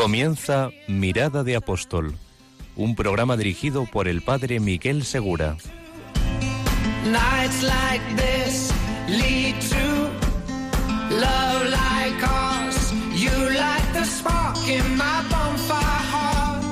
Comienza 0.00 0.70
Mirada 0.88 1.44
de 1.44 1.56
Apóstol, 1.56 2.14
un 2.74 2.96
programa 2.96 3.36
dirigido 3.36 3.84
por 3.84 4.08
el 4.08 4.22
padre 4.22 4.58
Miguel 4.58 5.04
Segura. 5.04 5.58
Nights 7.04 7.62
like 7.62 8.00
this 8.16 8.72
lead 9.08 9.60
to 9.68 10.08
love 11.14 11.68
like 11.68 12.26
ours. 12.26 12.94
You 13.14 13.28
light 13.50 13.92
the 13.92 14.02
spark 14.06 14.56
in 14.66 14.96
my 14.96 15.20
bonfire 15.28 16.04
heart. 16.10 16.62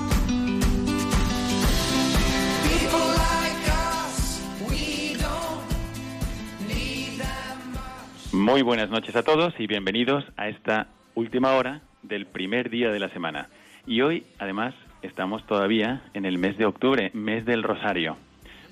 People 2.64 3.08
like 3.12 3.68
us, 3.68 4.40
we 4.70 5.18
don't 5.20 6.66
need 6.66 7.18
them 7.18 7.72
much. 7.74 8.32
Muy 8.32 8.62
buenas 8.62 8.88
noches 8.88 9.14
a 9.16 9.22
todos 9.22 9.52
y 9.58 9.66
bienvenidos 9.66 10.24
a 10.38 10.48
esta 10.48 10.88
última 11.14 11.52
hora 11.52 11.82
del 12.02 12.26
primer 12.26 12.70
día 12.70 12.90
de 12.90 13.00
la 13.00 13.08
semana. 13.10 13.48
Y 13.86 14.00
hoy, 14.02 14.24
además, 14.38 14.74
estamos 15.02 15.46
todavía 15.46 16.02
en 16.14 16.24
el 16.24 16.38
mes 16.38 16.58
de 16.58 16.66
octubre, 16.66 17.10
mes 17.14 17.44
del 17.44 17.62
Rosario. 17.62 18.16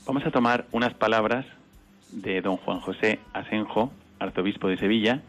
Vamos 0.06 0.24
a 0.26 0.30
tomar 0.30 0.66
unas 0.72 0.94
palabras 0.94 1.46
de 2.12 2.40
don 2.40 2.56
Juan 2.56 2.80
José 2.80 3.18
Asenjo, 3.32 3.92
arzobispo 4.18 4.68
de 4.68 4.76
Sevilla, 4.76 5.22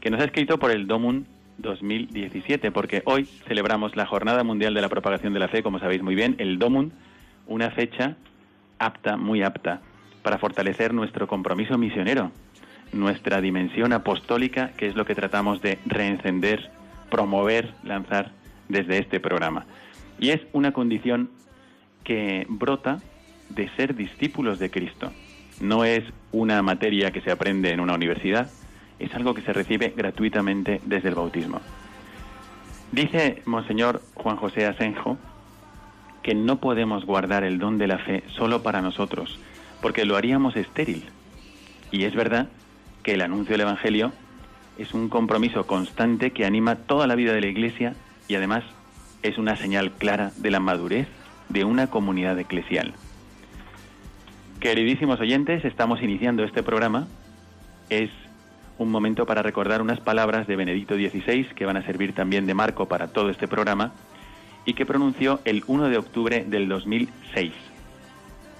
que 0.00 0.10
nos 0.10 0.20
ha 0.20 0.24
escrito 0.24 0.58
por 0.58 0.70
el 0.70 0.86
Domun 0.86 1.26
2017, 1.58 2.70
porque 2.70 3.02
hoy 3.06 3.24
celebramos 3.46 3.96
la 3.96 4.06
Jornada 4.06 4.42
Mundial 4.42 4.74
de 4.74 4.82
la 4.82 4.88
Propagación 4.88 5.32
de 5.32 5.38
la 5.38 5.48
Fe, 5.48 5.62
como 5.62 5.78
sabéis 5.78 6.02
muy 6.02 6.14
bien, 6.14 6.34
el 6.38 6.58
Domun, 6.58 6.92
una 7.46 7.70
fecha 7.70 8.16
apta, 8.78 9.16
muy 9.16 9.42
apta, 9.42 9.80
para 10.22 10.38
fortalecer 10.38 10.92
nuestro 10.92 11.26
compromiso 11.26 11.78
misionero, 11.78 12.32
nuestra 12.92 13.40
dimensión 13.40 13.92
apostólica, 13.92 14.72
que 14.76 14.88
es 14.88 14.96
lo 14.96 15.04
que 15.04 15.14
tratamos 15.14 15.60
de 15.62 15.78
reencender, 15.86 16.70
promover, 17.10 17.74
lanzar 17.82 18.32
desde 18.68 18.98
este 18.98 19.20
programa. 19.20 19.66
Y 20.18 20.30
es 20.30 20.40
una 20.52 20.72
condición 20.72 21.30
que 22.02 22.46
brota 22.48 22.98
de 23.48 23.68
ser 23.76 23.94
discípulos 23.94 24.58
de 24.58 24.70
Cristo. 24.70 25.12
No 25.60 25.84
es 25.84 26.04
una 26.32 26.62
materia 26.62 27.10
que 27.10 27.20
se 27.20 27.30
aprende 27.30 27.70
en 27.70 27.80
una 27.80 27.94
universidad, 27.94 28.50
es 28.98 29.14
algo 29.14 29.34
que 29.34 29.42
se 29.42 29.52
recibe 29.52 29.92
gratuitamente 29.96 30.80
desde 30.84 31.08
el 31.08 31.14
bautismo. 31.14 31.60
Dice 32.92 33.42
Monseñor 33.44 34.02
Juan 34.14 34.36
José 34.36 34.66
Asenjo 34.66 35.18
que 36.22 36.34
no 36.34 36.58
podemos 36.58 37.04
guardar 37.04 37.44
el 37.44 37.58
don 37.58 37.76
de 37.76 37.86
la 37.86 37.98
fe 37.98 38.24
solo 38.28 38.62
para 38.62 38.80
nosotros, 38.80 39.38
porque 39.82 40.06
lo 40.06 40.16
haríamos 40.16 40.56
estéril. 40.56 41.04
Y 41.90 42.04
es 42.04 42.14
verdad 42.14 42.48
que 43.02 43.12
el 43.12 43.20
anuncio 43.20 43.52
del 43.52 43.60
Evangelio 43.60 44.12
es 44.78 44.94
un 44.94 45.08
compromiso 45.08 45.66
constante 45.66 46.32
que 46.32 46.44
anima 46.44 46.76
toda 46.76 47.06
la 47.06 47.14
vida 47.14 47.32
de 47.32 47.40
la 47.40 47.46
Iglesia 47.46 47.94
y 48.28 48.34
además 48.34 48.64
es 49.22 49.38
una 49.38 49.56
señal 49.56 49.92
clara 49.92 50.32
de 50.36 50.50
la 50.50 50.60
madurez 50.60 51.08
de 51.48 51.64
una 51.64 51.88
comunidad 51.88 52.38
eclesial. 52.38 52.94
Queridísimos 54.60 55.20
oyentes, 55.20 55.64
estamos 55.64 56.02
iniciando 56.02 56.42
este 56.44 56.62
programa. 56.62 57.06
Es 57.90 58.10
un 58.78 58.90
momento 58.90 59.26
para 59.26 59.42
recordar 59.42 59.82
unas 59.82 60.00
palabras 60.00 60.46
de 60.46 60.56
Benedicto 60.56 60.94
XVI 60.94 61.46
que 61.54 61.66
van 61.66 61.76
a 61.76 61.84
servir 61.84 62.14
también 62.14 62.46
de 62.46 62.54
marco 62.54 62.88
para 62.88 63.08
todo 63.08 63.30
este 63.30 63.46
programa 63.46 63.92
y 64.64 64.74
que 64.74 64.86
pronunció 64.86 65.40
el 65.44 65.62
1 65.66 65.88
de 65.90 65.98
octubre 65.98 66.44
del 66.48 66.68
2006, 66.68 67.52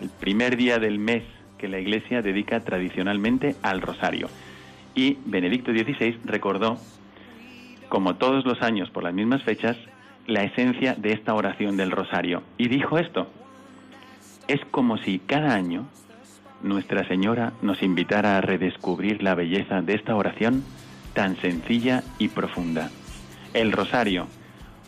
el 0.03 0.11
primer 0.11 0.57
día 0.57 0.79
del 0.79 0.99
mes 0.99 1.23
que 1.59 1.69
la 1.69 1.79
Iglesia 1.79 2.21
dedica 2.21 2.61
tradicionalmente 2.61 3.57
al 3.63 3.81
rosario. 3.81 4.29
Y 4.94 5.19
Benedicto 5.25 5.72
XVI 5.72 6.19
recordó, 6.25 6.78
como 7.88 8.16
todos 8.16 8.44
los 8.44 8.62
años 8.62 8.91
por 8.91 9.03
las 9.03 9.15
mismas 9.15 9.43
fechas, 9.43 9.77
la 10.27 10.43
esencia 10.44 10.94
de 10.94 11.12
esta 11.12 11.34
oración 11.34 11.77
del 11.77 11.91
rosario. 11.91 12.43
Y 12.56 12.69
dijo 12.69 12.99
esto, 12.99 13.28
es 14.49 14.60
como 14.71 14.97
si 14.99 15.19
cada 15.19 15.55
año 15.55 15.87
Nuestra 16.62 17.06
Señora 17.06 17.53
nos 17.60 17.82
invitara 17.82 18.38
a 18.38 18.41
redescubrir 18.41 19.22
la 19.22 19.34
belleza 19.34 19.82
de 19.82 19.94
esta 19.94 20.16
oración 20.16 20.65
tan 21.12 21.37
sencilla 21.37 22.03
y 22.19 22.28
profunda. 22.28 22.91
El 23.53 23.71
rosario, 23.71 24.28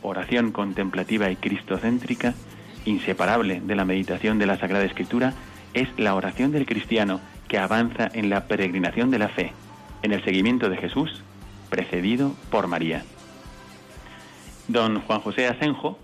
oración 0.03 0.53
contemplativa 0.53 1.31
y 1.31 1.37
cristocéntrica, 1.37 2.35
inseparable 2.87 3.61
de 3.61 3.77
la 3.77 3.85
meditación 3.85 4.39
de 4.39 4.47
la 4.47 4.57
Sagrada 4.57 4.85
Escritura, 4.85 5.35
es 5.75 5.89
la 5.99 6.15
oración 6.15 6.51
del 6.51 6.65
cristiano 6.65 7.21
que 7.47 7.59
avanza 7.59 8.09
en 8.13 8.31
la 8.31 8.47
peregrinación 8.47 9.11
de 9.11 9.19
la 9.19 9.29
fe, 9.29 9.53
en 10.03 10.13
el 10.13 10.25
seguimiento 10.25 10.69
de 10.69 10.77
Jesús, 10.77 11.23
precedido 11.71 12.35
por 12.51 12.67
María. 12.67 13.05
Don 14.69 15.01
Juan 15.01 15.21
José 15.21 15.47
Asenjo 15.47 15.99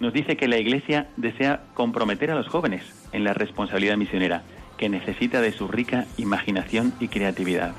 nos 0.00 0.12
dice 0.12 0.36
que 0.36 0.48
la 0.48 0.58
Iglesia 0.58 1.08
desea 1.16 1.62
comprometer 1.74 2.30
a 2.30 2.34
los 2.34 2.48
jóvenes 2.48 2.82
en 3.12 3.24
la 3.24 3.34
responsabilidad 3.34 3.96
misionera, 3.96 4.42
que 4.76 4.88
necesita 4.88 5.40
de 5.40 5.52
su 5.52 5.68
rica 5.68 6.06
imaginación 6.16 6.92
y 7.00 7.08
creatividad. 7.08 7.74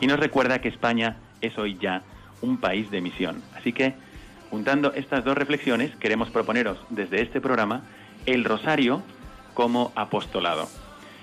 Y 0.00 0.06
nos 0.06 0.20
recuerda 0.20 0.60
que 0.60 0.68
España 0.68 1.16
es 1.40 1.58
hoy 1.58 1.78
ya 1.80 2.02
un 2.42 2.58
país 2.58 2.90
de 2.90 3.00
misión. 3.00 3.42
Así 3.54 3.72
que, 3.72 3.94
juntando 4.50 4.92
estas 4.92 5.24
dos 5.24 5.36
reflexiones, 5.36 5.94
queremos 5.96 6.30
proponeros 6.30 6.78
desde 6.90 7.22
este 7.22 7.40
programa 7.40 7.82
el 8.26 8.44
rosario 8.44 9.02
como 9.54 9.92
apostolado. 9.94 10.68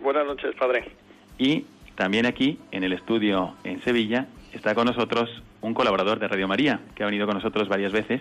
Buenas 0.01 0.27
noches, 0.27 0.55
padre. 0.57 0.91
Y 1.39 1.65
también 1.95 2.27
aquí, 2.27 2.59
en 2.71 2.85
el 2.85 2.93
estudio 2.93 3.55
en 3.65 3.83
Sevilla, 3.83 4.27
está 4.53 4.75
con 4.75 4.87
nosotros 4.87 5.31
un 5.61 5.75
colaborador 5.75 6.19
de 6.19 6.29
Radio 6.29 6.49
María, 6.49 6.81
que 6.95 7.03
ha 7.03 7.07
venido 7.07 7.27
con 7.27 7.37
nosotros 7.37 7.69
varias 7.69 7.93
veces, 7.93 8.21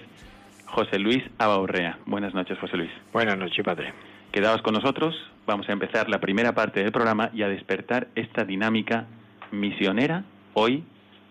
José 0.65 0.99
Luis 0.99 1.23
Abaurrea. 1.37 1.97
Buenas 2.05 2.33
noches, 2.33 2.57
José 2.59 2.77
Luis. 2.77 2.91
Buenas 3.11 3.37
noches, 3.37 3.63
padre. 3.65 3.93
Quedaos 4.31 4.61
con 4.61 4.73
nosotros, 4.73 5.15
vamos 5.47 5.67
a 5.69 5.71
empezar 5.71 6.09
la 6.09 6.19
primera 6.19 6.53
parte 6.53 6.81
del 6.81 6.91
programa 6.91 7.31
y 7.33 7.41
a 7.41 7.49
despertar 7.49 8.07
esta 8.15 8.43
dinámica 8.43 9.07
misionera, 9.51 10.23
hoy 10.53 10.83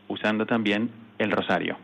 usando 0.09 0.47
también 0.47 0.91
el 1.19 1.31
rosario. 1.31 1.77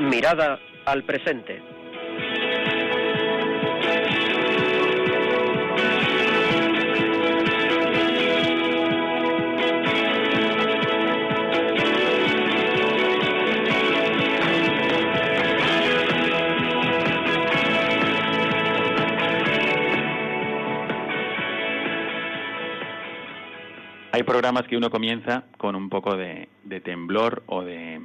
Mirada 0.00 0.58
al 0.86 1.04
presente. 1.04 1.73
Hay 24.14 24.22
programas 24.22 24.62
que 24.68 24.76
uno 24.76 24.90
comienza 24.90 25.42
con 25.58 25.74
un 25.74 25.88
poco 25.88 26.16
de, 26.16 26.48
de 26.62 26.80
temblor 26.80 27.42
o 27.46 27.62
de 27.62 28.00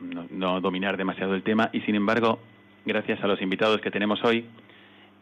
no, 0.00 0.26
no 0.28 0.60
dominar 0.60 0.96
demasiado 0.96 1.32
el 1.36 1.44
tema 1.44 1.70
y 1.72 1.80
sin 1.82 1.94
embargo, 1.94 2.40
gracias 2.84 3.22
a 3.22 3.28
los 3.28 3.40
invitados 3.40 3.80
que 3.80 3.92
tenemos 3.92 4.24
hoy 4.24 4.46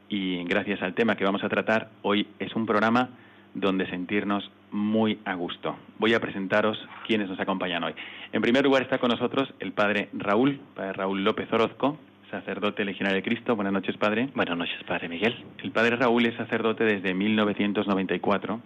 y 0.09 0.43
gracias 0.45 0.81
al 0.81 0.95
tema 0.95 1.17
que 1.17 1.27
vamos 1.27 1.45
a 1.45 1.51
tratar, 1.51 1.91
hoy 2.01 2.27
es 2.39 2.57
un 2.57 2.65
programa 2.65 3.11
donde 3.53 3.87
sentirnos 3.91 4.51
muy 4.71 5.19
a 5.27 5.35
gusto. 5.35 5.77
Voy 5.99 6.15
a 6.15 6.21
presentaros 6.21 6.79
quienes 7.07 7.29
nos 7.29 7.39
acompañan 7.39 7.85
hoy. 7.85 7.93
En 8.33 8.41
primer 8.41 8.65
lugar 8.65 8.81
está 8.81 8.97
con 8.97 9.11
nosotros 9.11 9.53
el 9.61 9.73
padre 9.73 10.09
Raúl, 10.15 10.61
padre 10.75 10.95
Raúl 10.95 11.25
López 11.25 11.53
Orozco, 11.53 11.99
sacerdote 12.31 12.87
legionario 12.87 13.17
de 13.17 13.23
Cristo. 13.23 13.55
Buenas 13.55 13.75
noches, 13.75 13.99
padre. 13.99 14.31
Buenas 14.35 14.57
noches, 14.57 14.83
padre 14.85 15.11
Miguel. 15.11 15.45
El 15.63 15.73
padre 15.73 15.97
Raúl 15.97 16.25
es 16.25 16.35
sacerdote 16.37 16.85
desde 16.85 17.13
1994 17.13 18.63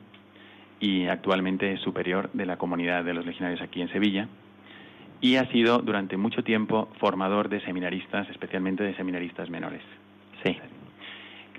y 0.80 1.06
actualmente 1.06 1.72
es 1.72 1.80
superior 1.80 2.30
de 2.32 2.46
la 2.46 2.56
comunidad 2.56 3.04
de 3.04 3.14
los 3.14 3.24
legionarios 3.24 3.62
aquí 3.62 3.80
en 3.80 3.88
Sevilla 3.90 4.28
y 5.20 5.36
ha 5.36 5.50
sido 5.50 5.78
durante 5.78 6.16
mucho 6.16 6.42
tiempo 6.42 6.88
formador 7.00 7.48
de 7.48 7.60
seminaristas, 7.62 8.28
especialmente 8.30 8.84
de 8.84 8.94
seminaristas 8.96 9.48
menores. 9.48 9.82
Sí. 10.44 10.56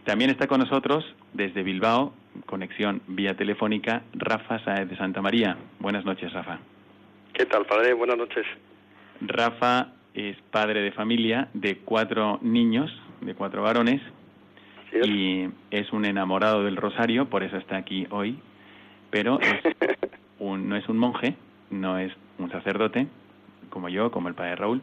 También 0.05 0.29
está 0.29 0.47
con 0.47 0.59
nosotros 0.59 1.03
desde 1.33 1.63
Bilbao, 1.63 2.13
conexión 2.45 3.01
vía 3.07 3.35
telefónica, 3.35 4.03
Rafa 4.13 4.63
Saez 4.63 4.89
de 4.89 4.95
Santa 4.95 5.21
María. 5.21 5.57
Buenas 5.79 6.05
noches, 6.05 6.31
Rafa. 6.31 6.59
¿Qué 7.33 7.45
tal, 7.45 7.65
padre? 7.65 7.93
Buenas 7.93 8.17
noches. 8.17 8.45
Rafa 9.21 9.89
es 10.13 10.37
padre 10.51 10.81
de 10.81 10.91
familia 10.91 11.49
de 11.53 11.79
cuatro 11.79 12.39
niños, 12.41 12.91
de 13.21 13.35
cuatro 13.35 13.63
varones, 13.63 14.01
¿Sí 14.91 14.97
y 15.03 15.49
es 15.71 15.91
un 15.91 16.05
enamorado 16.05 16.63
del 16.63 16.77
rosario, 16.77 17.29
por 17.29 17.43
eso 17.43 17.57
está 17.57 17.77
aquí 17.77 18.07
hoy, 18.09 18.39
pero 19.09 19.39
es 19.39 19.50
un- 20.39 20.68
no 20.69 20.75
es 20.75 20.88
un 20.89 20.98
monje, 20.98 21.36
no 21.69 21.98
es 21.98 22.12
un 22.38 22.50
sacerdote, 22.51 23.07
como 23.69 23.89
yo, 23.89 24.12
como 24.12 24.27
el 24.30 24.33
padre 24.36 24.56
Raúl, 24.56 24.81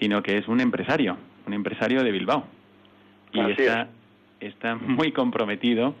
sino 0.00 0.22
que 0.22 0.38
es 0.38 0.46
un 0.48 0.60
empresario, 0.60 1.16
un 1.46 1.54
empresario 1.54 2.02
de 2.02 2.10
Bilbao. 2.12 2.44
Y 3.32 3.40
Así 3.40 3.52
está, 3.62 3.88
está 4.40 4.74
muy 4.76 5.12
comprometido 5.12 5.94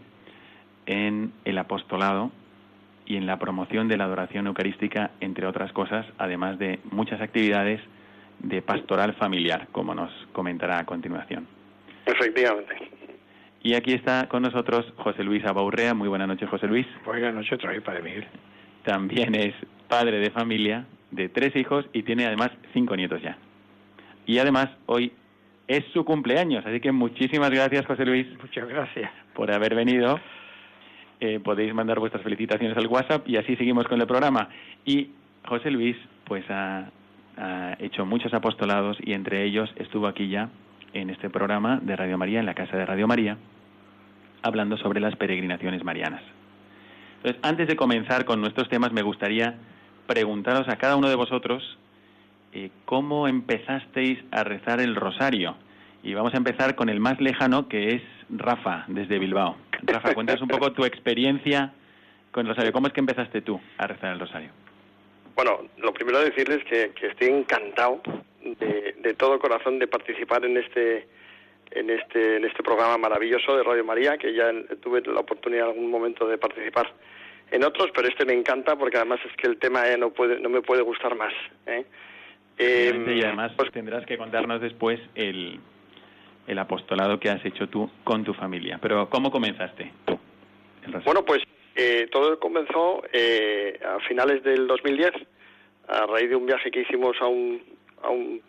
en 0.86 1.32
el 1.44 1.58
apostolado 1.58 2.30
y 3.06 3.16
en 3.16 3.26
la 3.26 3.38
promoción 3.38 3.88
de 3.88 3.96
la 3.96 4.04
adoración 4.04 4.46
eucarística, 4.46 5.10
entre 5.20 5.46
otras 5.46 5.72
cosas, 5.72 6.06
además 6.18 6.58
de 6.58 6.78
muchas 6.90 7.20
actividades 7.20 7.80
de 8.40 8.62
pastoral 8.62 9.14
familiar, 9.14 9.66
como 9.72 9.94
nos 9.94 10.12
comentará 10.32 10.78
a 10.78 10.84
continuación. 10.86 11.46
Efectivamente. 12.06 12.76
Y 13.62 13.74
aquí 13.74 13.92
está 13.92 14.28
con 14.28 14.42
nosotros 14.42 14.86
José 14.96 15.24
Luis 15.24 15.44
Abaurrea. 15.44 15.94
Muy 15.94 16.08
buenas 16.08 16.28
noches, 16.28 16.48
José 16.48 16.66
Luis. 16.66 16.86
Buenas 17.04 17.34
noches 17.34 17.52
otra 17.54 17.70
vez, 17.70 17.82
padre 17.82 18.02
Miguel. 18.02 18.24
También 18.84 19.34
es 19.34 19.54
padre 19.88 20.18
de 20.20 20.30
familia 20.30 20.86
de 21.10 21.28
tres 21.28 21.54
hijos 21.56 21.84
y 21.92 22.02
tiene 22.02 22.26
además 22.26 22.50
cinco 22.72 22.94
nietos 22.96 23.20
ya. 23.22 23.36
Y 24.26 24.38
además 24.38 24.68
hoy 24.86 25.12
es 25.66 25.84
su 25.92 26.04
cumpleaños, 26.04 26.64
así 26.64 26.80
que 26.80 26.92
muchísimas 26.92 27.50
gracias, 27.50 27.84
José 27.86 28.04
Luis, 28.06 28.26
Muchas 28.40 28.68
gracias. 28.68 29.10
por 29.34 29.50
haber 29.50 29.74
venido. 29.74 30.18
Eh, 31.20 31.40
podéis 31.40 31.74
mandar 31.74 31.98
vuestras 31.98 32.22
felicitaciones 32.22 32.76
al 32.76 32.86
WhatsApp 32.86 33.28
y 33.28 33.36
así 33.36 33.56
seguimos 33.56 33.86
con 33.88 34.00
el 34.00 34.06
programa. 34.06 34.48
Y 34.84 35.10
José 35.46 35.70
Luis, 35.70 35.96
pues 36.24 36.44
ha, 36.48 36.90
ha 37.36 37.76
hecho 37.80 38.06
muchos 38.06 38.32
apostolados 38.32 38.96
y 39.02 39.12
entre 39.14 39.42
ellos 39.44 39.68
estuvo 39.76 40.06
aquí 40.06 40.28
ya 40.28 40.48
en 40.92 41.10
este 41.10 41.30
programa 41.30 41.80
de 41.82 41.96
Radio 41.96 42.18
María, 42.18 42.40
en 42.40 42.46
la 42.46 42.54
casa 42.54 42.76
de 42.76 42.86
Radio 42.86 43.06
María, 43.06 43.36
hablando 44.42 44.76
sobre 44.76 45.00
las 45.00 45.16
peregrinaciones 45.16 45.84
marianas. 45.84 46.22
Entonces, 47.16 47.40
antes 47.42 47.68
de 47.68 47.76
comenzar 47.76 48.24
con 48.24 48.40
nuestros 48.40 48.68
temas, 48.68 48.92
me 48.92 49.02
gustaría 49.02 49.56
preguntaros 50.06 50.68
a 50.68 50.76
cada 50.76 50.96
uno 50.96 51.08
de 51.08 51.16
vosotros 51.16 51.78
eh, 52.52 52.70
cómo 52.84 53.28
empezasteis 53.28 54.18
a 54.30 54.44
rezar 54.44 54.80
el 54.80 54.94
rosario. 54.94 55.56
Y 56.02 56.14
vamos 56.14 56.32
a 56.34 56.36
empezar 56.36 56.76
con 56.76 56.88
el 56.88 57.00
más 57.00 57.20
lejano, 57.20 57.68
que 57.68 57.96
es 57.96 58.02
Rafa, 58.30 58.84
desde 58.86 59.18
Bilbao. 59.18 59.56
Rafa, 59.82 60.14
cuéntanos 60.14 60.42
un 60.42 60.48
poco 60.48 60.72
tu 60.72 60.84
experiencia 60.84 61.72
con 62.30 62.46
el 62.46 62.50
rosario. 62.50 62.72
¿Cómo 62.72 62.86
es 62.86 62.92
que 62.92 63.00
empezaste 63.00 63.42
tú 63.42 63.60
a 63.76 63.86
rezar 63.86 64.12
el 64.12 64.20
rosario? 64.20 64.50
Bueno, 65.34 65.58
lo 65.78 65.92
primero 65.92 66.20
decirles 66.20 66.64
que, 66.64 66.92
que 66.98 67.08
estoy 67.08 67.28
encantado 67.28 68.00
de, 68.54 68.94
de 68.98 69.14
todo 69.14 69.38
corazón 69.38 69.78
de 69.78 69.86
participar 69.86 70.44
en 70.44 70.56
este 70.56 71.06
en 71.70 71.90
este 71.90 72.36
en 72.36 72.44
este 72.44 72.62
programa 72.62 72.96
maravilloso 72.98 73.56
de 73.56 73.62
Radio 73.62 73.84
María, 73.84 74.16
que 74.16 74.32
ya 74.32 74.50
tuve 74.80 75.02
la 75.02 75.20
oportunidad 75.20 75.66
en 75.66 75.72
algún 75.72 75.90
momento 75.90 76.26
de 76.26 76.38
participar 76.38 76.92
en 77.50 77.64
otros, 77.64 77.90
pero 77.94 78.08
este 78.08 78.24
me 78.24 78.34
encanta 78.34 78.76
porque 78.76 78.96
además 78.96 79.20
es 79.24 79.34
que 79.36 79.46
el 79.46 79.58
tema 79.58 79.86
ya 79.86 79.96
no 79.96 80.10
puede 80.10 80.40
no 80.40 80.48
me 80.48 80.62
puede 80.62 80.82
gustar 80.82 81.14
más. 81.14 81.32
¿eh? 81.66 81.84
Eh, 82.58 83.14
y 83.16 83.22
además 83.22 83.52
pues, 83.56 83.70
tendrás 83.70 84.04
que 84.04 84.18
contarnos 84.18 84.60
después 84.60 85.00
el, 85.14 85.60
el 86.46 86.58
apostolado 86.58 87.20
que 87.20 87.30
has 87.30 87.44
hecho 87.44 87.68
tú 87.68 87.90
con 88.04 88.24
tu 88.24 88.34
familia. 88.34 88.78
Pero 88.82 89.08
¿cómo 89.08 89.30
comenzaste 89.30 89.92
tú? 90.04 90.18
Bueno, 91.04 91.24
pues 91.24 91.42
eh, 91.76 92.08
todo 92.10 92.38
comenzó 92.40 93.02
eh, 93.12 93.78
a 93.84 94.00
finales 94.00 94.42
del 94.42 94.66
2010, 94.66 95.12
a 95.88 96.06
raíz 96.06 96.30
de 96.30 96.36
un 96.36 96.46
viaje 96.46 96.70
que 96.70 96.80
hicimos 96.80 97.16
a 97.20 97.26
un, 97.26 97.62
a 98.02 98.10
un, 98.10 98.40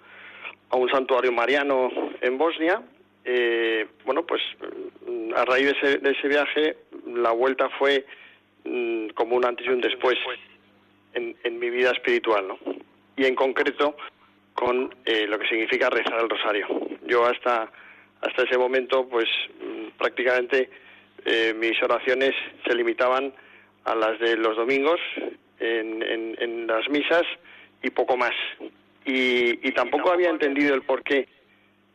a 0.70 0.76
un 0.78 0.90
santuario 0.90 1.32
mariano 1.32 1.90
en 2.22 2.38
Bosnia. 2.38 2.82
Eh, 3.26 3.88
bueno, 4.06 4.26
pues 4.26 4.42
mm, 5.08 5.34
a 5.36 5.46
raíz 5.46 5.66
de 5.66 5.72
ese, 5.72 5.98
de 6.00 6.12
ese 6.12 6.28
viaje, 6.28 6.78
la 7.08 7.32
vuelta 7.32 7.70
fue 7.78 8.06
mm, 8.66 9.10
como 9.10 9.36
un 9.36 9.46
antes 9.46 9.66
y 9.68 9.70
un 9.70 9.82
después 9.82 10.18
en, 11.14 11.36
en 11.44 11.60
mi 11.60 11.70
vida 11.70 11.92
espiritual, 11.92 12.48
¿no? 12.48 12.58
Y 13.18 13.26
en 13.26 13.36
concreto 13.36 13.96
con 14.54 14.94
eh, 15.06 15.26
lo 15.28 15.38
que 15.40 15.48
significa 15.48 15.90
rezar 15.90 16.20
el 16.22 16.30
rosario. 16.30 16.68
Yo 17.06 17.26
hasta 17.26 17.72
hasta 18.22 18.44
ese 18.44 18.58
momento, 18.58 19.08
pues 19.08 19.28
mm, 19.62 19.98
prácticamente 19.98 20.70
eh, 21.26 21.54
mis 21.56 21.82
oraciones 21.82 22.34
se 22.68 22.76
limitaban 22.76 23.34
a 23.86 23.96
las 23.96 24.20
de 24.20 24.36
los 24.38 24.58
domingos 24.58 25.00
en, 25.60 26.04
en- 26.04 26.36
en 26.40 26.68
las 26.68 26.88
misas 26.90 27.24
y 27.82 27.90
poco 27.92 28.18
más. 28.18 28.34
Y, 29.10 29.68
y 29.68 29.72
tampoco 29.72 30.12
había 30.12 30.30
entendido 30.30 30.76
el 30.76 30.84
porqué 30.84 31.28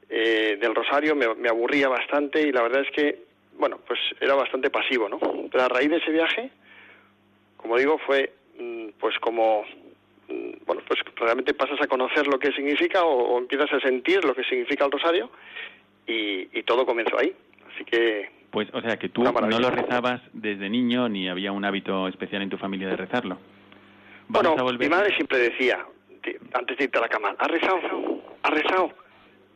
eh, 0.09 0.59
del 0.61 0.75
rosario, 0.75 1.14
me, 1.14 1.33
me 1.37 1.49
aburría 1.49 1.88
bastante 1.88 2.42
y 2.42 2.50
la 2.50 2.62
verdad 2.62 2.83
es 2.83 2.90
que, 2.90 3.18
bueno, 3.56 3.78
pues 3.87 4.00
era 4.21 4.35
bastante 4.35 4.68
pasivo, 4.68 5.09
¿no? 5.09 5.18
Pero 5.50 5.62
a 5.64 5.68
raíz 5.68 5.90
de 5.90 5.99
ese 5.99 6.11
viaje, 6.11 6.50
como 7.56 7.76
digo, 7.78 7.99
fue 7.99 8.33
mm, 8.59 8.88
pues 8.99 9.16
como 9.21 9.62
mm, 10.28 10.64
bueno, 10.66 10.83
pues 10.88 11.00
realmente 11.14 11.54
pasas 11.54 11.80
a 11.80 11.87
conocer 11.87 12.26
lo 12.26 12.38
que 12.38 12.50
significa 12.52 13.04
o, 13.04 13.35
o 13.35 13.38
empiezas 13.38 13.73
a 13.73 13.80
sentir 13.80 14.25
lo 14.25 14.35
que 14.35 14.42
significa 14.44 14.85
el 14.85 14.90
rosario 14.90 15.30
y, 16.06 16.49
y 16.59 16.62
todo 16.64 16.85
comenzó 16.85 17.16
ahí. 17.18 17.33
Así 17.73 17.85
que 17.85 18.28
Pues, 18.50 18.68
o 18.73 18.80
sea, 18.80 18.97
que 18.97 19.09
tú 19.09 19.23
no 19.23 19.59
lo 19.61 19.71
rezabas 19.71 20.21
desde 20.33 20.68
niño 20.68 21.09
ni 21.09 21.28
había 21.28 21.52
un 21.52 21.64
hábito 21.64 22.09
especial 22.09 22.42
en 22.42 22.50
tu 22.50 22.59
familia 22.59 22.88
de 22.88 22.97
rezarlo. 22.97 23.38
Bueno, 24.26 24.56
a 24.59 24.62
volver. 24.62 24.88
mi 24.88 24.94
madre 24.94 25.14
siempre 25.14 25.38
decía, 25.38 25.85
antes 26.52 26.76
de 26.76 26.84
irte 26.84 26.98
a 26.98 27.02
la 27.02 27.08
cama, 27.08 27.34
¿has 27.38 27.48
rezado? 27.48 27.80
¿Has 28.42 28.50
rezado? 28.50 28.90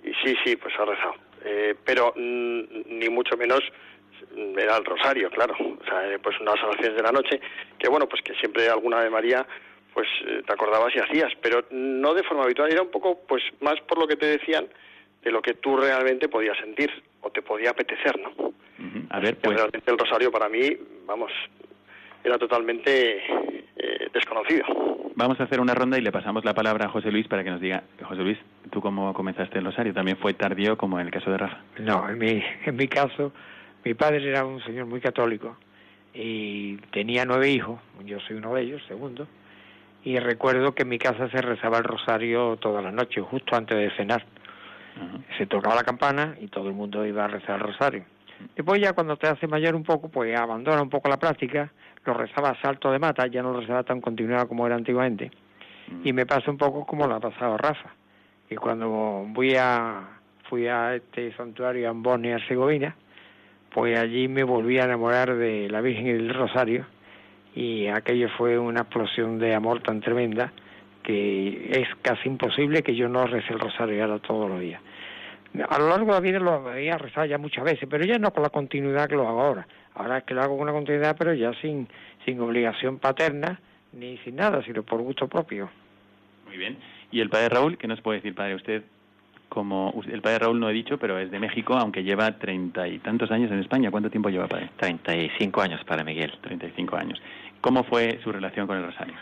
Y 0.03 0.13
sí, 0.25 0.37
sí, 0.45 0.57
pues 0.57 0.75
ha 0.79 0.85
rezado. 0.85 1.15
Eh, 1.45 1.75
pero 1.85 2.13
mm, 2.17 2.63
ni 2.87 3.09
mucho 3.09 3.37
menos 3.37 3.61
mm, 4.35 4.59
era 4.59 4.77
el 4.77 4.85
rosario, 4.85 5.31
claro. 5.31 5.55
O 5.59 5.85
sea, 5.85 6.13
eh, 6.13 6.19
pues 6.19 6.39
unas 6.41 6.63
oraciones 6.63 6.97
de 6.97 7.03
la 7.03 7.13
noche, 7.13 7.41
que 7.79 7.89
bueno, 7.89 8.09
pues 8.09 8.23
que 8.23 8.35
siempre 8.35 8.69
alguna 8.69 9.01
de 9.03 9.11
María, 9.11 9.47
pues 9.93 10.09
eh, 10.27 10.43
te 10.47 10.53
acordabas 10.53 10.95
y 10.95 11.01
hacías, 11.01 11.33
pero 11.41 11.65
no 11.71 12.15
de 12.15 12.23
forma 12.23 12.45
habitual, 12.45 12.71
era 12.71 12.83
un 12.83 12.91
poco, 12.91 13.21
pues 13.27 13.43
más 13.61 13.81
por 13.81 13.99
lo 13.99 14.07
que 14.07 14.17
te 14.17 14.27
decían, 14.27 14.67
de 15.23 15.31
lo 15.31 15.43
que 15.43 15.55
tú 15.55 15.77
realmente 15.77 16.29
podías 16.29 16.57
sentir 16.59 16.91
o 17.23 17.31
te 17.31 17.43
podía 17.43 17.71
apetecer, 17.71 18.19
¿no? 18.21 18.31
Ujú. 18.31 19.07
A 19.11 19.21
ver, 19.21 19.37
pues, 19.39 19.57
realmente 19.57 19.91
el 19.91 19.99
rosario 19.99 20.31
para 20.31 20.49
mí, 20.49 20.77
vamos, 21.05 21.33
era 22.23 22.39
totalmente 22.39 23.58
eh, 23.79 24.09
desconocido. 24.13 24.65
vamos 25.15 25.39
a 25.41 25.45
hacer 25.45 25.61
una 25.61 25.75
ronda 25.75 25.99
y 25.99 26.01
le 26.01 26.13
pasamos 26.13 26.45
la 26.45 26.55
palabra 26.55 26.87
a 26.87 26.89
José 26.89 27.11
Luis 27.11 27.29
para 27.29 27.45
que 27.45 27.51
nos 27.51 27.61
diga, 27.61 27.85
José 28.03 28.23
Luis, 28.23 28.39
¿tú 28.71 28.81
cómo 28.81 29.15
comenzaste 29.15 29.59
el 29.59 29.65
rosario? 29.65 29.95
¿También 29.95 30.17
fue 30.17 30.35
tardío 30.35 30.77
como 30.77 30.99
en 30.99 31.07
el 31.07 31.13
caso 31.13 31.31
de 31.31 31.39
Rafa? 31.39 31.59
No, 31.79 32.09
en 32.09 32.19
mi, 32.19 32.43
en 32.67 32.77
mi 32.77 32.89
caso, 32.89 33.33
mi 33.85 33.95
padre 33.95 34.29
era 34.29 34.45
un 34.45 34.61
señor 34.65 34.87
muy 34.87 35.01
católico 35.01 35.57
y 36.13 36.77
tenía 36.93 37.25
nueve 37.25 37.51
hijos, 37.51 37.81
yo 38.05 38.19
soy 38.21 38.37
uno 38.37 38.55
de 38.55 38.63
ellos, 38.63 38.83
segundo, 38.89 39.29
y 40.05 40.19
recuerdo 40.19 40.75
que 40.75 40.83
en 40.83 40.89
mi 40.89 40.99
casa 40.99 41.29
se 41.31 41.41
rezaba 41.41 41.79
el 41.79 41.85
rosario 41.85 42.57
todas 42.57 42.83
las 42.83 42.93
noches, 42.93 43.25
justo 43.25 43.55
antes 43.55 43.77
de 43.77 43.91
cenar. 43.97 44.25
Se 45.37 45.47
tocaba 45.47 45.77
la 45.77 45.85
campana 45.85 46.35
y 46.41 46.49
todo 46.49 46.69
el 46.69 46.75
mundo 46.75 47.07
iba 47.07 47.25
a 47.25 47.29
rezar 47.29 47.61
el 47.61 47.69
rosario. 47.69 48.05
Después 48.55 48.81
ya 48.81 48.93
cuando 48.93 49.17
te 49.17 49.29
haces 49.29 49.49
mayor 49.49 49.75
un 49.75 49.83
poco, 49.83 50.09
pues 50.09 50.37
abandona 50.39 50.83
un 50.83 50.91
poco 50.91 51.09
la 51.09 51.17
práctica, 51.17 51.73
lo 52.05 52.15
rezaba 52.15 52.51
a 52.51 52.61
salto 52.61 52.91
de 52.91 52.99
mata, 52.99 53.27
ya 53.27 53.43
no 53.43 53.53
lo 53.53 53.61
rezaba 53.61 53.83
tan 53.83 54.01
continuado 54.01 54.49
como 54.49 54.67
era 54.67 54.77
antiguamente. 54.77 55.31
Y 56.05 56.13
me 56.13 56.27
pasa 56.27 56.51
un 56.51 56.59
poco 56.59 56.85
como 56.85 57.07
lo 57.07 57.15
ha 57.15 57.21
pasado 57.21 57.57
Rafa, 57.57 57.91
que 58.49 58.57
cuando 58.57 58.89
voy 59.29 59.55
a, 59.57 60.21
fui 60.49 60.67
a 60.67 60.95
este 60.95 61.35
santuario 61.35 61.91
en 61.91 62.03
Bosnia-Herzegovina, 62.03 62.95
pues 63.73 63.99
allí 63.99 64.29
me 64.29 64.45
volví 64.45 64.79
a 64.79 64.85
enamorar 64.85 65.35
de 65.35 65.69
la 65.69 65.81
Virgen 65.81 66.07
y 66.07 66.13
del 66.13 66.35
Rosario, 66.35 66.87
y 67.55 67.87
aquello 67.89 68.29
fue 68.37 68.59
una 68.59 68.81
explosión 68.81 69.39
de 69.39 69.55
amor 69.55 69.83
tan 69.83 70.01
tremenda 70.01 70.53
que 71.03 71.71
es 71.71 71.89
casi 72.03 72.29
imposible 72.29 72.83
que 72.83 72.95
yo 72.95 73.09
no 73.09 73.27
rece 73.27 73.53
el 73.53 73.61
rosario 73.61 74.03
ahora 74.03 74.19
todos 74.19 74.51
los 74.51 74.61
días. 74.61 74.83
A 75.69 75.79
lo 75.79 75.89
largo 75.89 76.07
de 76.07 76.13
la 76.13 76.21
vida 76.21 76.39
lo 76.39 76.53
había 76.53 76.99
rezado 76.99 77.27
ya 77.27 77.39
muchas 77.39 77.65
veces, 77.65 77.89
pero 77.91 78.05
ya 78.05 78.19
no 78.19 78.33
con 78.33 78.43
la 78.43 78.51
continuidad 78.51 79.09
que 79.09 79.17
lo 79.17 79.27
hago 79.27 79.41
ahora. 79.41 79.67
Ahora 79.95 80.19
es 80.19 80.25
que 80.25 80.35
lo 80.35 80.43
hago 80.43 80.57
con 80.57 80.65
una 80.65 80.73
continuidad, 80.73 81.17
pero 81.19 81.35
ya 81.35 81.53
sin, 81.61 81.89
sin 82.25 82.41
obligación 82.41 82.99
paterna 82.99 83.61
ni 83.93 84.19
sin 84.19 84.37
nada, 84.37 84.63
sino 84.63 84.83
por 84.83 85.01
gusto 85.01 85.27
propio. 85.27 85.71
Muy 86.47 86.59
bien. 86.59 86.79
¿Y 87.11 87.21
el 87.21 87.31
padre 87.31 87.49
Raúl? 87.49 87.79
¿Qué 87.79 87.89
nos 87.89 88.01
puede 88.01 88.19
decir, 88.19 88.35
padre? 88.35 88.55
Usted, 88.55 88.83
como 89.49 89.95
el 90.07 90.21
padre 90.21 90.41
Raúl 90.41 90.61
no 90.61 90.69
he 90.69 90.73
dicho, 90.73 90.99
pero 90.99 91.19
es 91.19 91.31
de 91.31 91.41
México, 91.41 91.75
aunque 91.75 92.05
lleva 92.05 92.39
treinta 92.39 92.87
y 92.87 92.99
tantos 92.99 93.31
años 93.31 93.51
en 93.51 93.59
España. 93.59 93.91
¿Cuánto 93.91 94.11
tiempo 94.11 94.29
lleva, 94.29 94.47
padre? 94.47 94.71
Treinta 94.77 95.17
y 95.17 95.31
cinco 95.39 95.63
años, 95.63 95.83
padre 95.85 96.05
Miguel. 96.05 96.33
Treinta 96.43 96.67
y 96.67 96.73
cinco 96.77 96.97
años. 96.97 97.21
¿Cómo 97.61 97.83
fue 97.85 98.21
su 98.23 98.31
relación 98.31 98.67
con 98.67 98.77
el 98.77 98.85
rosario? 98.85 99.15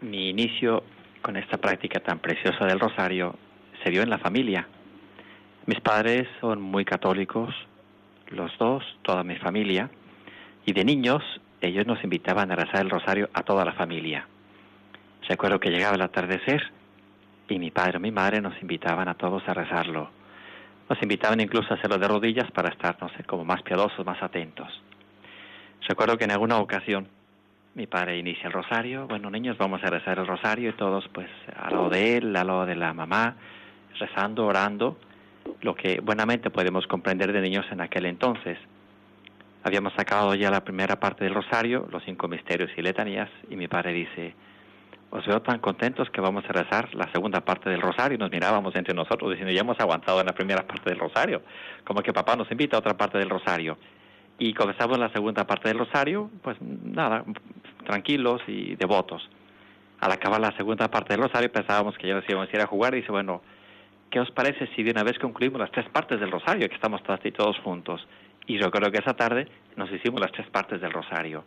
Mi 0.00 0.30
inicio 0.30 0.84
con 1.20 1.36
esta 1.36 1.58
práctica 1.58 2.00
tan 2.00 2.20
preciosa 2.20 2.64
del 2.64 2.78
rosario 2.80 3.34
se 3.82 3.90
dio 3.90 4.02
en 4.02 4.10
la 4.10 4.18
familia. 4.18 4.66
Mis 5.66 5.80
padres 5.80 6.26
son 6.40 6.60
muy 6.60 6.84
católicos, 6.84 7.54
los 8.28 8.56
dos, 8.58 8.82
toda 9.02 9.22
mi 9.22 9.36
familia, 9.36 9.90
y 10.64 10.72
de 10.72 10.84
niños 10.84 11.22
ellos 11.60 11.86
nos 11.86 12.02
invitaban 12.04 12.50
a 12.50 12.56
rezar 12.56 12.82
el 12.82 12.90
rosario 12.90 13.28
a 13.34 13.42
toda 13.42 13.64
la 13.64 13.72
familia. 13.72 14.26
Recuerdo 15.28 15.60
que 15.60 15.70
llegaba 15.70 15.96
el 15.96 16.02
atardecer 16.02 16.62
y 17.48 17.58
mi 17.58 17.70
padre 17.70 17.98
o 17.98 18.00
mi 18.00 18.10
madre 18.10 18.40
nos 18.40 18.60
invitaban 18.60 19.08
a 19.08 19.14
todos 19.14 19.42
a 19.48 19.54
rezarlo. 19.54 20.10
Nos 20.88 21.02
invitaban 21.02 21.40
incluso 21.40 21.72
a 21.72 21.76
hacerlo 21.76 21.98
de 21.98 22.08
rodillas 22.08 22.50
para 22.52 22.70
estar, 22.70 22.96
no 23.00 23.08
sé, 23.10 23.24
como 23.24 23.44
más 23.44 23.62
piadosos, 23.62 24.06
más 24.06 24.22
atentos. 24.22 24.68
Recuerdo 25.86 26.16
que 26.16 26.24
en 26.24 26.30
alguna 26.30 26.58
ocasión 26.58 27.08
mi 27.74 27.86
padre 27.86 28.18
inicia 28.18 28.46
el 28.46 28.52
rosario, 28.52 29.06
bueno 29.06 29.30
niños 29.30 29.56
vamos 29.56 29.82
a 29.84 29.90
rezar 29.90 30.18
el 30.18 30.26
rosario 30.26 30.70
y 30.70 30.72
todos 30.72 31.06
pues 31.12 31.28
al 31.56 31.74
lado 31.74 31.90
de 31.90 32.16
él, 32.16 32.34
al 32.36 32.46
lado 32.46 32.66
de 32.66 32.74
la 32.74 32.92
mamá, 32.92 33.36
rezando, 33.98 34.46
orando, 34.46 34.96
lo 35.62 35.74
que 35.74 36.00
buenamente 36.00 36.50
podemos 36.50 36.86
comprender 36.86 37.32
de 37.32 37.40
niños 37.40 37.66
en 37.70 37.80
aquel 37.80 38.06
entonces. 38.06 38.58
Habíamos 39.64 39.92
sacado 39.94 40.34
ya 40.34 40.50
la 40.50 40.64
primera 40.64 41.00
parte 41.00 41.24
del 41.24 41.34
rosario, 41.34 41.88
los 41.90 42.02
cinco 42.04 42.28
misterios 42.28 42.70
y 42.76 42.82
letanías, 42.82 43.28
y 43.50 43.56
mi 43.56 43.68
padre 43.68 43.92
dice, 43.92 44.34
os 45.10 45.26
veo 45.26 45.40
tan 45.40 45.58
contentos 45.58 46.10
que 46.10 46.20
vamos 46.20 46.44
a 46.48 46.52
rezar 46.52 46.94
la 46.94 47.10
segunda 47.12 47.40
parte 47.40 47.70
del 47.70 47.80
rosario. 47.80 48.16
Y 48.16 48.18
nos 48.18 48.30
mirábamos 48.30 48.74
entre 48.76 48.94
nosotros 48.94 49.30
diciendo, 49.30 49.52
ya 49.52 49.62
hemos 49.62 49.80
aguantado 49.80 50.20
en 50.20 50.26
la 50.26 50.34
primera 50.34 50.66
parte 50.66 50.90
del 50.90 50.98
rosario. 50.98 51.42
Como 51.84 52.02
que 52.02 52.12
papá 52.12 52.36
nos 52.36 52.50
invita 52.50 52.76
a 52.76 52.80
otra 52.80 52.96
parte 52.96 53.18
del 53.18 53.30
rosario. 53.30 53.78
Y 54.38 54.52
comenzamos 54.52 54.98
la 54.98 55.10
segunda 55.10 55.46
parte 55.46 55.68
del 55.68 55.78
rosario, 55.78 56.30
pues 56.42 56.56
nada, 56.60 57.24
tranquilos 57.84 58.42
y 58.46 58.76
devotos. 58.76 59.28
Al 60.00 60.12
acabar 60.12 60.40
la 60.40 60.52
segunda 60.52 60.88
parte 60.88 61.14
del 61.14 61.22
rosario 61.22 61.50
pensábamos 61.50 61.96
que 61.96 62.06
ya 62.06 62.14
nos 62.14 62.28
íbamos 62.28 62.48
a 62.52 62.56
ir 62.56 62.62
a 62.62 62.66
jugar 62.66 62.94
y 62.94 62.98
dice, 62.98 63.10
bueno, 63.10 63.42
¿qué 64.10 64.20
os 64.20 64.30
parece 64.30 64.66
si 64.74 64.82
de 64.82 64.90
una 64.90 65.02
vez 65.02 65.18
concluimos 65.18 65.60
las 65.60 65.70
tres 65.70 65.88
partes 65.88 66.20
del 66.20 66.30
rosario, 66.30 66.68
que 66.68 66.74
estamos 66.74 67.02
todos, 67.02 67.58
juntos? 67.60 68.06
Y 68.46 68.58
yo 68.58 68.70
creo 68.70 68.90
que 68.90 68.98
esa 68.98 69.14
tarde 69.14 69.46
nos 69.76 69.90
hicimos 69.92 70.20
las 70.20 70.32
tres 70.32 70.48
partes 70.48 70.80
del 70.80 70.92
rosario. 70.92 71.44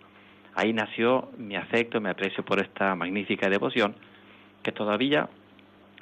Ahí 0.56 0.74
nació 0.74 1.32
mi 1.38 1.56
afecto, 1.56 2.00
mi 2.00 2.10
aprecio 2.10 2.44
por 2.44 2.60
esta 2.60 2.94
magnífica 2.96 3.50
devoción, 3.50 3.96
que 4.62 4.72
todavía, 4.72 5.27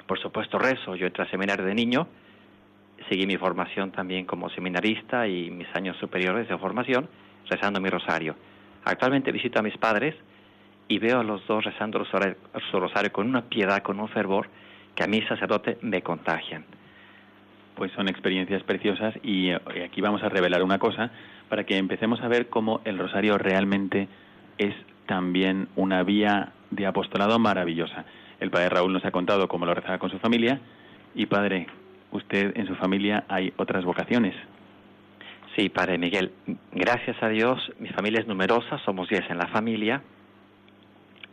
por 0.06 0.18
supuesto, 0.18 0.58
rezo. 0.58 0.96
Yo 0.96 1.06
entré 1.06 1.24
a 1.24 1.30
seminario 1.30 1.64
de 1.64 1.74
niño, 1.74 2.08
seguí 3.08 3.26
mi 3.26 3.36
formación 3.36 3.92
también 3.92 4.26
como 4.26 4.50
seminarista 4.50 5.26
y 5.26 5.50
mis 5.50 5.68
años 5.74 5.96
superiores 5.98 6.48
de 6.48 6.58
formación, 6.58 7.08
rezando 7.48 7.80
mi 7.80 7.88
rosario. 7.88 8.34
Actualmente 8.84 9.32
visito 9.32 9.58
a 9.60 9.62
mis 9.62 9.76
padres 9.78 10.14
y 10.88 10.98
veo 10.98 11.20
a 11.20 11.24
los 11.24 11.46
dos 11.46 11.64
rezando 11.64 12.04
su 12.04 12.80
rosario 12.80 13.12
con 13.12 13.28
una 13.28 13.42
piedad, 13.42 13.82
con 13.82 14.00
un 14.00 14.08
fervor, 14.08 14.48
que 15.00 15.04
a 15.04 15.06
mí, 15.06 15.22
sacerdote, 15.22 15.78
me 15.80 16.02
contagian. 16.02 16.66
Pues 17.74 17.90
son 17.92 18.06
experiencias 18.10 18.62
preciosas 18.64 19.14
y 19.22 19.48
eh, 19.48 19.58
aquí 19.82 20.02
vamos 20.02 20.22
a 20.22 20.28
revelar 20.28 20.62
una 20.62 20.78
cosa 20.78 21.10
para 21.48 21.64
que 21.64 21.78
empecemos 21.78 22.20
a 22.20 22.28
ver 22.28 22.50
cómo 22.50 22.82
el 22.84 22.98
rosario 22.98 23.38
realmente 23.38 24.08
es 24.58 24.74
también 25.06 25.68
una 25.74 26.02
vía 26.02 26.52
de 26.70 26.84
apostolado 26.84 27.38
maravillosa. 27.38 28.04
El 28.40 28.50
padre 28.50 28.68
Raúl 28.68 28.92
nos 28.92 29.02
ha 29.06 29.10
contado 29.10 29.48
cómo 29.48 29.64
lo 29.64 29.72
rezaba 29.72 29.98
con 29.98 30.10
su 30.10 30.18
familia 30.18 30.60
y 31.14 31.24
padre, 31.24 31.66
usted 32.12 32.54
en 32.58 32.66
su 32.66 32.74
familia 32.74 33.24
hay 33.28 33.54
otras 33.56 33.86
vocaciones. 33.86 34.34
Sí, 35.56 35.70
padre 35.70 35.96
Miguel, 35.96 36.30
gracias 36.72 37.16
a 37.22 37.30
Dios 37.30 37.72
mi 37.78 37.88
familia 37.88 38.20
es 38.20 38.26
numerosa, 38.26 38.78
somos 38.84 39.08
diez 39.08 39.24
en 39.30 39.38
la 39.38 39.46
familia 39.46 40.02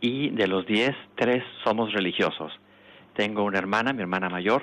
y 0.00 0.30
de 0.30 0.46
los 0.46 0.64
diez, 0.64 0.96
tres 1.16 1.44
somos 1.64 1.92
religiosos. 1.92 2.58
Tengo 3.18 3.42
una 3.42 3.58
hermana, 3.58 3.92
mi 3.92 4.02
hermana 4.02 4.28
mayor, 4.28 4.62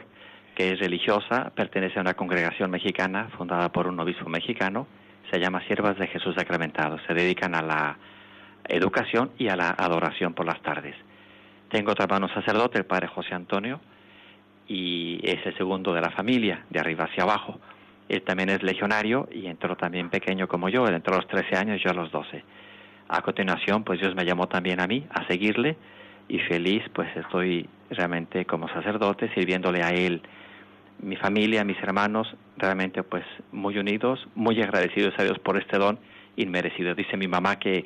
que 0.55 0.71
es 0.71 0.79
religiosa, 0.79 1.51
pertenece 1.53 1.99
a 1.99 2.01
una 2.01 2.13
congregación 2.13 2.71
mexicana 2.71 3.27
fundada 3.37 3.69
por 3.69 3.85
un 3.85 3.99
obispo 3.99 4.29
mexicano, 4.29 4.87
se 5.29 5.41
llama 5.41 5.61
Siervas 5.67 5.99
de 5.99 6.07
Jesús 6.07 6.35
Sacramentado, 6.35 6.97
se 7.05 7.13
dedican 7.13 7.53
a 7.53 7.61
la 7.61 7.97
educación 8.69 9.31
y 9.37 9.49
a 9.49 9.57
la 9.57 9.71
adoración 9.71 10.33
por 10.33 10.45
las 10.45 10.61
tardes. 10.61 10.95
Tengo 11.67 11.91
otro 11.91 12.05
hermano 12.05 12.29
sacerdote, 12.29 12.77
el 12.77 12.85
padre 12.85 13.07
José 13.07 13.35
Antonio, 13.35 13.81
y 14.69 15.19
es 15.21 15.45
el 15.45 15.57
segundo 15.57 15.93
de 15.93 15.99
la 15.99 16.11
familia, 16.11 16.63
de 16.69 16.79
arriba 16.79 17.09
hacia 17.11 17.23
abajo. 17.23 17.59
Él 18.07 18.21
también 18.21 18.47
es 18.47 18.63
legionario 18.63 19.27
y 19.33 19.47
entró 19.47 19.75
también 19.75 20.09
pequeño 20.09 20.47
como 20.47 20.69
yo, 20.69 20.87
él 20.87 20.95
entró 20.95 21.15
a 21.15 21.17
los 21.17 21.27
13 21.27 21.57
años, 21.57 21.81
yo 21.83 21.91
a 21.91 21.93
los 21.93 22.09
12. 22.09 22.41
A 23.09 23.21
continuación, 23.21 23.83
pues 23.83 23.99
Dios 23.99 24.15
me 24.15 24.23
llamó 24.23 24.47
también 24.47 24.79
a 24.79 24.87
mí 24.87 25.05
a 25.09 25.27
seguirle 25.27 25.75
y 26.29 26.39
feliz, 26.39 26.83
pues 26.93 27.13
estoy 27.17 27.67
realmente 27.89 28.45
como 28.45 28.67
sacerdote 28.69 29.33
sirviéndole 29.33 29.83
a 29.83 29.89
él, 29.89 30.21
mi 30.99 31.15
familia, 31.15 31.63
mis 31.63 31.81
hermanos, 31.81 32.27
realmente 32.57 33.03
pues 33.03 33.25
muy 33.51 33.77
unidos, 33.77 34.25
muy 34.35 34.61
agradecidos 34.61 35.13
a 35.17 35.23
Dios 35.23 35.39
por 35.39 35.57
este 35.57 35.77
don 35.77 35.99
inmerecido. 36.35 36.95
Dice 36.95 37.17
mi 37.17 37.27
mamá 37.27 37.57
que 37.59 37.85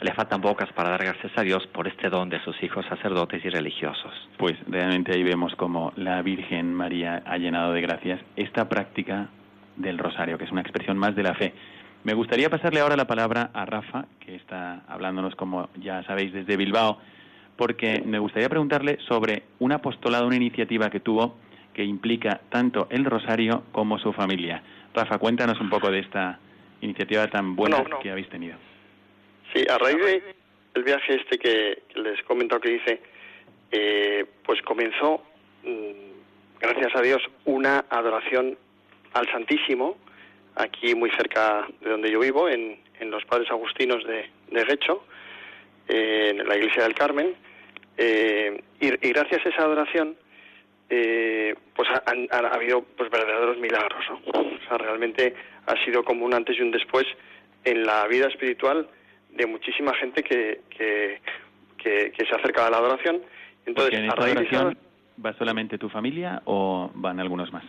le 0.00 0.12
faltan 0.14 0.40
bocas 0.40 0.72
para 0.72 0.90
dar 0.90 1.04
gracias 1.04 1.32
a 1.36 1.42
Dios 1.42 1.66
por 1.68 1.86
este 1.86 2.08
don 2.08 2.28
de 2.28 2.42
sus 2.42 2.60
hijos 2.62 2.84
sacerdotes 2.86 3.44
y 3.44 3.48
religiosos. 3.48 4.12
Pues 4.36 4.54
realmente 4.66 5.12
ahí 5.12 5.22
vemos 5.22 5.54
como 5.54 5.92
la 5.96 6.22
Virgen 6.22 6.74
María 6.74 7.22
ha 7.24 7.38
llenado 7.38 7.72
de 7.72 7.80
gracias 7.80 8.20
esta 8.36 8.68
práctica 8.68 9.28
del 9.76 9.98
rosario, 9.98 10.38
que 10.38 10.44
es 10.44 10.52
una 10.52 10.60
expresión 10.60 10.98
más 10.98 11.14
de 11.14 11.22
la 11.22 11.34
fe. 11.34 11.54
Me 12.04 12.14
gustaría 12.14 12.50
pasarle 12.50 12.80
ahora 12.80 12.96
la 12.96 13.06
palabra 13.06 13.50
a 13.54 13.64
Rafa, 13.64 14.06
que 14.18 14.34
está 14.34 14.82
hablándonos, 14.88 15.36
como 15.36 15.68
ya 15.76 16.02
sabéis, 16.02 16.32
desde 16.32 16.56
Bilbao, 16.56 16.98
porque 17.56 18.02
me 18.04 18.18
gustaría 18.18 18.48
preguntarle 18.48 18.98
sobre 19.08 19.44
un 19.58 19.72
apostolado, 19.72 20.26
una 20.26 20.36
iniciativa 20.36 20.90
que 20.90 21.00
tuvo 21.00 21.36
que 21.74 21.84
implica 21.84 22.40
tanto 22.50 22.86
el 22.90 23.04
rosario 23.04 23.64
como 23.72 23.98
su 23.98 24.12
familia. 24.12 24.62
Rafa, 24.94 25.18
cuéntanos 25.18 25.58
un 25.60 25.70
poco 25.70 25.90
de 25.90 26.00
esta 26.00 26.38
iniciativa 26.80 27.26
tan 27.28 27.56
buena 27.56 27.82
que 28.02 28.10
habéis 28.10 28.28
tenido. 28.28 28.56
Sí, 29.54 29.64
a 29.68 29.78
raíz 29.78 29.96
del 30.74 30.84
viaje 30.84 31.14
este 31.14 31.38
que, 31.38 31.82
les 31.94 32.18
he 32.18 32.24
comentado 32.24 32.60
que 32.60 32.74
hice, 32.74 33.00
eh, 33.70 34.26
pues 34.44 34.60
comenzó, 34.62 35.22
mm, 35.62 36.60
gracias 36.60 36.94
a 36.94 37.00
Dios, 37.00 37.22
una 37.44 37.84
adoración 37.88 38.58
al 39.14 39.30
Santísimo, 39.30 39.96
aquí 40.56 40.94
muy 40.94 41.10
cerca 41.10 41.66
de 41.80 41.90
donde 41.90 42.10
yo 42.10 42.20
vivo, 42.20 42.48
en, 42.48 42.78
en 43.00 43.10
los 43.10 43.24
Padres 43.24 43.50
Agustinos 43.50 44.04
de, 44.04 44.28
de 44.50 44.64
En 45.88 46.46
la 46.46 46.56
Iglesia 46.56 46.84
del 46.84 46.94
Carmen, 46.94 47.34
eh, 47.96 48.62
y, 48.80 48.88
gracias 49.12 49.44
a 49.44 49.48
esa 49.48 49.62
adoración, 49.62 50.16
eh, 50.88 51.54
pues 51.74 51.88
ha, 51.90 52.02
ha, 52.06 52.54
habido 52.54 52.82
pues 52.96 53.10
verdaderos 53.10 53.58
milagros, 53.58 54.04
¿no? 54.10 54.40
O 54.40 54.68
sea, 54.68 54.78
realmente 54.78 55.34
ha 55.66 55.84
sido 55.84 56.04
como 56.04 56.24
un 56.24 56.34
antes 56.34 56.56
y 56.58 56.62
un 56.62 56.70
después 56.70 57.06
en 57.64 57.84
la 57.84 58.06
vida 58.06 58.28
espiritual 58.28 58.88
de 59.30 59.46
muchísima 59.46 59.94
gente 59.94 60.22
que, 60.22 60.60
que, 60.70 61.20
que, 61.78 62.26
se 62.26 62.34
acerca 62.34 62.66
a 62.66 62.70
la 62.70 62.78
adoración. 62.78 63.22
Entonces, 63.66 63.98
en 63.98 64.04
esta 64.06 64.24
adoración 64.24 64.76
va 65.24 65.32
solamente 65.34 65.78
tu 65.78 65.88
familia 65.88 66.42
o 66.44 66.90
van 66.94 67.20
algunos 67.20 67.52
más? 67.52 67.64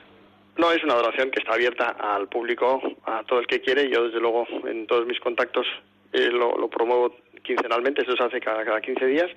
No, 0.57 0.71
es 0.71 0.83
una 0.83 0.93
adoración 0.93 1.31
que 1.31 1.39
está 1.39 1.53
abierta 1.53 1.95
al 1.99 2.27
público, 2.27 2.81
a 3.05 3.23
todo 3.23 3.39
el 3.39 3.47
que 3.47 3.61
quiere. 3.61 3.89
Yo, 3.89 4.05
desde 4.05 4.19
luego, 4.19 4.45
en 4.67 4.85
todos 4.85 5.05
mis 5.07 5.19
contactos 5.19 5.65
eh, 6.11 6.29
lo, 6.29 6.57
lo, 6.57 6.69
promuevo 6.69 7.15
quincenalmente, 7.43 8.01
eso 8.01 8.15
se 8.15 8.23
hace 8.23 8.39
cada, 8.39 8.63
cada 8.65 8.81
15 8.81 9.05
días. 9.05 9.29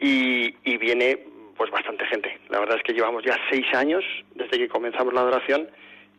Y, 0.00 0.54
viene 0.78 1.18
pues 1.56 1.70
bastante 1.72 2.06
gente. 2.06 2.38
La 2.48 2.60
verdad 2.60 2.76
es 2.76 2.84
que 2.84 2.92
llevamos 2.92 3.24
ya 3.24 3.36
seis 3.50 3.66
años 3.74 4.04
desde 4.34 4.58
que 4.58 4.68
comenzamos 4.68 5.12
la 5.12 5.22
adoración 5.22 5.68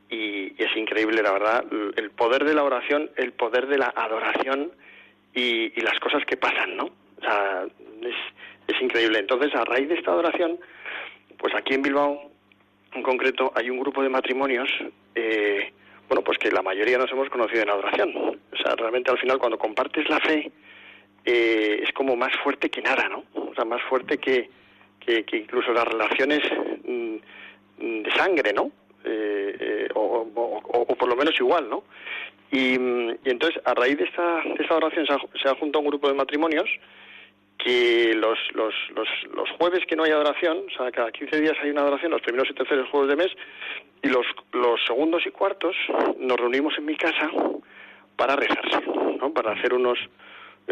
y, 0.10 0.54
es 0.62 0.76
increíble, 0.76 1.24
la 1.24 1.32
verdad, 1.32 1.66
el 1.96 2.12
poder 2.12 2.44
de 2.44 2.54
la 2.54 2.64
oración, 2.64 3.10
el 3.16 3.32
poder 3.32 3.68
de 3.68 3.78
la 3.78 3.94
adoración 3.96 4.72
y, 5.34 5.80
las 5.82 5.98
cosas 6.00 6.26
que 6.26 6.38
pasan, 6.38 6.76
¿no? 6.76 6.86
O 6.86 7.22
sea, 7.22 7.66
es, 8.02 8.16
es 8.68 8.82
increíble. 8.82 9.20
Entonces, 9.20 9.56
a 9.56 9.64
raíz 9.64 9.88
de 9.88 9.96
esta 9.96 10.12
adoración, 10.12 10.60
pues 11.38 11.56
aquí 11.56 11.74
en 11.74 11.82
Bilbao, 11.82 12.30
en 12.94 13.04
concreto, 13.04 13.52
hay 13.56 13.70
un 13.70 13.80
grupo 13.80 14.04
de 14.04 14.10
matrimonios, 14.10 14.70
eh, 15.16 15.72
bueno, 16.08 16.24
pues 16.24 16.38
que 16.38 16.52
la 16.52 16.62
mayoría 16.62 16.98
nos 16.98 17.12
hemos 17.12 17.30
conocido 17.30 17.62
en 17.62 17.70
adoración. 17.70 18.40
O 18.52 18.58
sea, 18.58 18.76
realmente 18.76 19.12
al 19.12 19.20
final 19.20 19.38
cuando 19.38 19.58
compartes 19.58 20.10
la 20.10 20.20
fe 20.20 20.52
eh, 21.26 21.82
es 21.84 21.92
como 21.94 22.16
más 22.16 22.36
fuerte 22.44 22.70
que 22.70 22.82
nada, 22.82 23.08
¿no? 23.10 23.24
O 23.34 23.54
sea, 23.54 23.66
más 23.66 23.82
fuerte 23.84 24.18
que, 24.18 24.50
que, 25.00 25.24
que 25.24 25.38
incluso 25.38 25.72
las 25.74 25.86
relaciones 25.86 26.42
mm, 26.86 28.04
de 28.04 28.12
sangre, 28.16 28.54
¿no? 28.54 28.72
Eh, 29.04 29.56
eh, 29.60 29.88
o, 29.96 30.26
por 30.98 31.08
lo 31.08 31.16
menos 31.16 31.34
igual, 31.40 31.70
¿no? 31.70 31.84
Y, 32.52 32.78
mm, 32.78 33.18
y 33.24 33.30
entonces, 33.30 33.62
a 33.66 33.74
raíz 33.74 33.98
de 33.98 34.06
esta, 34.06 34.42
de 34.44 34.64
esta 34.64 34.76
oración, 34.76 35.06
se 35.06 35.14
ha, 35.14 35.20
se 35.42 35.50
ha 35.50 35.56
juntado 35.56 35.82
un 35.82 35.90
grupo 35.90 36.08
de 36.08 36.16
matrimonios 36.16 36.70
que 37.60 38.14
los, 38.16 38.40
los, 38.54 38.74
los, 38.96 39.08
los 39.36 39.50
jueves 39.58 39.86
que 39.86 39.96
no 39.96 40.04
hay 40.04 40.12
adoración, 40.12 40.60
o 40.68 40.78
sea, 40.78 40.92
cada 40.92 41.12
15 41.12 41.42
días 41.42 41.58
hay 41.62 41.72
una 41.72 41.82
adoración, 41.82 42.12
los 42.12 42.22
primeros 42.22 42.50
y 42.50 42.54
terceros 42.54 42.90
jueves 42.90 43.10
de 43.10 43.16
mes, 43.18 43.32
y 44.02 44.08
los, 44.08 44.26
los 44.54 44.80
segundos 44.86 45.24
y 45.26 45.32
cuartos 45.32 45.76
nos 46.18 46.38
reunimos 46.38 46.74
en 46.78 46.86
mi 46.86 46.96
casa 46.96 47.30
para 48.16 48.38
rezarse, 48.38 48.82
¿no? 49.20 49.34
Para 49.34 49.52
hacer 49.52 49.74
unos, 49.74 50.00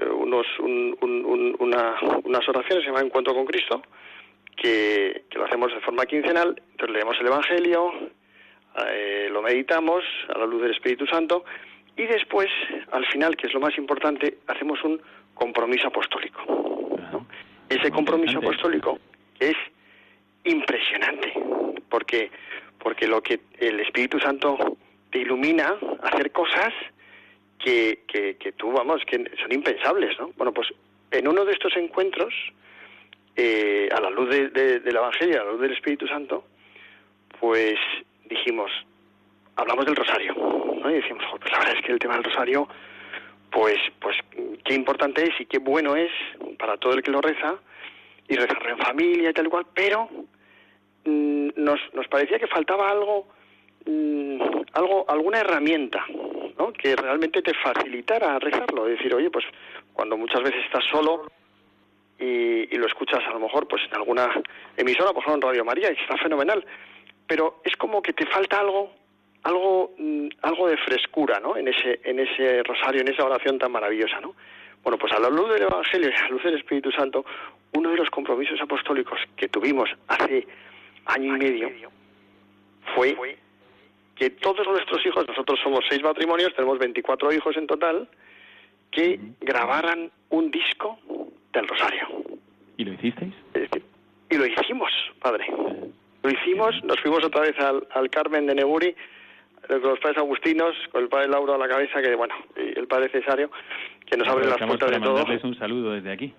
unos 0.06 0.46
un- 0.60 0.98
un- 1.01 1.25
un- 1.25 1.56
una- 1.60 1.96
unas 2.24 2.48
oraciones, 2.50 2.84
se 2.84 2.89
llama 2.92 3.01
Encuentro 3.06 3.34
con 3.34 3.46
Cristo, 3.46 3.82
que, 4.56 5.24
que 5.30 5.38
lo 5.38 5.46
hacemos 5.46 5.74
de 5.74 5.80
forma 5.82 6.06
quincenal, 6.06 6.60
entonces 6.72 6.94
leemos 6.96 7.16
el 7.20 7.27
Evangelio, 7.27 7.94
eh, 8.89 9.30
lo 9.32 9.42
meditamos 9.42 10.04
a 10.34 10.38
la 10.38 10.46
luz 10.46 10.62
del 10.62 10.72
Espíritu 10.72 11.06
Santo 11.08 11.44
y 11.96 12.04
después, 12.06 12.48
al 12.92 13.06
final, 13.08 13.36
que 13.36 13.48
es 13.48 13.54
lo 13.54 13.60
más 13.60 13.77
importante, 13.77 14.38
hacemos 14.48 14.84
un 14.84 15.01
compromiso 15.34 15.88
apostólico. 15.88 16.42
¿no? 17.12 17.25
Ese 17.70 17.92
compromiso 17.92 18.38
apostólico 18.39 19.00
es 19.39 19.56
impresionante, 20.44 21.34
porque, 21.89 22.32
porque 22.80 23.08
lo 23.08 23.22
que 23.22 23.39
el 23.60 23.80
Espíritu 23.80 24.20
Santo 24.20 24.77
te 25.12 25.20
ilumina 25.20 25.75
a 26.04 26.08
hacer 26.08 26.32
cosas 26.32 26.74
que, 27.67 28.00
que, 28.07 28.36
que 28.38 28.53
vamos, 28.63 29.01
que 29.05 29.17
son 29.41 29.51
impensables, 29.51 30.17
¿no? 30.19 30.31
Bueno, 30.38 30.53
pues 30.53 30.69
en 31.12 31.27
uno 31.27 31.43
de 31.43 31.51
estos 31.51 31.75
encuentros, 31.75 32.33
eh, 33.36 33.89
a 33.93 34.00
la 34.00 34.09
luz 34.09 34.29
de- 34.29 34.50
de- 34.50 34.79
del 34.79 34.95
Evangelio, 34.95 35.41
a 35.41 35.45
la 35.45 35.51
luz 35.51 35.62
del 35.62 35.74
Espíritu 35.74 36.07
Santo, 36.07 36.45
pues 37.39 37.75
dijimos, 38.25 38.71
hablamos 39.57 39.86
del 39.86 39.95
rosario, 39.95 40.33
¿no? 40.81 40.89
Y 40.89 40.93
decimos, 40.95 41.24
"Jo, 41.29 41.38
pues 41.39 41.51
la 41.51 41.59
verdad 41.59 41.75
es 41.77 41.86
que 41.86 41.91
el 41.91 42.00
tema 42.00 42.15
del 42.15 42.24
rosario, 42.24 42.67
pues, 43.51 43.77
pues 44.00 44.15
qué 44.63 44.74
importante 44.74 45.24
es 45.24 45.39
y 45.41 45.45
qué 45.45 45.57
bueno 45.59 45.95
es 45.95 46.12
para 46.57 46.77
todo 46.77 46.93
el 46.93 47.03
que 47.03 47.12
lo 47.12 47.21
reza, 47.21 47.55
y 48.29 48.36
rezarlo 48.36 48.69
en 48.69 48.77
familia 48.79 49.29
y 49.29 49.33
tal 49.33 49.47
y 49.47 49.50
cual, 49.50 49.65
pero 49.74 50.09
mm, 51.05 51.50
nos, 51.55 51.79
nos 51.93 52.07
parecía 52.07 52.39
que 52.39 52.47
faltaba 52.47 52.89
algo, 52.91 53.27
mm, 53.86 54.41
algo, 54.74 55.05
alguna 55.09 55.39
herramienta, 55.39 56.05
¿no? 56.58 56.74
Que 56.74 56.96
realmente 56.96 57.42
te 57.42 57.54
facilitara 57.54 58.40
rezarlo, 58.40 58.86
decir, 58.86 59.14
oye, 59.14 59.30
pues 59.30 59.46
cuando 59.94 60.18
muchas 60.18 60.42
veces 60.42 60.64
estás 60.66 60.84
solo 60.86 61.32
y, 62.20 62.74
y 62.74 62.78
lo 62.78 62.88
escuchas 62.88 63.24
a 63.26 63.32
lo 63.32 63.40
mejor 63.40 63.68
pues 63.68 63.84
en 63.90 63.96
alguna 63.96 64.30
emisora, 64.76 65.14
por 65.14 65.24
ejemplo 65.24 65.36
en 65.36 65.54
Radio 65.54 65.66
María, 65.66 65.92
y 65.92 66.02
está 66.02 66.18
fenomenal, 66.18 66.66
pero 67.28 67.62
es 67.64 67.76
como 67.76 68.02
que 68.02 68.14
te 68.14 68.26
falta 68.26 68.60
algo 68.60 68.92
algo 69.44 69.94
mm, 69.98 70.28
algo 70.42 70.68
de 70.68 70.78
frescura 70.78 71.40
no 71.40 71.58
en 71.58 71.68
ese 71.68 72.00
en 72.04 72.20
ese 72.20 72.64
rosario 72.64 73.02
en 73.02 73.08
esa 73.10 73.26
oración 73.26 73.60
tan 73.60 73.72
maravillosa 73.72 74.20
no 74.20 74.36
bueno 74.84 74.98
pues 74.98 75.14
a 75.14 75.20
la 75.20 75.30
luz 75.30 75.54
del 75.54 75.63
evangelio 75.63 76.10
y 76.10 76.13
a 76.13 76.24
la 76.24 76.30
luz 76.30 76.43
del 76.43 76.56
Espíritu 76.56 76.91
Santo 76.91 77.26
uno 77.74 77.91
de 77.91 77.98
los 77.98 78.10
compromisos 78.10 78.60
apostólicos 78.62 79.20
que 79.36 79.48
tuvimos 79.48 79.89
hace 80.08 80.48
año 81.06 81.36
y 81.36 81.39
medio 81.39 81.72
fue 82.96 83.15
que 84.17 84.30
todos 84.32 84.65
nuestros 84.67 85.06
hijos 85.06 85.27
nosotros 85.27 85.60
somos 85.63 85.82
seis 85.89 86.01
matrimonios 86.03 86.53
tenemos 86.56 86.80
24 86.80 87.34
hijos 87.34 87.56
en 87.58 87.67
total 87.67 88.08
que 88.91 89.19
grabaran 89.41 90.12
un 90.30 90.49
disco 90.51 90.97
del 91.53 91.67
rosario 91.67 92.08
¿Y 92.77 92.86
lo 92.86 92.93
hicisteis? 92.93 93.34
y 94.30 94.38
lo 94.38 94.45
hicimos, 94.45 94.91
padre. 95.21 95.45
Lo 96.23 96.30
hicimos, 96.30 96.84
nos 96.84 96.99
fuimos 96.99 97.23
otra 97.23 97.41
vez 97.41 97.58
al, 97.60 97.88
al 97.91 98.10
Carmen 98.10 98.45
de 98.45 98.56
Neguri, 98.56 98.88
eh, 98.88 98.95
con 99.67 99.82
los 99.91 99.99
padres 99.99 100.17
agustinos, 100.17 100.75
con 100.91 101.03
el 101.03 101.10
padre 101.10 101.30
Lauro 101.30 101.56
a 101.56 101.58
la 101.58 101.67
cabeza, 101.67 102.01
que 102.01 102.13
bueno, 102.15 102.36
y 102.56 102.77
el 102.77 102.88
padre 102.88 103.10
Cesario, 103.10 103.49
que 104.06 104.17
nos 104.17 104.27
abre 104.27 104.47
las 104.47 104.58
puertas 104.58 104.91
de 104.91 104.99
todo. 104.99 105.25
un 105.43 105.58
saludo 105.58 105.93
desde 105.93 106.12
aquí. 106.12 106.34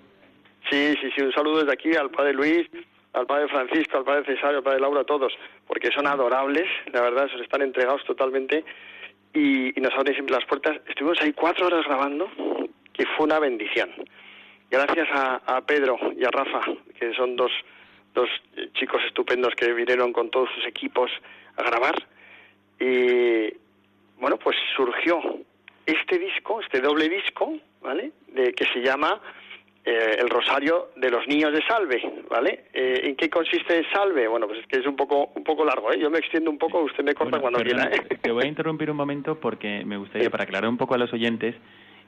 Sí, 0.70 0.94
sí, 1.00 1.10
sí, 1.16 1.22
un 1.22 1.32
saludo 1.32 1.60
desde 1.60 1.72
aquí 1.72 1.94
al 1.94 2.10
padre 2.10 2.34
Luis, 2.34 2.68
al 3.12 3.26
padre 3.26 3.48
Francisco, 3.48 3.98
al 3.98 4.04
padre 4.04 4.24
Cesario, 4.24 4.58
al 4.58 4.62
padre 4.62 4.80
Lauro, 4.80 5.00
a 5.00 5.04
todos, 5.04 5.32
porque 5.66 5.90
son 5.90 6.06
adorables, 6.06 6.66
la 6.92 7.00
verdad, 7.00 7.28
se 7.30 7.42
están 7.42 7.62
entregados 7.62 8.04
totalmente 8.04 8.64
y, 9.32 9.78
y 9.78 9.80
nos 9.80 9.92
abren 9.94 10.14
siempre 10.14 10.36
las 10.36 10.44
puertas. 10.44 10.80
Estuvimos 10.86 11.20
ahí 11.20 11.32
cuatro 11.32 11.66
horas 11.66 11.84
grabando, 11.86 12.30
que 12.92 13.06
fue 13.16 13.26
una 13.26 13.38
bendición. 13.38 13.90
Gracias 14.70 15.08
a, 15.12 15.40
a 15.46 15.60
Pedro 15.62 15.98
y 16.16 16.24
a 16.24 16.30
Rafa, 16.30 16.60
que 16.98 17.14
son 17.14 17.36
dos, 17.36 17.50
dos 18.14 18.28
chicos 18.74 19.00
estupendos 19.06 19.54
que 19.54 19.72
vinieron 19.72 20.12
con 20.12 20.30
todos 20.30 20.50
sus 20.54 20.66
equipos 20.66 21.10
a 21.56 21.62
grabar. 21.62 21.94
Y 22.78 23.52
bueno, 24.18 24.36
pues 24.36 24.56
surgió 24.76 25.20
este 25.86 26.18
disco, 26.18 26.60
este 26.60 26.80
doble 26.80 27.08
disco, 27.08 27.54
¿vale? 27.80 28.12
De, 28.28 28.52
que 28.52 28.66
se 28.66 28.80
llama 28.80 29.20
eh, 29.90 30.16
El 30.20 30.29
Rosario 30.29 30.90
de 30.96 31.11
los 31.11 31.27
Niños 31.27 31.53
de 31.53 31.62
Salve, 31.66 32.01
¿vale? 32.31 32.64
Eh, 32.72 33.01
¿En 33.05 33.16
qué 33.16 33.31
consiste 33.31 33.85
Salve? 33.92 34.29
Bueno, 34.29 34.46
pues 34.46 34.61
es 34.61 34.66
que 34.66 34.79
es 34.81 34.87
un 34.87 34.96
poco 34.96 35.31
un 35.35 35.44
poco 35.44 35.64
largo, 35.64 35.92
¿eh? 35.92 35.98
Yo 35.98 36.11
me 36.11 36.18
extiendo 36.18 36.51
un 36.51 36.59
poco, 36.59 36.81
usted 36.83 37.03
me 37.05 37.14
corta 37.14 37.38
Bueno, 37.38 37.42
cuando 37.42 37.59
perdona, 37.61 37.88
quiera, 37.90 38.05
¿eh? 38.11 38.18
Te 38.20 38.31
voy 38.31 38.44
a 38.44 38.48
interrumpir 38.48 38.90
un 38.90 38.96
momento 38.96 39.38
porque 39.40 39.85
me 39.85 39.96
gustaría, 39.96 40.29
para 40.31 40.44
aclarar 40.44 40.68
un 40.68 40.77
poco 40.77 40.94
a 40.94 40.98
los 40.98 41.12
oyentes, 41.12 41.55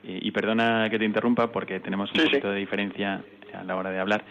eh, 0.05 0.19
y 0.23 0.31
perdona 0.31 0.89
que 0.91 0.99
te 0.99 1.05
interrumpa 1.05 1.51
porque 1.53 1.81
tenemos 1.81 2.11
un 2.11 2.17
Sí, 2.17 2.23
sí. 2.23 2.29
poquito 2.31 2.51
de 2.51 2.59
diferencia 2.59 3.23
a 3.55 3.65
la 3.65 3.77
hora 3.77 3.91
de 3.91 3.99
hablar. 3.99 4.25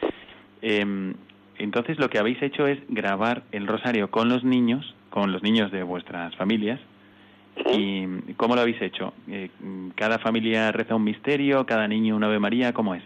Eh, 0.61 1.13
entonces, 1.57 1.99
lo 1.99 2.09
que 2.09 2.19
habéis 2.19 2.41
hecho 2.41 2.67
es 2.67 2.79
grabar 2.87 3.43
el 3.51 3.67
rosario 3.67 4.09
con 4.11 4.29
los 4.29 4.43
niños, 4.43 4.95
con 5.09 5.31
los 5.31 5.43
niños 5.43 5.71
de 5.71 5.83
vuestras 5.83 6.35
familias. 6.35 6.79
¿Y 7.73 8.05
cómo 8.37 8.55
lo 8.55 8.61
habéis 8.61 8.81
hecho? 8.81 9.13
Eh, 9.29 9.49
¿Cada 9.95 10.19
familia 10.19 10.71
reza 10.71 10.95
un 10.95 11.03
misterio? 11.03 11.65
¿Cada 11.65 11.87
niño 11.89 12.15
una 12.15 12.27
Ave 12.27 12.39
María? 12.39 12.71
¿Cómo 12.73 12.95
es? 12.95 13.03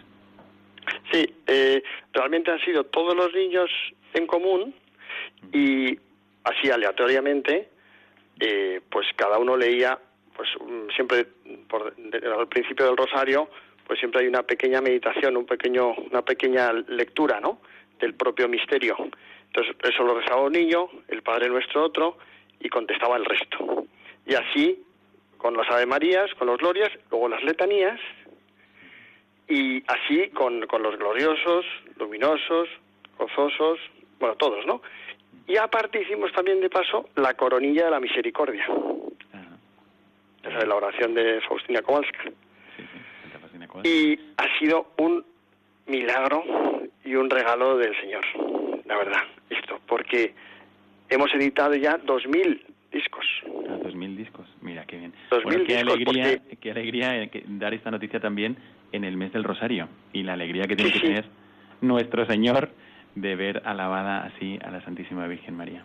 Sí, 1.12 1.34
eh, 1.46 1.82
realmente 2.12 2.50
han 2.50 2.60
sido 2.60 2.84
todos 2.84 3.14
los 3.14 3.32
niños 3.34 3.70
en 4.12 4.26
común 4.26 4.74
y 5.52 5.98
así 6.44 6.70
aleatoriamente, 6.70 7.68
eh, 8.40 8.80
pues 8.90 9.06
cada 9.16 9.38
uno 9.38 9.56
leía, 9.56 9.98
pues 10.36 10.48
mm, 10.60 10.90
siempre 10.94 11.26
por, 11.68 11.94
de- 11.96 12.26
al 12.26 12.48
principio 12.48 12.86
del 12.86 12.96
rosario, 12.96 13.48
pues 13.86 13.98
siempre 13.98 14.22
hay 14.22 14.28
una 14.28 14.42
pequeña 14.42 14.80
meditación, 14.80 15.36
un 15.36 15.46
pequeño, 15.46 15.92
una 15.94 16.22
pequeña 16.22 16.72
lectura, 16.72 17.40
¿no? 17.40 17.60
Del 18.00 18.14
propio 18.14 18.48
misterio. 18.48 18.96
Entonces 19.46 19.76
eso 19.84 20.02
lo 20.02 20.18
rezaba 20.18 20.42
un 20.42 20.52
niño, 20.52 20.88
el 21.08 21.22
Padre 21.22 21.48
Nuestro 21.48 21.84
otro 21.84 22.18
y 22.60 22.68
contestaba 22.68 23.16
el 23.16 23.24
resto. 23.24 23.84
Y 24.26 24.34
así 24.34 24.82
con 25.38 25.56
las 25.56 25.70
Ave 25.70 25.86
Marías, 25.86 26.32
con 26.34 26.46
los 26.48 26.56
Glorias, 26.58 26.90
luego 27.10 27.28
las 27.28 27.42
letanías 27.44 28.00
y 29.48 29.82
así 29.86 30.28
con, 30.30 30.66
con 30.66 30.82
los 30.82 30.96
gloriosos, 30.98 31.64
luminosos, 31.98 32.68
gozosos, 33.18 33.78
bueno, 34.18 34.36
todos, 34.36 34.64
¿no? 34.66 34.80
Y 35.46 35.56
aparte 35.56 36.00
hicimos 36.00 36.32
también 36.32 36.60
de 36.60 36.70
paso 36.70 37.08
la 37.16 37.34
coronilla 37.34 37.86
de 37.86 37.90
la 37.90 38.00
misericordia. 38.00 38.64
Esa 40.42 40.58
es 40.58 40.68
la 40.68 40.74
oración 40.74 41.14
de 41.14 41.40
Faustina 41.42 41.82
Kowalska. 41.82 42.30
Y 43.82 44.18
ha 44.36 44.58
sido 44.58 44.92
un 44.98 45.24
milagro 45.86 46.42
y 47.04 47.14
un 47.14 47.28
regalo 47.28 47.76
del 47.76 47.94
Señor, 48.00 48.24
la 48.86 48.96
verdad, 48.96 49.22
esto, 49.50 49.80
porque 49.86 50.34
hemos 51.08 51.32
editado 51.34 51.74
ya 51.74 51.98
2.000 51.98 52.62
discos. 52.92 53.26
Ah, 53.68 53.78
2.000 53.82 54.16
discos. 54.16 54.46
Mira, 54.62 54.84
qué 54.86 54.96
bien. 54.98 55.12
2.000 55.30 55.42
Bueno, 55.42 55.64
qué 55.66 55.74
discos, 55.76 55.94
alegría, 55.94 56.42
qué 56.60 56.70
alegría 56.70 57.22
eh, 57.22 57.44
dar 57.46 57.74
esta 57.74 57.90
noticia 57.90 58.20
también 58.20 58.56
en 58.94 59.04
el 59.04 59.16
mes 59.16 59.32
del 59.32 59.44
Rosario 59.44 59.88
y 60.12 60.22
la 60.22 60.34
alegría 60.34 60.64
que 60.64 60.76
tiene 60.76 60.92
Sí, 60.92 61.00
que 61.00 61.06
sí. 61.06 61.12
tener 61.12 61.24
nuestro 61.80 62.26
Señor 62.26 62.70
de 63.14 63.36
ver 63.36 63.62
alabada 63.64 64.24
así 64.24 64.58
a 64.64 64.70
la 64.70 64.80
Santísima 64.82 65.26
Virgen 65.26 65.56
María. 65.56 65.84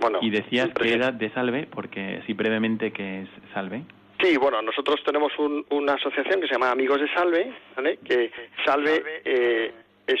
Bueno, 0.00 0.18
y 0.20 0.30
decías 0.30 0.70
que 0.74 0.92
era 0.92 1.12
de 1.12 1.30
Salve, 1.30 1.66
porque 1.66 2.20
así 2.22 2.32
brevemente 2.32 2.92
que 2.92 3.22
es 3.22 3.28
Salve. 3.52 3.82
Sí, 4.20 4.36
bueno, 4.36 4.60
nosotros 4.62 5.00
tenemos 5.04 5.32
un- 5.38 5.64
una 5.70 5.94
asociación 5.94 6.40
que 6.40 6.46
se 6.48 6.54
llama 6.54 6.70
Amigos 6.70 7.00
de 7.00 7.08
Salve, 7.14 7.52
¿vale? 7.76 7.98
Que 8.04 8.30
Salve 8.64 9.02
eh, 9.24 9.72
es 10.06 10.20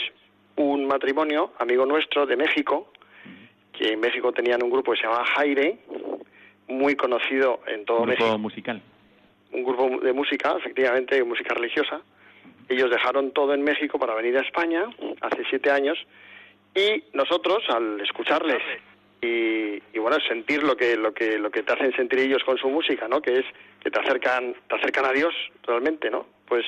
un 0.56 0.86
matrimonio 0.86 1.52
amigo 1.58 1.84
nuestro 1.86 2.26
de 2.26 2.36
México, 2.36 2.92
que 3.72 3.92
en 3.94 4.00
México 4.00 4.32
tenían 4.32 4.62
un 4.62 4.70
grupo 4.70 4.92
que 4.92 4.98
se 4.98 5.06
llama 5.06 5.24
Jaire, 5.36 5.78
muy 6.68 6.94
conocido 6.94 7.60
en 7.66 7.84
todo 7.84 7.98
Un 8.00 8.06
grupo 8.06 8.22
México, 8.22 8.38
musical. 8.38 8.82
Un 9.54 9.64
grupo 9.64 10.04
de 10.04 10.12
música, 10.12 10.54
efectivamente, 10.58 11.22
música 11.24 11.54
religiosa. 11.54 12.00
Ellos 12.68 12.90
dejaron 12.90 13.32
todo 13.32 13.54
en 13.54 13.62
México 13.62 13.98
para 13.98 14.14
venir 14.14 14.36
a 14.36 14.42
España 14.42 14.84
hace 15.20 15.44
siete 15.48 15.70
años 15.70 15.98
y 16.74 17.04
nosotros, 17.12 17.62
al 17.68 18.00
escucharles 18.00 18.62
y, 19.20 19.82
y, 19.92 19.98
bueno, 19.98 20.18
sentir 20.28 20.62
lo 20.62 20.76
que 20.76 20.96
lo 20.96 21.14
que 21.14 21.38
lo 21.38 21.50
que 21.50 21.62
te 21.62 21.72
hacen 21.72 21.94
sentir 21.94 22.18
ellos 22.18 22.42
con 22.44 22.58
su 22.58 22.68
música, 22.68 23.08
¿no? 23.08 23.22
Que 23.22 23.38
es 23.38 23.46
que 23.82 23.90
te 23.90 24.00
acercan 24.00 24.54
te 24.68 24.74
acercan 24.76 25.06
a 25.06 25.12
Dios 25.12 25.34
realmente, 25.66 26.10
¿no? 26.10 26.26
Pues 26.46 26.64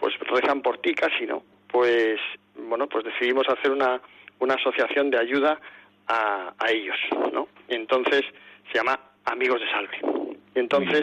pues 0.00 0.14
rezan 0.20 0.62
por 0.62 0.78
ti 0.78 0.94
casi, 0.94 1.26
¿no? 1.26 1.42
Pues, 1.68 2.18
bueno, 2.54 2.88
pues 2.88 3.04
decidimos 3.04 3.48
hacer 3.48 3.70
una, 3.70 4.00
una 4.38 4.54
asociación 4.54 5.10
de 5.10 5.18
ayuda 5.18 5.58
a, 6.06 6.54
a 6.58 6.70
ellos, 6.70 6.96
¿no? 7.32 7.48
Entonces 7.68 8.22
se 8.70 8.78
llama 8.78 8.98
Amigos 9.24 9.60
de 9.60 9.70
Salve. 9.70 10.36
Entonces, 10.54 11.02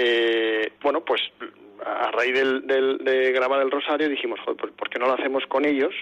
eh, 0.00 0.72
bueno, 0.82 1.00
pues 1.04 1.20
a 1.84 2.10
raíz 2.10 2.34
del, 2.34 2.66
del- 2.66 2.98
de 2.98 3.32
grabar 3.32 3.62
el 3.62 3.70
rosario 3.70 4.08
dijimos, 4.08 4.38
joder, 4.40 4.56
pues, 4.58 4.72
¿por 4.74 4.88
qué 4.90 4.98
no 4.98 5.06
lo 5.06 5.14
hacemos 5.14 5.44
con 5.46 5.64
ellos? 5.64 5.94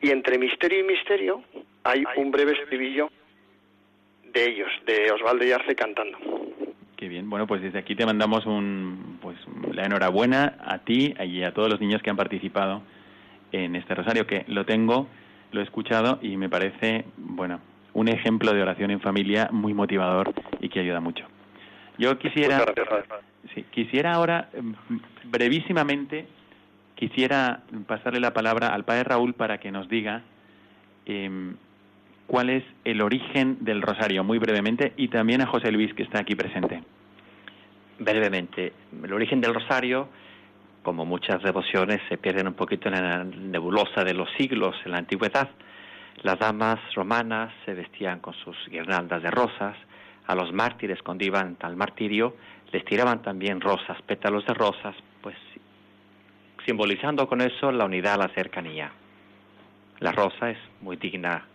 Y 0.00 0.10
entre 0.10 0.38
misterio 0.38 0.80
y 0.80 0.82
misterio 0.84 1.42
hay 1.84 2.04
un 2.16 2.30
breve 2.30 2.52
estribillo 2.52 3.10
de 4.32 4.44
ellos, 4.50 4.68
de 4.86 5.10
Osvaldo 5.10 5.44
y 5.44 5.52
Arce 5.52 5.74
cantando. 5.74 6.18
Qué 6.96 7.08
bien. 7.08 7.30
Bueno, 7.30 7.46
pues 7.46 7.62
desde 7.62 7.78
aquí 7.78 7.94
te 7.94 8.04
mandamos 8.06 8.44
un, 8.46 9.18
pues 9.22 9.36
la 9.72 9.84
enhorabuena 9.84 10.56
a 10.60 10.78
ti 10.78 11.14
y 11.24 11.42
a 11.44 11.52
todos 11.52 11.68
los 11.70 11.80
niños 11.80 12.02
que 12.02 12.10
han 12.10 12.16
participado 12.16 12.82
en 13.52 13.76
este 13.76 13.94
rosario, 13.94 14.26
que 14.26 14.44
lo 14.48 14.64
tengo, 14.66 15.06
lo 15.52 15.60
he 15.60 15.64
escuchado 15.64 16.18
y 16.22 16.36
me 16.36 16.48
parece, 16.48 17.04
bueno, 17.16 17.60
un 17.94 18.08
ejemplo 18.08 18.52
de 18.52 18.62
oración 18.62 18.90
en 18.90 19.00
familia 19.00 19.48
muy 19.50 19.74
motivador 19.74 20.32
y 20.60 20.68
que 20.68 20.80
ayuda 20.80 21.00
mucho. 21.00 21.24
Yo 21.98 22.16
quisiera, 22.16 22.64
sí, 23.54 23.64
quisiera 23.70 24.14
ahora, 24.14 24.48
mm, 24.56 24.96
brevísimamente, 25.24 26.26
quisiera 26.94 27.62
pasarle 27.86 28.20
la 28.20 28.32
palabra 28.32 28.68
al 28.68 28.84
padre 28.84 29.04
Raúl 29.04 29.34
para 29.34 29.58
que 29.58 29.72
nos 29.72 29.88
diga 29.88 30.22
em, 31.06 31.56
cuál 32.26 32.50
es 32.50 32.62
el 32.84 33.00
origen 33.00 33.64
del 33.64 33.82
rosario, 33.82 34.22
muy 34.22 34.38
brevemente, 34.38 34.92
y 34.96 35.08
también 35.08 35.40
a 35.40 35.46
José 35.46 35.72
Luis, 35.72 35.92
que 35.94 36.02
está 36.02 36.20
aquí 36.20 36.34
presente. 36.34 36.82
Brevemente, 37.98 38.74
el 39.02 39.12
origen 39.12 39.40
del 39.40 39.54
rosario, 39.54 40.08
como 40.82 41.04
muchas 41.04 41.42
devociones, 41.42 42.00
se 42.08 42.18
pierden 42.18 42.46
un 42.46 42.54
poquito 42.54 42.88
en 42.88 42.94
la 42.94 43.24
nebulosa 43.24 44.04
de 44.04 44.14
los 44.14 44.28
siglos 44.36 44.76
en 44.84 44.92
la 44.92 44.98
antigüedad. 44.98 45.48
Las 46.22 46.38
damas 46.38 46.78
romanas 46.94 47.52
se 47.64 47.74
vestían 47.74 48.20
con 48.20 48.34
sus 48.34 48.56
guirnaldas 48.68 49.22
de 49.22 49.30
rosas, 49.30 49.76
a 50.28 50.34
los 50.34 50.52
mártires 50.52 51.02
cuando 51.02 51.24
iban 51.24 51.56
al 51.60 51.74
martirio 51.74 52.36
les 52.70 52.84
tiraban 52.84 53.22
también 53.22 53.60
rosas, 53.60 54.00
pétalos 54.02 54.44
de 54.46 54.54
rosas, 54.54 54.94
pues 55.22 55.34
simbolizando 56.66 57.26
con 57.26 57.40
eso 57.40 57.72
la 57.72 57.86
unidad, 57.86 58.18
la 58.18 58.28
cercanía. 58.28 58.92
La 60.00 60.12
rosa 60.12 60.50
es 60.50 60.58
muy 60.82 60.96
digna 60.96 61.46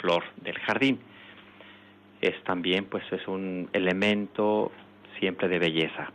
flor 0.00 0.22
del 0.36 0.58
jardín. 0.58 1.00
Es 2.20 2.42
también 2.44 2.84
pues 2.84 3.02
es 3.10 3.26
un 3.26 3.70
elemento 3.72 4.70
siempre 5.18 5.48
de 5.48 5.58
belleza. 5.58 6.12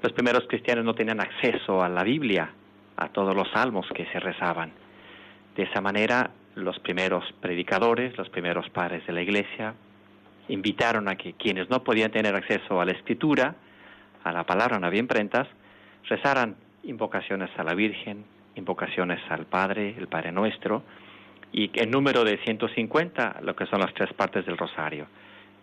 Los 0.00 0.12
primeros 0.12 0.44
cristianos 0.48 0.84
no 0.84 0.94
tenían 0.94 1.20
acceso 1.20 1.82
a 1.82 1.88
la 1.90 2.04
Biblia, 2.04 2.50
a 2.96 3.08
todos 3.08 3.34
los 3.34 3.50
salmos 3.50 3.86
que 3.94 4.06
se 4.06 4.18
rezaban. 4.18 4.72
De 5.56 5.64
esa 5.64 5.82
manera, 5.82 6.30
los 6.54 6.78
primeros 6.78 7.24
predicadores, 7.40 8.16
los 8.16 8.30
primeros 8.30 8.68
padres 8.70 9.06
de 9.06 9.12
la 9.12 9.22
iglesia, 9.22 9.74
invitaron 10.48 11.08
a 11.08 11.16
que 11.16 11.34
quienes 11.34 11.70
no 11.70 11.82
podían 11.82 12.10
tener 12.10 12.34
acceso 12.34 12.80
a 12.80 12.84
la 12.84 12.92
escritura, 12.92 13.54
a 14.22 14.32
la 14.32 14.44
palabra, 14.44 14.78
no 14.78 14.86
había 14.86 15.00
imprentas, 15.00 15.48
rezaran 16.08 16.56
invocaciones 16.82 17.50
a 17.56 17.64
la 17.64 17.74
Virgen, 17.74 18.24
invocaciones 18.54 19.20
al 19.30 19.46
Padre, 19.46 19.94
el 19.98 20.08
Padre 20.08 20.32
Nuestro, 20.32 20.82
y 21.52 21.70
el 21.74 21.90
número 21.90 22.24
de 22.24 22.38
150, 22.38 23.40
lo 23.42 23.54
que 23.54 23.66
son 23.66 23.80
las 23.80 23.94
tres 23.94 24.12
partes 24.12 24.44
del 24.44 24.58
rosario. 24.58 25.06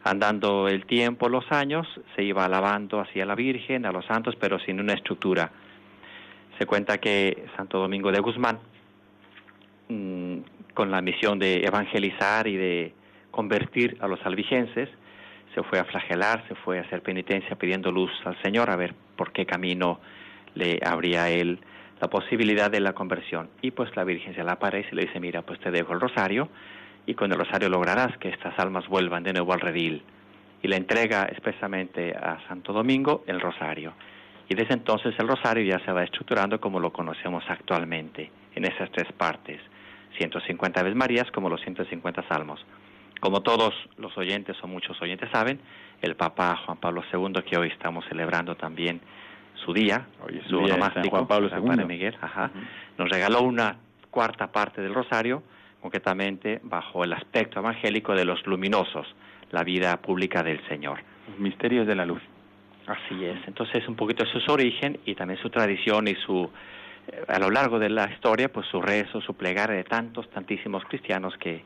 Andando 0.03 0.67
el 0.67 0.85
tiempo, 0.85 1.29
los 1.29 1.51
años, 1.51 1.87
se 2.15 2.23
iba 2.23 2.45
alabando 2.45 2.99
hacia 2.99 3.25
la 3.25 3.35
Virgen, 3.35 3.85
a 3.85 3.91
los 3.91 4.05
santos, 4.05 4.35
pero 4.39 4.57
sin 4.59 4.79
una 4.79 4.93
estructura. 4.93 5.51
Se 6.57 6.65
cuenta 6.65 6.97
que 6.97 7.45
Santo 7.55 7.79
Domingo 7.79 8.11
de 8.11 8.19
Guzmán, 8.19 8.59
mm, 9.89 10.37
con 10.73 10.89
la 10.89 11.01
misión 11.01 11.37
de 11.37 11.61
evangelizar 11.65 12.47
y 12.47 12.55
de 12.55 12.93
convertir 13.31 13.97
a 14.01 14.07
los 14.07 14.23
albigenses, 14.25 14.89
se 15.55 15.63
fue 15.63 15.79
a 15.79 15.85
flagelar, 15.85 16.45
se 16.47 16.55
fue 16.55 16.79
a 16.79 16.81
hacer 16.81 17.01
penitencia 17.01 17.55
pidiendo 17.55 17.91
luz 17.91 18.11
al 18.25 18.41
Señor 18.41 18.69
a 18.69 18.75
ver 18.75 18.93
por 19.15 19.31
qué 19.31 19.45
camino 19.45 19.99
le 20.55 20.79
abría 20.85 21.23
a 21.23 21.29
él 21.29 21.59
la 21.99 22.09
posibilidad 22.09 22.71
de 22.71 22.79
la 22.79 22.93
conversión. 22.93 23.49
Y 23.61 23.71
pues 23.71 23.95
la 23.95 24.03
Virgen 24.03 24.33
se 24.35 24.43
le 24.43 24.51
aparece 24.51 24.89
y 24.91 24.95
le 24.95 25.01
dice, 25.03 25.19
mira, 25.19 25.43
pues 25.43 25.59
te 25.59 25.71
dejo 25.71 25.93
el 25.93 25.99
rosario 25.99 26.49
y 27.05 27.13
con 27.13 27.31
el 27.31 27.37
rosario 27.37 27.69
lograrás 27.69 28.17
que 28.17 28.29
estas 28.29 28.57
almas 28.57 28.87
vuelvan 28.87 29.23
de 29.23 29.33
nuevo 29.33 29.53
al 29.53 29.59
redil. 29.59 30.03
Y 30.63 30.67
le 30.67 30.77
entrega 30.77 31.23
expresamente 31.23 32.15
a 32.15 32.39
Santo 32.47 32.73
Domingo 32.73 33.23
el 33.27 33.39
rosario. 33.39 33.93
Y 34.49 34.55
desde 34.55 34.73
entonces 34.73 35.15
el 35.17 35.27
rosario 35.27 35.63
ya 35.63 35.83
se 35.85 35.91
va 35.91 36.03
estructurando 36.03 36.59
como 36.59 36.79
lo 36.79 36.91
conocemos 36.91 37.43
actualmente, 37.47 38.31
en 38.55 38.65
esas 38.65 38.91
tres 38.91 39.11
partes, 39.13 39.61
150 40.17 40.79
Aves 40.79 40.95
Marías 40.95 41.31
como 41.31 41.49
los 41.49 41.61
150 41.61 42.27
Salmos. 42.27 42.65
Como 43.21 43.41
todos 43.41 43.75
los 43.97 44.17
oyentes 44.17 44.57
o 44.63 44.67
muchos 44.67 44.99
oyentes 44.99 45.29
saben, 45.31 45.59
el 46.01 46.15
Papa 46.15 46.57
Juan 46.65 46.77
Pablo 46.77 47.03
II, 47.13 47.43
que 47.43 47.55
hoy 47.55 47.67
estamos 47.67 48.03
celebrando 48.09 48.55
también 48.55 48.99
su 49.63 49.73
día, 49.73 50.07
Hoy 50.25 50.41
su 50.49 50.57
día 50.65 50.75
San 50.91 51.07
Juan 51.07 51.27
Pablo 51.27 51.47
San 51.47 51.61
II. 51.61 51.67
Padre 51.67 51.85
Miguel, 51.85 52.17
ajá, 52.19 52.49
nos 52.97 53.07
regaló 53.09 53.43
una 53.43 53.77
cuarta 54.09 54.51
parte 54.51 54.81
del 54.81 54.95
rosario, 54.95 55.43
concretamente 55.81 56.61
bajo 56.63 57.03
el 57.03 57.13
aspecto 57.13 57.59
evangélico 57.59 58.15
de 58.15 58.25
los 58.25 58.43
luminosos, 58.47 59.05
la 59.51 59.63
vida 59.63 60.01
pública 60.01 60.41
del 60.41 60.59
Señor. 60.67 61.03
Los 61.29 61.37
misterios 61.37 61.85
de 61.85 61.95
la 61.95 62.07
luz. 62.07 62.23
Así 62.87 63.23
es. 63.23 63.37
Entonces, 63.45 63.87
un 63.87 63.95
poquito 63.95 64.23
eso 64.23 64.39
es 64.39 64.43
su 64.43 64.51
origen 64.51 64.99
y 65.05 65.13
también 65.13 65.39
su 65.39 65.51
tradición 65.51 66.07
y 66.07 66.15
su, 66.15 66.49
eh, 67.07 67.23
a 67.27 67.37
lo 67.37 67.51
largo 67.51 67.77
de 67.77 67.89
la 67.89 68.09
historia, 68.11 68.51
pues 68.51 68.65
su 68.65 68.81
rezo, 68.81 69.21
su 69.21 69.35
plegaria 69.35 69.75
de 69.75 69.83
tantos, 69.83 70.27
tantísimos 70.31 70.83
cristianos 70.85 71.37
que 71.37 71.63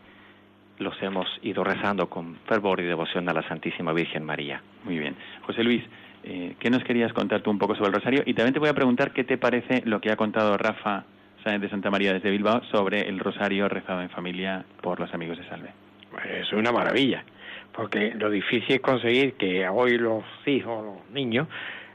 los 0.79 1.01
hemos 1.01 1.27
ido 1.41 1.63
rezando 1.63 2.09
con 2.09 2.35
fervor 2.47 2.79
y 2.81 2.83
devoción 2.83 3.29
a 3.29 3.33
la 3.33 3.47
Santísima 3.47 3.93
Virgen 3.93 4.23
María. 4.23 4.61
Muy 4.83 4.99
bien. 4.99 5.15
José 5.41 5.63
Luis, 5.63 5.83
eh, 6.23 6.55
¿qué 6.59 6.69
nos 6.69 6.83
querías 6.83 7.13
contar 7.13 7.41
tú 7.41 7.51
un 7.51 7.59
poco 7.59 7.75
sobre 7.75 7.89
el 7.89 7.95
rosario? 7.95 8.23
Y 8.25 8.33
también 8.33 8.53
te 8.53 8.59
voy 8.59 8.69
a 8.69 8.73
preguntar 8.73 9.11
qué 9.11 9.23
te 9.23 9.37
parece 9.37 9.83
lo 9.85 10.01
que 10.01 10.11
ha 10.11 10.15
contado 10.15 10.57
Rafa 10.57 11.05
Sáenz 11.43 11.61
de 11.61 11.69
Santa 11.69 11.91
María 11.91 12.13
desde 12.13 12.31
Bilbao 12.31 12.63
sobre 12.71 13.01
el 13.01 13.19
rosario 13.19 13.69
rezado 13.69 14.01
en 14.01 14.09
familia 14.09 14.65
por 14.81 14.99
los 14.99 15.13
amigos 15.13 15.37
de 15.37 15.47
Salve. 15.47 15.69
Pues 16.11 16.25
es 16.25 16.53
una 16.53 16.71
maravilla, 16.71 17.23
porque 17.71 18.13
lo 18.15 18.29
difícil 18.29 18.75
es 18.75 18.81
conseguir 18.81 19.33
que 19.33 19.67
hoy 19.67 19.97
los 19.97 20.23
hijos, 20.45 20.83
los 20.83 21.09
niños, 21.11 21.47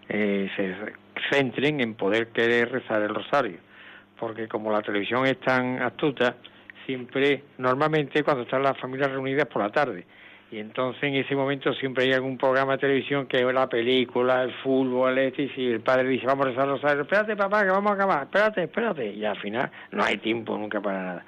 eh, 0.09 0.49
se 0.57 0.75
centren 1.31 1.81
en 1.81 1.95
poder 1.95 2.29
querer 2.29 2.71
rezar 2.71 3.03
el 3.03 3.15
rosario, 3.15 3.59
porque 4.19 4.47
como 4.47 4.71
la 4.71 4.83
televisión 4.83 5.27
es 5.27 5.41
tan 5.41 5.83
astuta, 5.83 6.37
siempre, 6.91 7.45
normalmente 7.59 8.25
cuando 8.25 8.43
están 8.43 8.63
las 8.63 8.77
familias 8.79 9.13
reunidas 9.13 9.47
por 9.47 9.63
la 9.63 9.71
tarde, 9.71 10.05
y 10.51 10.59
entonces 10.59 11.01
en 11.05 11.15
ese 11.15 11.37
momento 11.37 11.73
siempre 11.75 12.05
hay 12.05 12.13
algún 12.13 12.37
programa 12.37 12.73
de 12.73 12.79
televisión 12.79 13.27
que 13.27 13.39
es 13.39 13.55
la 13.55 13.69
película, 13.69 14.43
el 14.43 14.53
fútbol, 14.55 15.17
este, 15.19 15.49
y 15.57 15.71
el 15.71 15.81
padre 15.81 16.09
dice 16.09 16.27
vamos 16.27 16.47
a 16.47 16.51
rezar 16.51 16.69
rosario, 16.69 17.03
espérate 17.03 17.37
papá 17.37 17.63
que 17.63 17.71
vamos 17.71 17.93
a 17.93 17.95
acabar, 17.95 18.23
espérate, 18.25 18.65
espérate, 18.65 19.13
y 19.13 19.25
al 19.25 19.37
final 19.39 19.71
no 19.93 20.03
hay 20.03 20.19
tiempo 20.19 20.59
nunca 20.59 20.81
para 20.81 21.03
nada. 21.03 21.25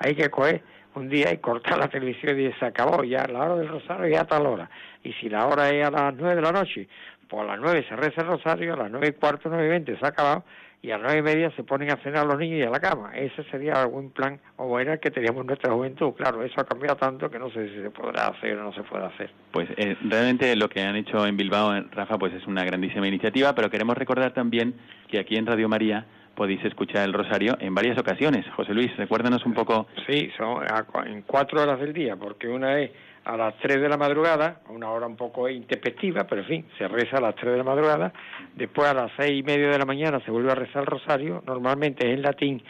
Hay 0.00 0.16
que 0.16 0.28
coger 0.28 0.62
un 0.96 1.08
día 1.08 1.32
y 1.32 1.38
cortar 1.38 1.78
la 1.78 1.88
televisión 1.88 2.38
y 2.40 2.52
se 2.52 2.64
acabó 2.64 3.04
ya 3.04 3.26
la 3.28 3.44
hora 3.44 3.56
del 3.56 3.68
rosario 3.68 4.08
ya 4.08 4.22
a 4.22 4.26
tal 4.26 4.46
hora. 4.46 4.68
Y 5.04 5.12
si 5.12 5.28
la 5.28 5.46
hora 5.46 5.70
es 5.70 5.86
a 5.86 5.90
las 5.92 6.14
nueve 6.14 6.34
de 6.34 6.42
la 6.42 6.50
noche, 6.50 6.88
pues 7.28 7.42
a 7.42 7.46
las 7.46 7.60
nueve 7.60 7.84
se 7.88 7.94
reza 7.94 8.22
el 8.22 8.26
rosario, 8.26 8.74
a 8.74 8.76
las 8.76 8.90
nueve 8.90 9.08
y 9.08 9.12
cuarto, 9.12 9.48
nueve 9.48 9.66
y 9.66 9.70
veinte 9.70 9.96
se 9.96 10.04
ha 10.04 10.08
acabado, 10.08 10.44
y 10.84 10.90
a 10.90 10.98
las 10.98 11.14
nueve 11.14 11.18
y 11.20 11.22
media 11.22 11.50
se 11.56 11.64
ponen 11.64 11.90
a 11.90 11.96
cenar 11.96 12.26
los 12.26 12.38
niños 12.38 12.58
y 12.58 12.62
a 12.62 12.68
la 12.68 12.78
cama. 12.78 13.12
Ese 13.14 13.42
sería 13.44 13.80
algún 13.80 14.10
plan, 14.10 14.38
o 14.56 14.78
era 14.78 14.92
el 14.92 15.00
que 15.00 15.10
teníamos 15.10 15.40
en 15.40 15.46
nuestra 15.46 15.72
juventud. 15.72 16.12
Claro, 16.12 16.42
eso 16.42 16.60
ha 16.60 16.64
cambiado 16.64 16.96
tanto 16.96 17.30
que 17.30 17.38
no 17.38 17.50
sé 17.50 17.70
si 17.70 17.80
se 17.80 17.90
podrá 17.90 18.26
hacer 18.26 18.58
o 18.58 18.64
no 18.64 18.72
se 18.74 18.82
puede 18.82 19.06
hacer. 19.06 19.30
Pues 19.50 19.66
eh, 19.78 19.96
realmente 20.02 20.54
lo 20.56 20.68
que 20.68 20.82
han 20.82 20.94
hecho 20.96 21.26
en 21.26 21.38
Bilbao, 21.38 21.72
Rafa, 21.90 22.18
pues 22.18 22.34
es 22.34 22.46
una 22.46 22.64
grandísima 22.64 23.08
iniciativa, 23.08 23.54
pero 23.54 23.70
queremos 23.70 23.96
recordar 23.96 24.34
también 24.34 24.74
que 25.08 25.18
aquí 25.18 25.36
en 25.36 25.46
Radio 25.46 25.70
María 25.70 26.04
podéis 26.34 26.62
escuchar 26.66 27.04
el 27.04 27.14
rosario 27.14 27.56
en 27.60 27.74
varias 27.74 27.96
ocasiones. 27.98 28.44
José 28.54 28.74
Luis, 28.74 28.94
recuérdanos 28.98 29.46
un 29.46 29.54
poco. 29.54 29.86
Sí, 30.06 30.30
son 30.36 30.64
a 30.64 30.84
en 31.06 31.22
cuatro 31.22 31.62
horas 31.62 31.80
del 31.80 31.94
día, 31.94 32.16
porque 32.16 32.46
una 32.46 32.78
es 32.78 32.90
a 33.24 33.36
las 33.36 33.56
tres 33.58 33.80
de 33.80 33.88
la 33.88 33.96
madrugada, 33.96 34.60
una 34.68 34.90
hora 34.90 35.06
un 35.06 35.16
poco 35.16 35.48
intempestiva, 35.48 36.24
pero 36.24 36.42
en 36.42 36.46
fin, 36.46 36.66
se 36.76 36.86
reza 36.88 37.18
a 37.18 37.20
las 37.20 37.34
tres 37.34 37.52
de 37.52 37.58
la 37.58 37.64
madrugada, 37.64 38.12
después 38.54 38.88
a 38.88 38.94
las 38.94 39.12
seis 39.16 39.40
y 39.40 39.42
media 39.42 39.68
de 39.68 39.78
la 39.78 39.86
mañana 39.86 40.20
se 40.20 40.30
vuelve 40.30 40.52
a 40.52 40.54
rezar 40.54 40.82
el 40.82 40.86
rosario, 40.86 41.42
normalmente 41.46 42.06
es 42.06 42.14
en 42.14 42.22
latín, 42.22 42.62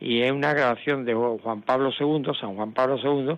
y 0.00 0.22
es 0.22 0.32
una 0.32 0.52
grabación 0.52 1.04
de 1.04 1.14
Juan 1.14 1.62
Pablo 1.62 1.90
II, 1.98 2.32
San 2.40 2.56
Juan 2.56 2.72
Pablo 2.72 2.96
II, 2.96 3.36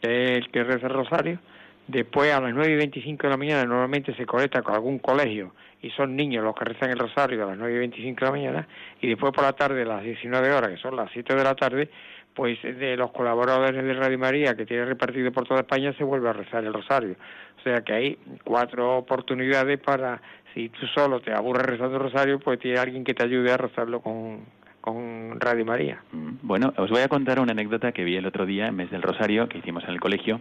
que 0.00 0.24
es 0.24 0.38
el 0.38 0.50
que 0.50 0.64
reza 0.64 0.86
el 0.86 0.94
rosario, 0.94 1.38
después 1.86 2.32
a 2.32 2.40
las 2.40 2.52
nueve 2.52 2.72
y 2.72 2.76
veinticinco 2.76 3.26
de 3.26 3.30
la 3.30 3.36
mañana 3.36 3.64
normalmente 3.64 4.14
se 4.14 4.26
conecta 4.26 4.62
con 4.62 4.74
algún 4.74 4.98
colegio 4.98 5.52
y 5.82 5.90
son 5.90 6.16
niños 6.16 6.44
los 6.44 6.54
que 6.54 6.64
rezan 6.64 6.90
el 6.90 6.98
rosario 6.98 7.42
a 7.42 7.48
las 7.48 7.58
nueve 7.58 7.74
y 7.74 7.78
veinticinco 7.78 8.20
de 8.20 8.26
la 8.26 8.30
mañana. 8.30 8.68
Y 9.00 9.08
después 9.08 9.32
por 9.32 9.42
la 9.42 9.52
tarde 9.52 9.82
a 9.82 9.84
las 9.84 10.02
19 10.02 10.52
horas, 10.52 10.70
que 10.70 10.76
son 10.76 10.94
las 10.94 11.10
7 11.12 11.34
de 11.34 11.42
la 11.42 11.56
tarde, 11.56 11.90
pues 12.34 12.60
de 12.62 12.96
los 12.96 13.10
colaboradores 13.12 13.82
de 13.84 13.94
Radio 13.94 14.18
María 14.18 14.54
que 14.54 14.66
tiene 14.66 14.84
repartido 14.84 15.30
por 15.32 15.46
toda 15.46 15.60
España 15.60 15.92
se 15.94 16.04
vuelve 16.04 16.28
a 16.28 16.32
rezar 16.32 16.64
el 16.64 16.72
rosario. 16.72 17.16
O 17.58 17.62
sea 17.62 17.82
que 17.82 17.92
hay 17.92 18.18
cuatro 18.44 18.96
oportunidades 18.98 19.78
para, 19.78 20.20
si 20.54 20.68
tú 20.70 20.86
solo 20.94 21.20
te 21.20 21.32
aburres 21.32 21.66
rezando 21.66 21.96
el 21.96 22.02
rosario, 22.02 22.40
pues 22.40 22.58
tiene 22.58 22.78
alguien 22.78 23.04
que 23.04 23.14
te 23.14 23.24
ayude 23.24 23.52
a 23.52 23.56
rezarlo 23.56 24.00
con, 24.00 24.40
con 24.80 25.38
Radio 25.40 25.64
María. 25.64 26.02
Mm, 26.12 26.30
Bueno, 26.42 26.72
os 26.76 26.90
voy 26.90 27.02
a 27.02 27.08
contar 27.08 27.38
una 27.38 27.52
anécdota 27.52 27.92
que 27.92 28.04
vi 28.04 28.16
el 28.16 28.26
otro 28.26 28.46
día 28.46 28.66
en 28.66 28.76
mes 28.76 28.90
del 28.90 29.02
Rosario 29.02 29.48
que 29.48 29.58
hicimos 29.58 29.84
en 29.84 29.90
el 29.90 30.00
colegio 30.00 30.40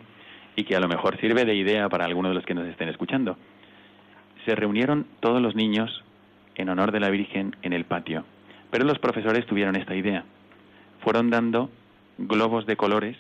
y 0.56 0.64
que 0.64 0.76
a 0.76 0.80
lo 0.80 0.88
mejor 0.88 1.20
sirve 1.20 1.46
de 1.46 1.56
idea 1.56 1.88
para 1.90 2.06
algunos 2.06 2.32
de 2.32 2.36
los 2.36 2.46
que 2.46 2.54
nos 2.54 2.68
estén 2.68 2.90
escuchando. 2.90 3.38
Se 4.46 4.56
reunieron 4.56 5.06
todos 5.20 5.42
los 5.42 5.56
niños 5.56 6.04
en 6.56 6.70
honor 6.70 6.92
de 6.92 7.00
la 7.00 7.10
Virgen 7.10 7.56
en 7.62 7.74
el 7.74 7.86
patio, 7.86 8.26
pero 8.72 8.84
los 8.86 9.00
profesores 9.00 9.46
tuvieron 9.46 9.76
esta 9.76 9.96
idea. 9.96 10.24
Fueron 11.02 11.30
dando 11.30 11.70
globos 12.28 12.66
de 12.66 12.76
colores, 12.76 13.18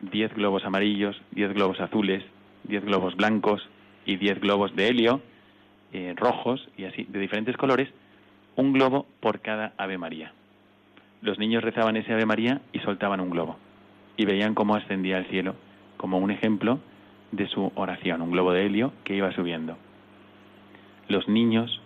10 0.00 0.34
globos 0.34 0.64
amarillos, 0.64 1.20
10 1.32 1.54
globos 1.54 1.80
azules, 1.80 2.24
10 2.64 2.84
globos 2.84 3.16
blancos 3.16 3.68
y 4.06 4.16
10 4.16 4.40
globos 4.40 4.74
de 4.76 4.88
helio, 4.88 5.20
eh, 5.92 6.14
rojos 6.16 6.68
y 6.76 6.84
así, 6.84 7.04
de 7.04 7.18
diferentes 7.18 7.56
colores, 7.56 7.88
un 8.56 8.72
globo 8.72 9.06
por 9.20 9.40
cada 9.40 9.72
Ave 9.76 9.98
María. 9.98 10.32
Los 11.22 11.38
niños 11.38 11.64
rezaban 11.64 11.96
ese 11.96 12.12
Ave 12.12 12.26
María 12.26 12.60
y 12.72 12.80
soltaban 12.80 13.20
un 13.20 13.30
globo. 13.30 13.58
Y 14.16 14.26
veían 14.26 14.54
cómo 14.54 14.76
ascendía 14.76 15.16
al 15.16 15.26
cielo, 15.26 15.56
como 15.96 16.18
un 16.18 16.30
ejemplo 16.30 16.78
de 17.32 17.48
su 17.48 17.72
oración, 17.74 18.22
un 18.22 18.30
globo 18.30 18.52
de 18.52 18.66
helio 18.66 18.92
que 19.04 19.16
iba 19.16 19.32
subiendo. 19.32 19.76
Los 21.08 21.28
niños 21.28 21.80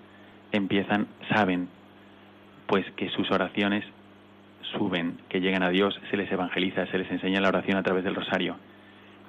empiezan, 0.52 1.06
saben, 1.28 1.68
pues 2.66 2.84
que 2.96 3.08
sus 3.10 3.30
oraciones 3.30 3.84
suben, 4.62 5.18
que 5.28 5.40
llegan 5.40 5.62
a 5.62 5.70
Dios, 5.70 5.98
se 6.10 6.16
les 6.16 6.30
evangeliza, 6.30 6.86
se 6.86 6.98
les 6.98 7.10
enseña 7.10 7.40
la 7.40 7.48
oración 7.48 7.76
a 7.78 7.82
través 7.82 8.04
del 8.04 8.14
rosario. 8.14 8.56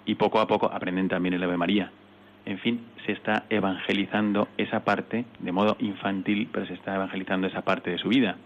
Y 0.05 0.15
poco 0.15 0.39
a 0.39 0.47
poco 0.47 0.67
aprenden 0.71 1.07
también 1.07 1.33
el 1.33 1.43
Ave 1.43 1.57
María. 1.57 1.91
En 2.45 2.57
fin, 2.59 2.81
se 3.05 3.11
está 3.11 3.45
evangelizando 3.49 4.47
esa 4.57 4.83
parte, 4.83 5.25
de 5.39 5.51
modo 5.51 5.75
infantil, 5.79 6.49
pero 6.51 6.65
se 6.65 6.73
está 6.73 6.95
evangelizando 6.95 7.47
esa 7.47 7.61
parte 7.61 7.91
de 7.91 7.97
su 7.99 8.09
vida. 8.09 8.37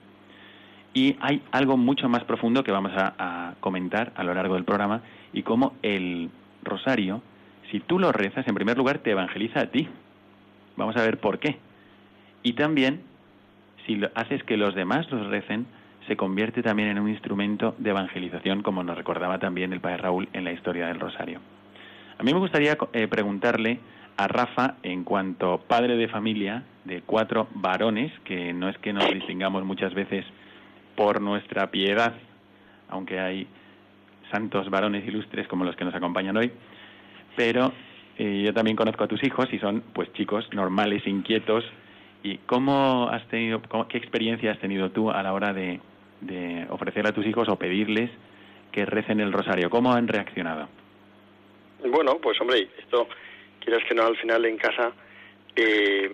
Y 0.93 1.15
hay 1.21 1.41
algo 1.51 1.77
mucho 1.77 2.09
más 2.09 2.23
profundo 2.25 2.63
que 2.63 2.71
vamos 2.71 2.91
a, 2.95 3.53
comentar 3.59 4.11
a 4.15 4.23
lo 4.23 4.33
largo 4.33 4.55
del 4.55 4.63
programa 4.65 5.01
y 5.31 5.41
cómo 5.43 5.73
el 5.81 6.29
rosario, 6.63 7.21
si 7.71 7.79
tú 7.79 7.97
lo 7.97 8.11
rezas, 8.11 8.47
en 8.47 8.55
primer 8.55 8.77
lugar 8.77 8.99
te 8.99 9.11
evangeliza 9.11 9.61
a 9.61 9.67
ti. 9.67 9.87
Vamos 10.75 10.95
a 10.97 11.01
ver 11.01 11.19
por 11.19 11.39
qué. 11.39 11.57
Y 12.43 12.53
también, 12.53 13.01
si 13.87 13.95
lo- 13.95 14.09
haces 14.15 14.43
que 14.43 14.57
los 14.57 14.75
demás 14.75 15.09
los 15.11 15.27
recen, 15.27 15.65
se 16.07 16.15
convierte 16.17 16.61
también 16.61 16.89
en 16.89 16.99
un 16.99 17.09
instrumento 17.09 17.75
de 17.77 17.91
evangelización, 17.91 18.61
como 18.61 18.83
nos 18.83 18.97
recordaba 18.97 19.39
también 19.39 19.73
el 19.73 19.79
padre 19.79 19.97
Raúl 19.97 20.27
en 20.33 20.43
la 20.43 20.51
historia 20.51 20.87
del 20.87 20.99
rosario. 20.99 21.39
A 22.17 22.23
mí 22.23 22.33
me 22.33 22.39
gustaría 22.39 22.77
eh, 22.93 23.07
preguntarle 23.07 23.79
a 24.17 24.27
Rafa, 24.27 24.75
en 24.83 25.03
cuanto 25.03 25.59
padre 25.67 25.95
de 25.97 26.07
familia 26.07 26.63
de 26.85 27.01
cuatro 27.01 27.47
varones, 27.55 28.11
que 28.25 28.53
no 28.53 28.69
es 28.69 28.77
que 28.77 28.93
nos 28.93 29.09
distingamos 29.11 29.63
muchas 29.65 29.93
veces 29.93 30.25
por 30.95 31.21
nuestra 31.21 31.71
piedad, 31.71 32.13
aunque 32.89 33.19
hay 33.19 33.47
santos 34.31 34.69
varones 34.69 35.07
ilustres 35.07 35.47
como 35.47 35.65
los 35.65 35.75
que 35.75 35.85
nos 35.85 35.95
acompañan 35.95 36.37
hoy, 36.37 36.51
pero 37.35 37.71
eh, 38.17 38.43
yo 38.45 38.53
también 38.53 38.75
conozco 38.77 39.03
a 39.03 39.07
tus 39.07 39.23
hijos 39.23 39.47
y 39.51 39.57
son 39.59 39.83
pues 39.93 40.11
chicos 40.13 40.47
normales, 40.53 41.05
inquietos. 41.07 41.63
¿Y 42.21 42.37
cómo 42.45 43.09
has 43.11 43.25
tenido, 43.27 43.61
cómo- 43.67 43.87
qué 43.87 43.97
experiencia 43.97 44.51
has 44.51 44.59
tenido 44.59 44.91
tú 44.91 45.09
a 45.11 45.21
la 45.23 45.33
hora 45.33 45.51
de, 45.53 45.79
de 46.25 46.65
ofrecer 46.69 47.07
a 47.07 47.11
tus 47.11 47.25
hijos 47.25 47.47
o 47.49 47.55
pedirles 47.57 48.09
que 48.71 48.85
recen 48.85 49.19
el 49.19 49.31
rosario? 49.31 49.69
¿Cómo 49.69 49.93
han 49.93 50.07
reaccionado? 50.07 50.67
Bueno, 51.85 52.17
pues 52.21 52.39
hombre, 52.41 52.69
esto, 52.77 53.07
quieras 53.59 53.83
que 53.87 53.93
no, 53.95 54.03
al 54.05 54.17
final 54.17 54.45
en 54.45 54.57
casa, 54.57 54.91
eh, 55.55 56.11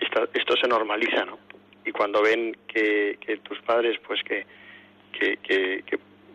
esta- 0.00 0.28
esto 0.34 0.54
se 0.56 0.68
normaliza, 0.68 1.24
¿no? 1.24 1.38
Y 1.84 1.90
cuando 1.90 2.22
ven 2.22 2.56
que, 2.66 3.16
que 3.20 3.38
tus 3.38 3.58
padres, 3.62 3.98
pues 4.06 4.20
que, 4.22 4.44
que, 5.12 5.82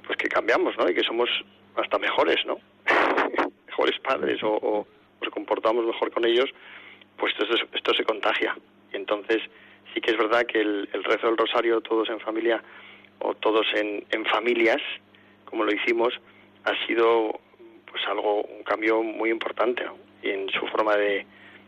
pues 0.05 0.17
que 0.17 0.27
cambiamos, 0.27 0.75
¿no? 0.77 0.89
Y 0.89 0.95
que 0.95 1.03
somos 1.03 1.29
hasta 1.75 1.97
mejores, 1.99 2.37
¿no? 2.45 2.57
mejores 3.67 3.99
padres 3.99 4.41
o, 4.43 4.49
o 4.51 4.87
nos 5.21 5.31
comportamos 5.31 5.85
mejor 5.85 6.11
con 6.11 6.25
ellos, 6.25 6.49
pues 7.17 7.33
esto, 7.39 7.55
esto 7.71 7.93
se 7.93 8.03
contagia. 8.03 8.55
Y 8.91 8.97
entonces 8.97 9.41
sí 9.93 10.01
que 10.01 10.11
es 10.11 10.17
verdad 10.17 10.45
que 10.45 10.59
el, 10.61 10.87
rezo 11.03 11.27
del 11.27 11.37
rosario, 11.37 11.81
todos 11.81 12.09
en 12.09 12.19
familia 12.19 12.61
o 13.19 13.33
todos 13.35 13.65
en, 13.75 14.05
en 14.09 14.25
familias, 14.25 14.81
como 15.45 15.63
lo 15.63 15.73
hicimos, 15.73 16.13
ha 16.65 16.87
sido 16.87 17.39
pues 17.89 18.01
algo, 18.07 18.41
un 18.41 18.63
cambio 18.63 19.03
muy 19.03 19.29
importante 19.29 19.83
¿no? 19.85 19.95
en 20.23 20.49
su 20.49 20.65
forma 20.67 20.95
de, 20.95 21.25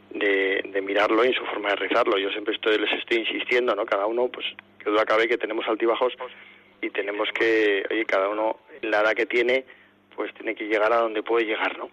de, 0.10 0.64
de 0.72 0.82
mirarlo 0.82 1.24
y 1.24 1.28
en 1.28 1.34
su 1.34 1.46
forma 1.46 1.70
de 1.70 1.76
rezarlo. 1.76 2.18
Yo 2.18 2.30
siempre 2.32 2.56
estoy, 2.56 2.78
les 2.78 2.92
estoy 2.94 3.18
insistiendo, 3.20 3.76
¿no? 3.76 3.86
Cada 3.86 4.08
uno, 4.08 4.28
pues, 4.30 4.46
que 4.80 4.90
duda 4.90 5.06
cabe 5.06 5.28
que 5.28 5.38
tenemos 5.38 5.68
altibajos 5.68 6.14
y 6.82 6.90
tenemos 6.90 7.30
que, 7.32 7.84
oye, 7.92 8.06
cada 8.06 8.30
uno, 8.30 8.58
en 8.82 8.92
la 8.92 9.02
edad 9.02 9.14
que 9.14 9.26
tiene, 9.26 9.66
pues 10.16 10.34
tiene 10.34 10.56
que 10.56 10.66
llegar 10.66 10.92
a 10.94 10.98
donde 10.98 11.22
puede 11.22 11.46
llegar, 11.46 11.78
¿no? 11.78 11.90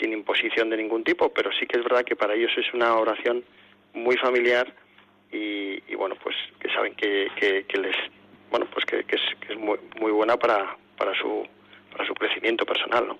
Sin 0.00 0.12
imposición 0.12 0.70
de 0.70 0.76
ningún 0.76 1.04
tipo, 1.04 1.32
pero 1.32 1.50
sí 1.52 1.66
que 1.66 1.78
es 1.78 1.84
verdad 1.84 2.04
que 2.04 2.16
para 2.16 2.34
ellos 2.34 2.50
es 2.56 2.72
una 2.74 2.96
oración 2.96 3.44
muy 3.92 4.16
familiar 4.16 4.74
y, 5.32 5.82
y 5.90 5.94
bueno, 5.96 6.14
pues 6.22 6.36
que 6.60 6.68
saben 6.70 6.94
que, 6.94 7.28
que, 7.68 7.78
les, 7.78 7.96
bueno, 8.50 8.66
pues 8.72 8.84
que, 8.84 9.04
que 9.04 9.16
es, 9.16 9.22
que 9.40 9.54
es 9.54 9.58
muy, 9.58 9.78
muy 10.00 10.12
buena 10.12 10.36
para, 10.36 10.76
para 10.96 11.14
su 11.14 11.46
para 11.94 12.06
su 12.06 12.14
crecimiento 12.14 12.66
personal, 12.66 13.06
¿no? 13.06 13.18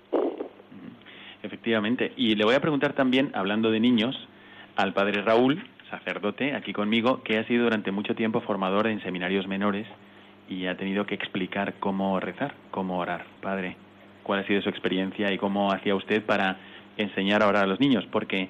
Efectivamente. 1.41 2.11
Y 2.17 2.35
le 2.35 2.43
voy 2.43 2.55
a 2.55 2.59
preguntar 2.59 2.93
también, 2.93 3.31
hablando 3.33 3.71
de 3.71 3.79
niños, 3.79 4.15
al 4.75 4.93
padre 4.93 5.21
Raúl, 5.21 5.63
sacerdote, 5.89 6.53
aquí 6.53 6.73
conmigo, 6.73 7.23
que 7.23 7.37
ha 7.37 7.45
sido 7.45 7.63
durante 7.63 7.91
mucho 7.91 8.15
tiempo 8.15 8.41
formador 8.41 8.87
en 8.87 9.01
seminarios 9.01 9.47
menores 9.47 9.87
y 10.49 10.65
ha 10.65 10.75
tenido 10.75 11.05
que 11.05 11.15
explicar 11.15 11.75
cómo 11.79 12.19
rezar, 12.19 12.55
cómo 12.71 12.99
orar. 12.99 13.25
Padre, 13.41 13.77
¿cuál 14.23 14.39
ha 14.39 14.47
sido 14.47 14.61
su 14.61 14.69
experiencia 14.69 15.31
y 15.31 15.37
cómo 15.37 15.71
hacía 15.71 15.95
usted 15.95 16.23
para 16.23 16.57
enseñar 16.97 17.43
a 17.43 17.47
orar 17.47 17.63
a 17.63 17.67
los 17.67 17.79
niños? 17.79 18.05
Porque 18.11 18.49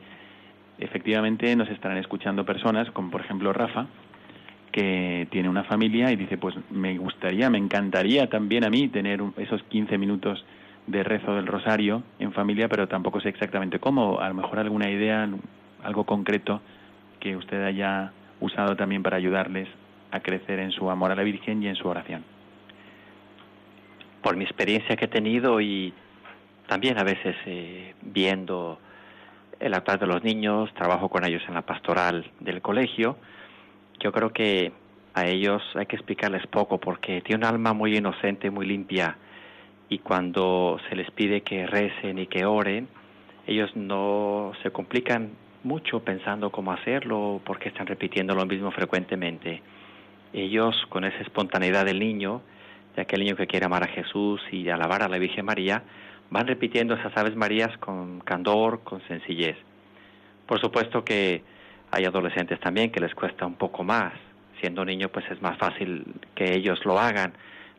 efectivamente 0.78 1.56
nos 1.56 1.70
estarán 1.70 1.98
escuchando 1.98 2.46
personas, 2.46 2.90
como 2.92 3.12
por 3.12 3.22
ejemplo 3.22 3.54
Rafa, 3.54 3.88
que 4.72 5.28
tiene 5.32 5.48
una 5.48 5.64
familia 5.64 6.12
y 6.12 6.16
dice, 6.18 6.38
pues 6.38 6.56
me 6.70 6.98
gustaría, 6.98 7.50
me 7.50 7.58
encantaría 7.58 8.28
también 8.30 8.66
a 8.66 8.70
mí 8.70 8.90
tener 8.90 9.22
esos 9.38 9.64
15 9.64 9.98
minutos 9.98 10.44
de 10.88 11.04
rezo 11.04 11.34
del 11.34 11.48
rosario 11.48 12.04
en 12.20 12.34
familia, 12.34 12.68
pero 12.68 12.88
tampoco 12.88 13.22
sé 13.22 13.30
exactamente 13.30 13.80
cómo. 13.80 14.20
A 14.20 14.28
lo 14.28 14.36
mejor 14.36 14.60
alguna 14.60 14.90
idea, 14.90 15.30
algo 15.84 16.04
concreto 16.04 16.62
que 17.20 17.36
usted 17.36 17.64
haya 17.64 18.12
usado 18.42 18.76
también 18.76 19.02
para 19.02 19.18
ayudarles 19.18 19.70
a 20.12 20.20
crecer 20.20 20.60
en 20.60 20.72
su 20.72 20.90
amor 20.90 21.12
a 21.12 21.16
la 21.16 21.24
Virgen 21.24 21.64
y 21.64 21.68
en 21.68 21.76
su 21.76 21.88
oración. 21.88 22.24
por 24.22 24.36
mi 24.36 24.44
experiencia 24.44 24.96
que 24.96 25.06
he 25.06 25.08
tenido 25.08 25.62
y 25.62 25.94
también 26.68 26.98
a 26.98 27.04
veces 27.04 27.36
eh, 27.46 27.94
viendo 28.02 28.80
el 29.60 29.74
actuar 29.74 30.00
de 30.00 30.08
los 30.08 30.24
niños, 30.24 30.74
trabajo 30.74 31.10
con 31.10 31.26
ellos 31.26 31.44
en 31.48 31.54
la 31.54 31.62
pastoral 31.62 32.30
del 32.40 32.62
colegio, 32.62 33.18
yo 34.00 34.12
creo 34.12 34.32
que 34.32 34.72
a 35.14 35.26
ellos 35.26 35.64
hay 35.76 35.86
que 35.86 35.96
explicarles 35.96 36.46
poco 36.48 36.78
porque 36.78 37.22
tiene 37.22 37.46
un 37.46 37.54
alma 37.54 37.74
muy 37.74 37.96
inocente, 37.96 38.50
muy 38.50 38.66
limpia 38.66 39.18
y 39.90 40.00
cuando 40.00 40.80
se 40.90 40.96
les 40.96 41.10
pide 41.12 41.42
que 41.42 41.68
recen 41.68 42.20
y 42.20 42.28
que 42.28 42.46
oren, 42.46 42.88
ellos 43.48 43.76
no 43.76 44.52
se 44.64 44.72
complican 44.72 45.32
mucho 45.64 46.02
pensando 46.02 46.52
cómo 46.52 46.72
hacerlo 46.72 47.42
porque 47.46 47.70
están 47.70 47.88
repitiendo 47.88 48.36
lo 48.36 48.46
mismo 48.46 48.72
frecuentemente. 48.72 49.62
Ellos 50.34 50.76
con 50.90 51.06
esa 51.06 51.20
espontaneidad 51.20 51.86
del 51.86 52.00
niño, 52.00 52.42
de 52.96 53.04
aquel 53.04 53.22
niño 53.22 53.36
que 53.36 53.48
quiere 53.48 53.66
amar 53.66 53.84
a 53.84 53.88
Jesús 53.88 54.42
y 54.52 54.70
alabar 54.70 55.04
a 55.04 55.08
la 55.08 55.18
Virgen 55.18 55.46
María, 55.46 55.84
van 56.30 56.48
repitiendo 56.48 56.96
esas 56.96 57.16
Aves 57.18 57.36
Marías 57.36 57.78
con 57.78 58.20
candor, 58.22 58.82
con 58.84 59.02
sencillez. 59.08 59.58
Por 60.46 60.60
supuesto 60.60 61.04
que 61.04 61.44
hay 61.92 62.06
adolescentes 62.06 62.60
también 62.60 62.92
que 62.92 63.00
les 63.00 63.14
cuesta 63.16 63.46
un 63.46 63.56
poco 63.56 63.84
más. 63.84 64.14
Siendo 64.60 64.86
niño, 64.86 65.10
pues 65.10 65.26
es 65.32 65.42
más 65.42 65.58
fácil 65.58 66.06
que 66.34 66.56
ellos 66.56 66.80
lo 66.86 67.00
hagan, 67.00 67.34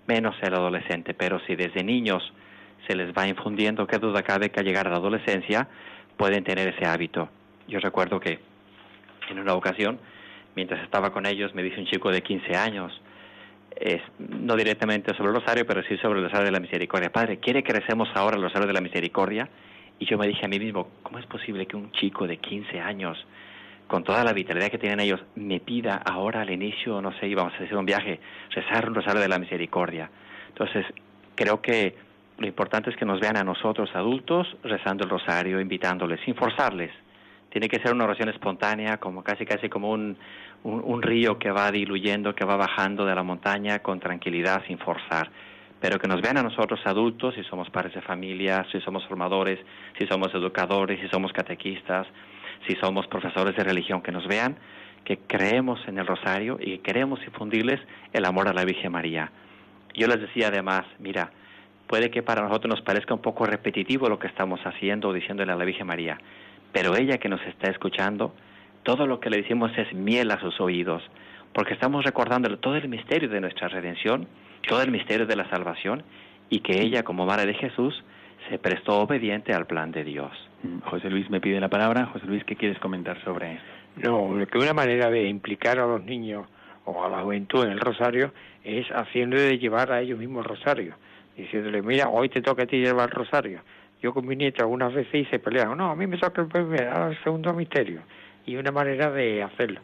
menos 0.07 0.37
el 0.43 0.55
adolescente. 0.55 1.15
Pero 1.15 1.41
si 1.47 1.57
desde 1.57 1.83
niños 1.83 2.33
se 2.87 2.95
les 2.95 3.13
va 3.13 3.27
infundiendo, 3.27 3.87
qué 3.87 3.99
duda 3.99 4.23
cabe 4.23 4.51
que 4.51 4.61
al 4.61 4.67
llegar 4.67 4.87
a 4.87 4.91
la 4.91 4.97
adolescencia 4.97 5.69
pueden 6.17 6.45
tener 6.45 6.69
ese 6.69 6.87
hábito. 6.87 7.29
Yo 7.69 7.81
recuerdo 7.81 8.21
que 8.21 8.39
en 9.29 9.39
una 9.39 9.55
ocasión, 9.55 9.99
mientras 10.55 10.83
estaba 10.85 11.13
con 11.13 11.27
ellos, 11.27 11.55
me 11.55 11.63
dice 11.63 11.81
un 11.81 11.87
chico 11.87 12.11
de 12.11 12.23
15 12.23 12.57
años, 12.57 13.01
es, 13.77 14.01
no 14.19 14.57
directamente 14.57 15.15
sobre 15.15 15.31
el 15.31 15.37
rosario, 15.37 15.67
pero 15.67 15.83
sí 15.83 15.97
sobre 15.99 16.19
el 16.21 16.25
rosario 16.25 16.47
de 16.47 16.53
la 16.53 16.61
misericordia. 16.61 17.13
Padre, 17.13 17.39
¿quiere 17.39 17.63
que 17.63 17.73
recemos 17.73 18.09
ahora 18.15 18.37
el 18.37 18.43
rosario 18.43 18.67
de 18.67 18.73
la 18.73 18.81
misericordia? 18.81 19.49
Y 19.99 20.07
yo 20.07 20.19
me 20.19 20.27
dije 20.27 20.45
a 20.45 20.49
mí 20.49 20.59
mismo, 20.59 20.89
¿cómo 21.03 21.19
es 21.19 21.27
posible 21.27 21.67
que 21.67 21.77
un 21.77 21.93
chico 21.93 22.27
de 22.27 22.39
15 22.39 22.81
años, 22.81 23.19
con 23.87 24.03
toda 24.03 24.25
la 24.25 24.33
vitalidad 24.33 24.69
que 24.69 24.79
tienen 24.79 25.01
ellos, 25.01 25.21
me 25.37 25.61
pida 25.61 25.97
ahora 25.97 26.43
al 26.43 26.51
inicio, 26.51 27.01
no 27.01 27.13
sé, 27.19 27.29
íbamos 27.29 27.53
a 27.55 27.57
hacer 27.57 27.77
un 27.77 27.87
viaje, 27.87 28.21
rezar 28.51 28.89
un 28.89 28.95
rosario 28.95 29.21
de 29.21 29.29
la 29.29 29.39
misericordia? 29.39 30.11
Entonces, 30.49 30.87
creo 31.35 31.61
que 31.61 31.95
lo 32.39 32.47
importante 32.47 32.91
es 32.91 32.97
que 32.97 33.05
nos 33.05 33.21
vean 33.21 33.37
a 33.37 33.45
nosotros 33.45 33.91
adultos 33.95 34.57
rezando 34.63 35.05
el 35.05 35.11
rosario, 35.11 35.61
invitándoles, 35.61 36.21
sin 36.25 36.35
forzarles. 36.35 36.91
Tiene 37.51 37.69
que 37.69 37.79
ser 37.79 37.95
una 37.95 38.05
oración 38.05 38.29
espontánea, 38.29 38.99
como 38.99 39.23
casi 39.23 39.47
casi 39.47 39.71
como 39.71 39.91
un, 39.91 40.19
un, 40.67 41.03
río 41.03 41.39
que 41.39 41.51
va 41.51 41.71
diluyendo, 41.71 42.35
que 42.35 42.45
va 42.45 42.57
bajando 42.57 43.05
de 43.05 43.15
la 43.15 43.23
montaña 43.23 43.79
con 43.79 44.01
tranquilidad, 44.01 44.63
sin 44.67 44.79
forzar. 44.79 45.31
Pero 45.81 45.99
que 45.99 46.09
nos 46.09 46.21
vean 46.21 46.39
a 46.39 46.43
nosotros 46.43 46.81
adultos, 46.85 47.35
si 47.35 47.45
somos 47.45 47.71
padres 47.71 47.95
de 47.95 48.03
familia, 48.03 48.67
si 48.73 48.81
somos 48.81 49.07
formadores, 49.07 49.61
si 49.99 50.07
somos 50.07 50.35
educadores, 50.35 51.01
si 51.01 51.09
somos 51.09 51.33
catequistas, 51.33 52.07
si 52.67 52.75
somos 52.77 53.07
profesores 53.07 53.55
de 53.55 53.63
religión, 53.63 54.03
que 54.03 54.11
nos 54.11 54.27
vean 54.27 54.57
que 55.05 55.19
creemos 55.19 55.79
en 55.87 55.99
el 55.99 56.07
rosario 56.07 56.59
y 56.61 56.79
que 56.79 56.81
queremos 56.81 57.21
infundirles 57.25 57.81
el 58.13 58.25
amor 58.25 58.49
a 58.49 58.53
la 58.53 58.65
Virgen 58.65 58.91
María. 58.91 59.31
Yo 59.95 60.09
les 60.09 60.21
decía 60.21 60.49
además, 60.49 60.85
mira, 60.99 61.31
puede 61.87 62.11
que 62.11 62.25
para 62.25 62.43
nosotros 62.43 62.75
nos 62.75 62.83
parezca 62.83 63.15
un 63.15 63.23
poco 63.23 63.47
repetitivo 63.47 64.09
lo 64.09 64.19
que 64.19 64.27
estamos 64.27 64.59
haciendo 64.65 65.09
o 65.09 65.13
diciéndole 65.13 65.53
a 65.53 65.57
la 65.57 65.65
Virgen 65.65 65.87
María, 65.87 66.19
pero 66.73 66.97
ella 66.97 67.19
que 67.19 67.29
nos 67.29 67.41
está 67.43 67.71
escuchando, 67.71 68.35
todo 68.87 69.09
lo 69.09 69.19
que 69.19 69.31
le 69.31 69.39
decimos 69.39 69.73
es 69.77 69.93
miel 69.93 70.31
a 70.31 70.39
sus 70.39 70.61
oídos, 70.61 71.03
porque 71.53 71.75
estamos 71.75 72.05
recordándole 72.05 72.57
todo 72.57 72.77
el 72.77 72.89
misterio 72.89 73.29
de 73.29 73.41
nuestra 73.41 73.67
redención, 73.67 74.29
todo 74.69 74.81
el 74.81 74.93
misterio 74.93 75.27
de 75.27 75.35
la 75.35 75.51
salvación, 75.51 76.05
y 76.49 76.61
que 76.61 76.81
ella, 76.81 77.03
como 77.03 77.27
Madre 77.27 77.47
de 77.47 77.55
Jesús, 77.55 78.05
se 78.49 78.61
prestó 78.61 79.01
obediente 79.01 79.53
al 79.53 79.67
plan 79.67 79.91
de 79.91 80.05
Dios. 80.05 80.31
Mm, 80.63 80.79
José 80.83 81.11
Luis 81.11 81.29
me 81.31 81.41
pide 81.41 81.59
la 81.59 81.69
palabra. 81.69 82.07
José 82.07 82.27
Luis, 82.27 82.45
¿qué 82.45 82.55
quieres 82.55 82.79
comentar 82.79 83.21
sobre 83.25 83.55
esto? 83.55 83.65
No, 83.97 84.47
que 84.47 84.59
una 84.59 84.73
manera 84.73 85.11
de 85.11 85.29
implicar 85.29 85.81
a 85.81 85.87
los 85.87 86.05
niños 86.05 86.47
o 86.85 87.05
a 87.05 87.09
la 87.09 87.23
juventud 87.23 87.65
en 87.65 87.73
el 87.73 87.81
rosario 87.81 88.33
es 88.63 88.87
haciéndole 88.91 89.59
llevar 89.59 89.91
a 89.91 90.01
ellos 90.01 90.17
mismos 90.17 90.45
el 90.45 90.51
rosario, 90.51 90.95
diciéndole, 91.37 91.83
mira, 91.83 92.09
hoy 92.09 92.29
te 92.29 92.41
toca 92.41 92.63
a 92.63 92.67
ti 92.67 92.77
llevar 92.77 93.09
el 93.09 93.17
rosario. 93.17 93.63
Yo 94.01 94.15
con 94.15 94.29
mi 94.29 94.37
nieto 94.37 94.63
algunas 94.63 94.95
veces 94.95 95.13
hice 95.13 95.41
peleado, 95.41 95.75
no, 95.75 95.91
a 95.91 95.97
mí 95.97 96.07
me 96.07 96.19
toca 96.19 96.43
el 96.43 96.47
primer, 96.47 96.83
el 96.83 97.19
segundo 97.25 97.53
misterio. 97.53 98.03
Y 98.47 98.57
una 98.57 98.71
manera 98.71 99.11
de 99.11 99.43
hacerlo. 99.43 99.81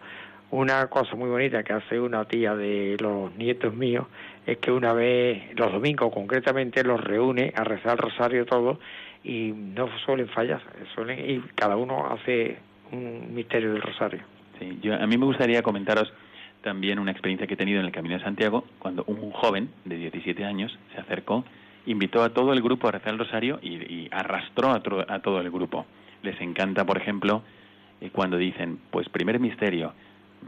Una 0.50 0.86
cosa 0.88 1.16
muy 1.16 1.30
bonita 1.30 1.62
que 1.62 1.72
hace 1.72 1.98
una 1.98 2.24
tía 2.26 2.54
de 2.54 2.96
los 3.00 3.34
nietos 3.36 3.74
míos 3.74 4.06
es 4.46 4.58
que 4.58 4.70
una 4.70 4.92
vez, 4.92 5.54
los 5.56 5.72
domingos 5.72 6.12
concretamente, 6.12 6.84
los 6.84 7.00
reúne 7.00 7.52
a 7.56 7.64
rezar 7.64 7.92
el 7.92 7.98
rosario 7.98 8.44
todo 8.44 8.78
y 9.24 9.52
no 9.52 9.88
suelen 10.04 10.28
fallar, 10.28 10.60
suelen, 10.94 11.30
y 11.30 11.40
cada 11.54 11.76
uno 11.76 12.06
hace 12.06 12.58
un 12.90 13.34
misterio 13.34 13.72
del 13.72 13.82
rosario. 13.82 14.20
Sí, 14.58 14.78
yo, 14.82 14.94
a 14.94 15.06
mí 15.06 15.16
me 15.16 15.24
gustaría 15.24 15.62
comentaros 15.62 16.12
también 16.62 16.98
una 16.98 17.10
experiencia 17.10 17.46
que 17.46 17.54
he 17.54 17.56
tenido 17.56 17.80
en 17.80 17.86
el 17.86 17.92
Camino 17.92 18.16
de 18.16 18.24
Santiago, 18.24 18.64
cuando 18.78 19.04
un 19.06 19.30
joven 19.32 19.70
de 19.84 19.96
17 19.96 20.44
años 20.44 20.76
se 20.94 21.00
acercó, 21.00 21.44
invitó 21.86 22.22
a 22.22 22.30
todo 22.30 22.52
el 22.52 22.62
grupo 22.62 22.88
a 22.88 22.92
rezar 22.92 23.12
el 23.12 23.18
rosario 23.18 23.58
y, 23.62 24.08
arrastró 24.10 24.70
a, 24.70 24.80
todo 24.80 25.40
el 25.40 25.50
grupo. 25.50 25.86
Les 26.22 26.40
encanta, 26.40 26.84
por 26.84 26.98
ejemplo, 26.98 27.42
cuando 28.10 28.36
dicen, 28.36 28.78
pues 28.90 29.08
primer 29.08 29.38
misterio, 29.38 29.92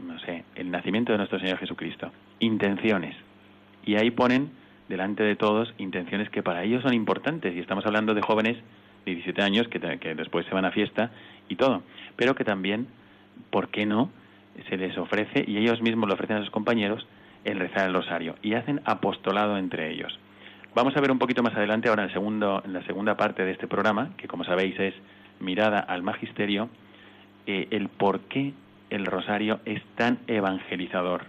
no 0.05 0.19
sé, 0.19 0.43
el 0.55 0.71
nacimiento 0.71 1.11
de 1.11 1.17
nuestro 1.17 1.39
Señor 1.39 1.57
Jesucristo, 1.57 2.11
intenciones. 2.39 3.15
Y 3.85 3.95
ahí 3.95 4.11
ponen 4.11 4.51
delante 4.89 5.23
de 5.23 5.35
todos 5.35 5.73
intenciones 5.77 6.29
que 6.29 6.43
para 6.43 6.63
ellos 6.63 6.83
son 6.83 6.93
importantes. 6.93 7.55
Y 7.55 7.59
estamos 7.59 7.85
hablando 7.85 8.13
de 8.13 8.21
jóvenes 8.21 8.57
de 9.05 9.11
17 9.11 9.41
años 9.41 9.67
que, 9.67 9.79
después 9.79 10.45
se 10.45 10.53
van 10.53 10.65
a 10.65 10.71
fiesta 10.71 11.11
y 11.49 11.55
todo. 11.55 11.83
Pero 12.15 12.35
que 12.35 12.43
también, 12.43 12.87
¿por 13.49 13.69
qué 13.69 13.85
no? 13.85 14.09
Se 14.69 14.77
les 14.77 14.97
ofrece, 14.97 15.43
y 15.47 15.57
ellos 15.57 15.81
mismos 15.81 16.07
lo 16.07 16.13
ofrecen 16.15 16.37
a 16.37 16.39
sus 16.39 16.49
compañeros, 16.49 17.05
el 17.43 17.59
rezar 17.59 17.87
el 17.87 17.93
rosario. 17.93 18.35
Y 18.41 18.53
hacen 18.53 18.81
apostolado 18.85 19.57
entre 19.57 19.91
ellos. 19.91 20.17
Vamos 20.73 20.95
a 20.97 21.01
ver 21.01 21.11
un 21.11 21.19
poquito 21.19 21.43
más 21.43 21.55
adelante, 21.55 21.89
ahora 21.89 22.03
en, 22.03 22.09
el 22.09 22.13
segundo, 22.13 22.61
en 22.65 22.73
la 22.73 22.83
segunda 22.83 23.15
parte 23.15 23.45
de 23.45 23.51
este 23.51 23.67
programa, 23.67 24.11
que 24.17 24.27
como 24.27 24.43
sabéis 24.43 24.77
es 24.79 24.93
mirada 25.39 25.79
al 25.79 26.03
magisterio, 26.03 26.69
eh, 27.47 27.67
el 27.71 27.89
por 27.89 28.21
qué 28.21 28.53
el 28.89 29.05
rosario 29.05 29.59
es 29.65 29.81
tan 29.95 30.19
evangelizador. 30.27 31.23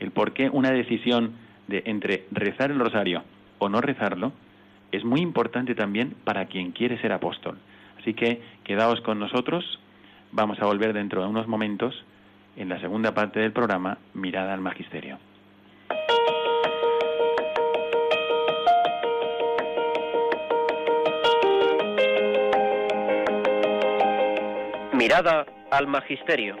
El 0.00 0.10
por 0.10 0.32
qué 0.32 0.50
una 0.50 0.70
decisión 0.70 1.32
de 1.68 1.82
entre 1.86 2.26
rezar 2.30 2.70
el 2.70 2.78
rosario 2.78 3.22
o 3.58 3.68
no 3.68 3.80
rezarlo 3.80 4.32
es 4.92 5.04
muy 5.04 5.20
importante 5.20 5.74
también 5.74 6.14
para 6.24 6.46
quien 6.46 6.72
quiere 6.72 7.00
ser 7.00 7.12
apóstol. 7.12 7.58
Así 7.98 8.14
que 8.14 8.42
quedaos 8.64 9.00
con 9.00 9.18
nosotros, 9.18 9.80
vamos 10.32 10.60
a 10.60 10.66
volver 10.66 10.92
dentro 10.92 11.22
de 11.22 11.28
unos 11.28 11.48
momentos 11.48 12.04
en 12.56 12.68
la 12.68 12.80
segunda 12.80 13.14
parte 13.14 13.40
del 13.40 13.52
programa 13.52 13.98
Mirada 14.12 14.52
al 14.52 14.60
Magisterio. 14.60 15.18
Mirada 24.92 25.46
al 25.74 25.88
Magisterio. 25.88 26.56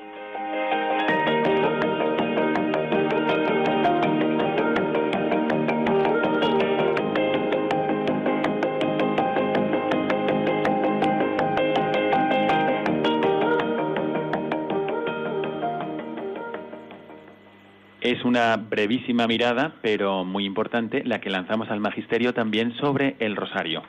Es 18.00 18.22
una 18.24 18.56
brevísima 18.56 19.28
mirada, 19.28 19.74
pero 19.80 20.24
muy 20.24 20.44
importante, 20.44 21.04
la 21.04 21.20
que 21.20 21.30
lanzamos 21.30 21.70
al 21.70 21.80
magisterio 21.80 22.34
también 22.34 22.74
sobre 22.76 23.16
el 23.20 23.36
rosario. 23.36 23.82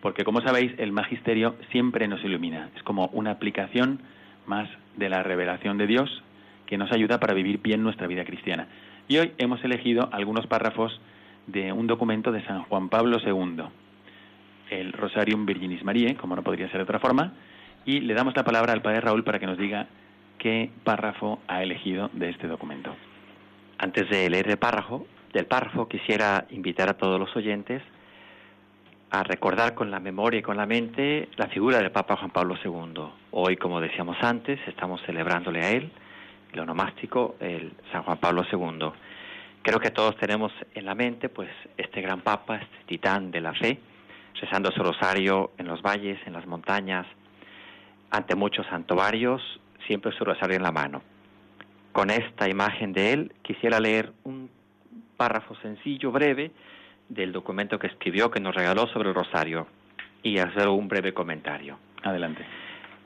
Porque 0.00 0.24
como 0.24 0.40
sabéis, 0.40 0.72
el 0.78 0.92
magisterio 0.92 1.54
siempre 1.70 2.08
nos 2.08 2.22
ilumina. 2.24 2.68
Es 2.76 2.82
como 2.82 3.06
una 3.12 3.30
aplicación 3.30 4.02
más 4.46 4.68
de 4.96 5.08
la 5.08 5.22
revelación 5.22 5.78
de 5.78 5.86
Dios 5.86 6.22
que 6.66 6.78
nos 6.78 6.92
ayuda 6.92 7.20
para 7.20 7.34
vivir 7.34 7.58
bien 7.58 7.82
nuestra 7.82 8.06
vida 8.06 8.24
cristiana. 8.24 8.68
Y 9.08 9.18
hoy 9.18 9.32
hemos 9.38 9.62
elegido 9.64 10.08
algunos 10.12 10.46
párrafos 10.46 11.00
de 11.46 11.72
un 11.72 11.86
documento 11.86 12.32
de 12.32 12.44
San 12.46 12.62
Juan 12.62 12.88
Pablo 12.88 13.18
II, 13.24 13.64
el 14.70 14.92
Rosarium 14.92 15.44
Virginis 15.44 15.84
Mariae, 15.84 16.16
como 16.16 16.36
no 16.36 16.42
podría 16.42 16.68
ser 16.68 16.78
de 16.78 16.84
otra 16.84 17.00
forma, 17.00 17.34
y 17.84 18.00
le 18.00 18.14
damos 18.14 18.36
la 18.36 18.44
palabra 18.44 18.72
al 18.72 18.82
Padre 18.82 19.00
Raúl 19.00 19.24
para 19.24 19.38
que 19.38 19.46
nos 19.46 19.58
diga 19.58 19.88
qué 20.38 20.70
párrafo 20.84 21.40
ha 21.48 21.62
elegido 21.62 22.10
de 22.12 22.30
este 22.30 22.46
documento. 22.46 22.94
Antes 23.78 24.08
de 24.08 24.30
leer 24.30 24.48
el 24.48 24.56
párrafo, 24.58 25.06
del 25.32 25.46
párrafo 25.46 25.88
quisiera 25.88 26.46
invitar 26.50 26.88
a 26.88 26.96
todos 26.96 27.18
los 27.18 27.34
oyentes 27.36 27.82
a 29.12 29.22
recordar 29.22 29.74
con 29.74 29.90
la 29.90 30.00
memoria 30.00 30.40
y 30.40 30.42
con 30.42 30.56
la 30.56 30.64
mente 30.64 31.28
la 31.36 31.46
figura 31.48 31.78
del 31.78 31.90
Papa 31.90 32.16
Juan 32.16 32.30
Pablo 32.30 32.56
II. 32.64 33.02
Hoy, 33.32 33.58
como 33.58 33.78
decíamos 33.78 34.16
antes, 34.22 34.58
estamos 34.66 35.02
celebrándole 35.04 35.60
a 35.60 35.70
él, 35.70 35.92
el 36.52 36.60
onomástico, 36.60 37.36
el 37.38 37.74
San 37.92 38.04
Juan 38.04 38.16
Pablo 38.16 38.42
II. 38.50 38.90
Creo 39.60 39.78
que 39.80 39.90
todos 39.90 40.16
tenemos 40.16 40.50
en 40.74 40.86
la 40.86 40.94
mente 40.94 41.28
pues 41.28 41.50
este 41.76 42.00
gran 42.00 42.22
Papa, 42.22 42.56
este 42.56 42.76
titán 42.86 43.30
de 43.30 43.42
la 43.42 43.52
fe, 43.52 43.78
rezando 44.40 44.72
su 44.72 44.82
rosario 44.82 45.52
en 45.58 45.68
los 45.68 45.82
valles, 45.82 46.18
en 46.26 46.32
las 46.32 46.46
montañas, 46.46 47.06
ante 48.10 48.34
muchos 48.34 48.66
santuarios, 48.68 49.42
siempre 49.86 50.10
su 50.12 50.24
rosario 50.24 50.56
en 50.56 50.62
la 50.62 50.72
mano 50.72 51.02
con 51.92 52.08
esta 52.10 52.48
imagen 52.48 52.92
de 52.92 53.12
él, 53.12 53.32
quisiera 53.42 53.78
leer 53.78 54.12
un 54.24 54.50
párrafo 55.16 55.54
sencillo, 55.56 56.10
breve, 56.10 56.50
del 57.12 57.32
documento 57.32 57.78
que 57.78 57.88
escribió, 57.88 58.30
que 58.30 58.40
nos 58.40 58.54
regaló 58.54 58.86
sobre 58.88 59.10
el 59.10 59.14
rosario, 59.14 59.66
y 60.22 60.38
hacer 60.38 60.68
un 60.68 60.88
breve 60.88 61.12
comentario. 61.12 61.78
Adelante. 62.02 62.44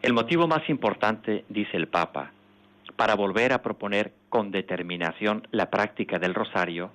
El 0.03 0.13
motivo 0.13 0.47
más 0.47 0.69
importante, 0.69 1.45
dice 1.49 1.77
el 1.77 1.89
Papa, 1.89 2.31
para 2.97 3.15
volver 3.15 3.53
a 3.53 3.63
proponer 3.63 4.13
con 4.29 4.51
determinación 4.51 5.47
la 5.51 5.71
práctica 5.71 6.19
del 6.19 6.35
rosario, 6.35 6.91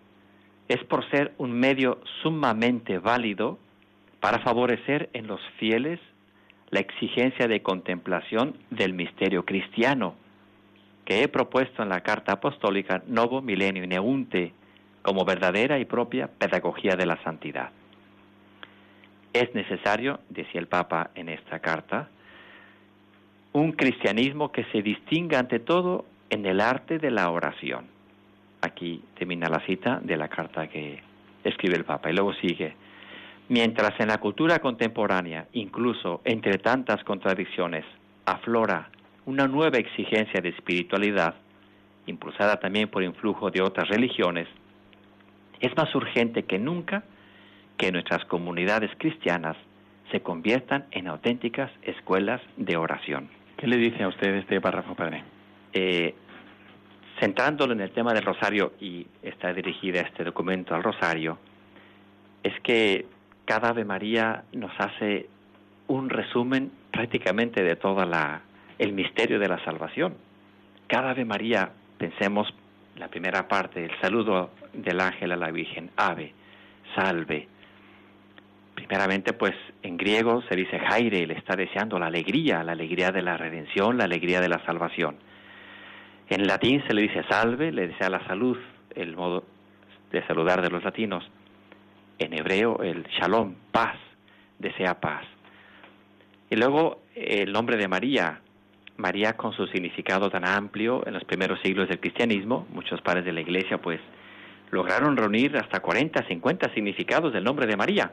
es 0.67 0.83
por 0.85 1.09
ser 1.09 1.33
un 1.37 1.51
medio 1.51 1.99
sumamente 2.21 2.97
válido 2.97 3.59
para 4.19 4.39
favorecer 4.39 5.09
en 5.13 5.27
los 5.27 5.41
fieles 5.57 5.99
la 6.69 6.79
exigencia 6.79 7.47
de 7.47 7.61
contemplación 7.61 8.55
del 8.69 8.93
misterio 8.93 9.43
cristiano, 9.43 10.15
que 11.03 11.23
he 11.23 11.27
propuesto 11.27 11.83
en 11.83 11.89
la 11.89 12.01
Carta 12.01 12.33
Apostólica 12.33 13.03
Novo 13.07 13.41
Milenio 13.41 13.85
Neunte 13.85 14.53
como 15.01 15.25
verdadera 15.25 15.79
y 15.79 15.85
propia 15.85 16.27
pedagogía 16.27 16.95
de 16.95 17.05
la 17.05 17.21
santidad. 17.23 17.69
Es 19.33 19.53
necesario, 19.55 20.19
decía 20.29 20.59
el 20.59 20.67
Papa 20.67 21.11
en 21.15 21.29
esta 21.29 21.59
carta, 21.59 22.09
un 23.53 23.71
cristianismo 23.73 24.51
que 24.51 24.65
se 24.65 24.81
distinga 24.81 25.39
ante 25.39 25.59
todo 25.59 26.05
en 26.29 26.45
el 26.45 26.61
arte 26.61 26.99
de 26.99 27.11
la 27.11 27.29
oración. 27.29 27.85
Aquí 28.61 29.03
termina 29.17 29.49
la 29.49 29.65
cita 29.65 29.99
de 30.01 30.17
la 30.17 30.27
carta 30.27 30.67
que 30.67 31.01
escribe 31.43 31.75
el 31.75 31.85
Papa 31.85 32.09
y 32.09 32.13
luego 32.13 32.33
sigue. 32.33 32.73
Mientras 33.49 33.99
en 33.99 34.07
la 34.07 34.19
cultura 34.19 34.59
contemporánea, 34.59 35.47
incluso 35.53 36.21
entre 36.23 36.57
tantas 36.57 37.03
contradicciones, 37.03 37.83
aflora 38.25 38.89
una 39.25 39.47
nueva 39.47 39.77
exigencia 39.77 40.39
de 40.41 40.49
espiritualidad, 40.49 41.35
impulsada 42.05 42.59
también 42.59 42.89
por 42.89 43.03
influjo 43.03 43.51
de 43.51 43.61
otras 43.61 43.89
religiones, 43.89 44.47
es 45.61 45.75
más 45.77 45.93
urgente 45.95 46.43
que 46.43 46.59
nunca 46.59 47.03
que 47.77 47.91
nuestras 47.91 48.25
comunidades 48.25 48.91
cristianas 48.97 49.55
se 50.11 50.21
conviertan 50.21 50.85
en 50.91 51.07
auténticas 51.07 51.71
escuelas 51.83 52.41
de 52.57 52.75
oración. 52.75 53.29
¿Qué 53.57 53.67
le 53.67 53.77
dice 53.77 54.03
a 54.03 54.07
usted 54.07 54.35
este 54.35 54.59
párrafo, 54.59 54.95
padre? 54.95 55.23
Eh, 55.73 56.13
centrándolo 57.19 57.73
en 57.73 57.81
el 57.81 57.91
tema 57.91 58.13
del 58.13 58.23
rosario, 58.23 58.73
y 58.79 59.05
está 59.21 59.53
dirigida 59.53 60.01
este 60.01 60.23
documento 60.23 60.75
al 60.75 60.83
rosario, 60.83 61.37
es 62.43 62.59
que 62.61 63.05
cada 63.45 63.69
Ave 63.69 63.85
María 63.85 64.43
nos 64.51 64.71
hace 64.79 65.29
un 65.87 66.09
resumen 66.09 66.71
prácticamente 66.91 67.63
de 67.63 67.75
todo 67.75 68.03
el 68.79 68.93
misterio 68.93 69.39
de 69.39 69.47
la 69.47 69.63
salvación. 69.63 70.15
Cada 70.87 71.11
Ave 71.11 71.25
María, 71.25 71.71
pensemos 71.97 72.51
la 72.97 73.07
primera 73.07 73.47
parte, 73.47 73.85
el 73.85 73.99
saludo 73.99 74.51
del 74.73 74.99
ángel 74.99 75.31
a 75.31 75.35
la 75.35 75.51
Virgen, 75.51 75.91
Ave, 75.95 76.33
salve. 76.95 77.47
Primeramente, 78.75 79.33
pues 79.33 79.53
en 79.83 79.97
griego 79.97 80.41
se 80.43 80.55
dice 80.55 80.79
Jaire, 80.79 81.25
le 81.25 81.35
está 81.35 81.55
deseando 81.55 81.99
la 81.99 82.07
alegría, 82.07 82.63
la 82.63 82.73
alegría 82.73 83.11
de 83.11 83.21
la 83.21 83.37
redención, 83.37 83.97
la 83.97 84.05
alegría 84.05 84.41
de 84.41 84.49
la 84.49 84.63
salvación. 84.65 85.17
En 86.29 86.47
latín 86.47 86.83
se 86.87 86.93
le 86.93 87.03
dice 87.03 87.23
salve, 87.29 87.71
le 87.71 87.87
desea 87.87 88.09
la 88.09 88.25
salud, 88.25 88.57
el 88.95 89.15
modo 89.15 89.43
de 90.11 90.25
saludar 90.27 90.61
de 90.61 90.69
los 90.69 90.83
latinos. 90.83 91.23
En 92.19 92.33
hebreo 92.33 92.81
el 92.83 93.03
shalom, 93.07 93.55
paz, 93.71 93.97
desea 94.59 94.99
paz. 94.99 95.25
Y 96.49 96.55
luego 96.55 97.01
el 97.15 97.51
nombre 97.51 97.77
de 97.77 97.87
María, 97.87 98.41
María 99.01 99.33
con 99.33 99.51
su 99.51 99.67
significado 99.67 100.29
tan 100.29 100.47
amplio 100.47 101.05
en 101.07 101.13
los 101.13 101.23
primeros 101.25 101.59
siglos 101.61 101.89
del 101.89 101.99
cristianismo, 101.99 102.67
muchos 102.71 103.01
padres 103.01 103.25
de 103.25 103.33
la 103.33 103.41
iglesia 103.41 103.79
pues 103.79 103.99
lograron 104.69 105.17
reunir 105.17 105.57
hasta 105.57 105.79
40, 105.79 106.27
50 106.27 106.73
significados 106.73 107.33
del 107.33 107.43
nombre 107.43 107.65
de 107.65 107.75
María, 107.75 108.11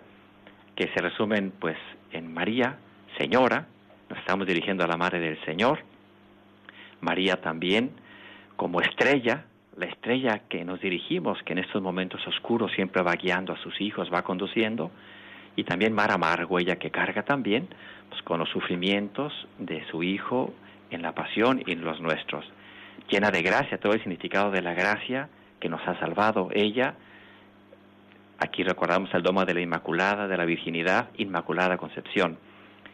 que 0.75 0.89
se 0.89 1.01
resumen 1.01 1.53
pues 1.61 1.77
en 2.11 2.33
María, 2.33 2.79
Señora, 3.19 3.67
nos 4.09 4.19
estamos 4.19 4.47
dirigiendo 4.47 4.83
a 4.83 4.89
la 4.89 4.97
Madre 4.97 5.21
del 5.21 5.39
Señor, 5.45 5.81
María 7.01 7.41
también 7.41 7.91
como 8.57 8.81
estrella, 8.81 9.45
la 9.77 9.87
estrella 9.87 10.43
que 10.49 10.65
nos 10.65 10.81
dirigimos, 10.81 11.41
que 11.45 11.53
en 11.53 11.61
estos 11.61 11.83
momentos 11.83 12.27
oscuros 12.27 12.73
siempre 12.73 13.03
va 13.03 13.13
guiando 13.13 13.53
a 13.53 13.59
sus 13.59 13.81
hijos, 13.81 14.11
va 14.13 14.23
conduciendo, 14.23 14.91
y 15.55 15.65
también 15.65 15.93
Mara 15.93 16.19
Margo, 16.19 16.59
ella 16.59 16.77
que 16.77 16.91
carga 16.91 17.25
también 17.25 17.69
pues, 18.09 18.23
con 18.23 18.41
los 18.41 18.49
sufrimientos 18.49 19.33
de 19.59 19.85
su 19.91 20.03
hijo 20.03 20.55
en 20.91 21.03
la 21.03 21.15
pasión 21.15 21.63
y 21.67 21.73
en 21.73 21.85
los 21.85 22.01
nuestros. 22.01 22.45
Llena 23.11 23.31
de 23.31 23.43
gracia, 23.43 23.79
todo 23.79 23.93
el 23.93 24.01
significado 24.01 24.51
de 24.51 24.63
la 24.63 24.75
gracia 24.75 25.29
que 25.61 25.69
nos 25.69 25.87
ha 25.87 25.99
salvado 25.99 26.51
ella. 26.53 26.95
Aquí 28.39 28.63
recordamos 28.63 29.13
el 29.15 29.23
doma 29.23 29.45
de 29.45 29.55
la 29.55 29.61
Inmaculada, 29.61 30.29
de 30.29 30.37
la 30.37 30.45
Virginidad, 30.45 31.09
Inmaculada 31.17 31.77
Concepción. 31.77 32.39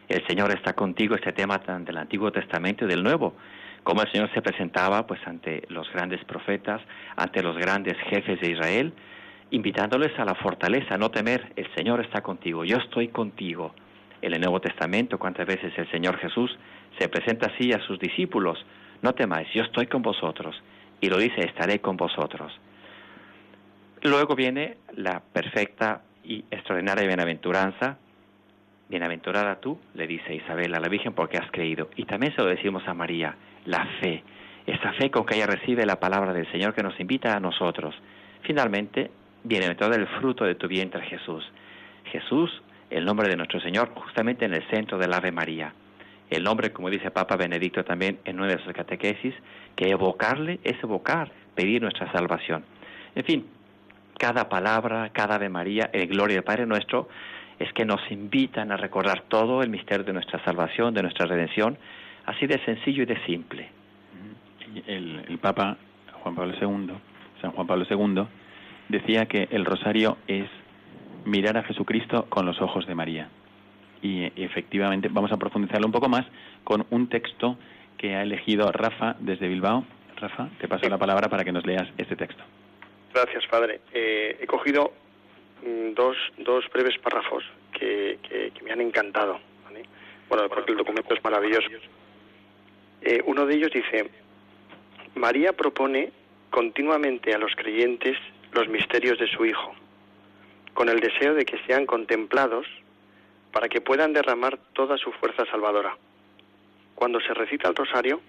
El 0.07 0.25
Señor 0.27 0.51
está 0.51 0.73
contigo, 0.73 1.15
este 1.15 1.33
tema 1.33 1.59
tan 1.59 1.83
del 1.83 1.97
Antiguo 1.97 2.31
Testamento 2.31 2.85
y 2.85 2.87
del 2.87 3.03
Nuevo 3.03 3.35
cómo 3.85 4.01
el 4.01 4.11
Señor 4.11 4.33
se 4.33 4.41
presentaba 4.41 5.05
pues 5.05 5.19
ante 5.27 5.63
los 5.69 5.87
grandes 5.93 6.25
profetas, 6.25 6.81
ante 7.15 7.43
los 7.43 7.55
grandes 7.55 7.95
jefes 8.09 8.41
de 8.41 8.49
Israel, 8.49 8.91
invitándoles 9.51 10.17
a 10.17 10.25
la 10.25 10.33
fortaleza, 10.33 10.97
no 10.97 11.11
temer, 11.11 11.53
el 11.55 11.71
Señor 11.75 12.01
está 12.01 12.21
contigo, 12.21 12.65
yo 12.65 12.77
estoy 12.77 13.09
contigo. 13.09 13.73
En 14.23 14.33
el 14.33 14.41
Nuevo 14.41 14.59
Testamento, 14.59 15.19
cuántas 15.19 15.45
veces 15.45 15.71
el 15.77 15.89
Señor 15.91 16.17
Jesús 16.17 16.57
se 16.97 17.09
presenta 17.09 17.47
así 17.47 17.73
a 17.73 17.79
sus 17.81 17.99
discípulos, 17.99 18.63
no 19.01 19.13
temáis, 19.13 19.47
yo 19.53 19.63
estoy 19.63 19.87
con 19.87 20.01
vosotros. 20.01 20.55
Y 21.01 21.09
lo 21.09 21.17
dice, 21.17 21.45
estaré 21.45 21.79
con 21.79 21.97
vosotros. 21.97 22.51
Luego 24.01 24.35
viene 24.35 24.77
la 24.95 25.19
perfecta 25.19 26.01
y 26.23 26.45
extraordinaria 26.51 27.07
bienaventuranza. 27.07 27.97
Bienaventurada 28.87 29.59
tú, 29.59 29.79
le 29.93 30.07
dice 30.07 30.35
Isabel 30.35 30.73
a 30.75 30.79
la 30.79 30.89
Virgen, 30.89 31.13
porque 31.13 31.37
has 31.37 31.49
creído. 31.51 31.89
Y 31.95 32.05
también 32.05 32.35
se 32.35 32.41
lo 32.41 32.47
decimos 32.47 32.87
a 32.87 32.93
María, 32.93 33.35
la 33.65 33.85
fe, 33.99 34.23
esa 34.65 34.93
fe 34.93 35.11
con 35.11 35.25
que 35.25 35.35
ella 35.35 35.47
recibe 35.47 35.85
la 35.85 35.99
palabra 35.99 36.33
del 36.33 36.49
Señor 36.51 36.73
que 36.73 36.83
nos 36.83 36.99
invita 36.99 37.35
a 37.35 37.39
nosotros. 37.39 37.95
Finalmente, 38.41 39.11
viene 39.43 39.75
todo 39.75 39.93
el 39.93 40.07
fruto 40.19 40.45
de 40.45 40.55
tu 40.55 40.67
vientre 40.67 41.01
Jesús. 41.05 41.43
Jesús, 42.05 42.61
el 42.89 43.05
nombre 43.05 43.27
de 43.27 43.35
nuestro 43.35 43.59
Señor, 43.59 43.89
justamente 43.95 44.45
en 44.45 44.53
el 44.53 44.67
centro 44.69 44.97
del 44.97 45.13
Ave 45.13 45.31
María. 45.31 45.73
El 46.29 46.43
nombre, 46.43 46.71
como 46.71 46.89
dice 46.89 47.11
Papa 47.11 47.35
Benedicto 47.35 47.83
también 47.83 48.19
en 48.25 48.39
una 48.39 48.49
de 48.49 48.63
sus 48.63 48.73
catequesis, 48.73 49.33
que 49.75 49.89
evocarle 49.89 50.59
es 50.63 50.81
evocar, 50.83 51.31
pedir 51.53 51.81
nuestra 51.81 52.11
salvación. 52.11 52.63
En 53.15 53.23
fin, 53.23 53.45
cada 54.17 54.49
palabra, 54.49 55.09
cada 55.13 55.35
Ave 55.35 55.49
María, 55.49 55.89
el 55.93 56.07
Gloria 56.07 56.35
del 56.35 56.43
Padre 56.43 56.65
nuestro, 56.65 57.07
es 57.59 57.71
que 57.73 57.85
nos 57.85 57.99
invitan 58.11 58.71
a 58.71 58.77
recordar 58.77 59.23
todo 59.27 59.61
el 59.61 59.69
misterio 59.69 60.03
de 60.03 60.13
nuestra 60.13 60.43
salvación, 60.43 60.93
de 60.93 61.03
nuestra 61.03 61.25
redención, 61.25 61.77
así 62.25 62.47
de 62.47 62.63
sencillo 62.65 63.03
y 63.03 63.05
de 63.05 63.23
simple. 63.25 63.69
El, 64.87 65.37
Papa 65.41 65.77
Juan 66.21 66.35
Pablo 66.35 66.53
II, 66.59 66.93
San 67.41 67.51
Juan 67.51 67.67
Pablo 67.67 67.85
II, 67.89 68.25
decía 68.89 69.25
que 69.25 69.47
el 69.51 69.63
rosario 69.63 70.17
es 70.27 70.49
mirar 71.23 71.57
a 71.57 71.63
Jesucristo 71.63 72.25
con 72.29 72.45
los 72.45 72.61
ojos 72.61 72.85
de 72.87 72.95
María. 72.95 73.29
Y, 74.05 74.31
efectivamente 74.35 75.09
vamos 75.11 75.31
a 75.31 75.37
profundizarlo 75.37 75.87
un 75.87 75.91
poco 75.91 76.07
más 76.07 76.27
con 76.63 76.85
un 76.91 77.09
texto 77.09 77.57
que 77.97 78.15
ha 78.15 78.21
elegido 78.21 78.71
Rafa 78.71 79.15
desde 79.19 79.47
Bilbao. 79.47 79.83
Rafa, 80.17 80.47
te 80.59 80.67
paso 80.67 80.87
la 80.87 80.99
palabra 80.99 81.27
para 81.27 81.43
que 81.43 81.51
nos 81.51 81.65
leas 81.65 81.87
este 81.97 82.15
texto. 82.15 82.43
Gracias, 83.11 83.47
padre. 83.47 83.81
Eh, 83.91 84.37
he 84.41 84.45
cogido 84.45 84.93
mm, 85.65 85.93
dos, 85.95 86.15
dos 86.37 86.65
breves 86.71 86.99
párrafos 86.99 87.43
que, 87.73 88.19
que, 88.21 88.63
me 88.63 88.71
han 88.71 88.81
encantado. 88.81 89.39
Bueno, 90.29 90.49
porque 90.49 90.71
el 90.71 90.77
documento 90.77 91.13
es 91.13 91.23
maravilloso. 91.23 91.69
Eh, 93.01 93.21
uno 93.25 93.45
de 93.45 93.55
ellos 93.55 93.71
dice, 93.71 94.09
María 95.15 95.53
propone 95.53 96.11
continuamente 96.51 97.33
a 97.33 97.37
los 97.39 97.55
creyentes 97.55 98.17
los 98.53 98.67
misterios 98.67 99.19
de 99.19 99.27
su 99.27 99.45
Hijo, 99.45 99.73
con 100.73 100.89
el 100.89 100.99
deseo 100.99 101.33
de 101.33 101.45
que 101.45 101.57
sean 101.67 101.85
contemplados 101.85 102.65
para 103.55 103.69
que 103.69 103.79
puedan 103.79 104.11
derramar 104.11 104.59
toda 104.73 104.97
su 104.97 105.13
fuerza 105.13 105.45
salvadora. 105.45 105.95
Cuando 106.93 107.21
se 107.21 107.33
recita 107.33 107.69
el 107.69 107.75
rosario, 107.75 108.19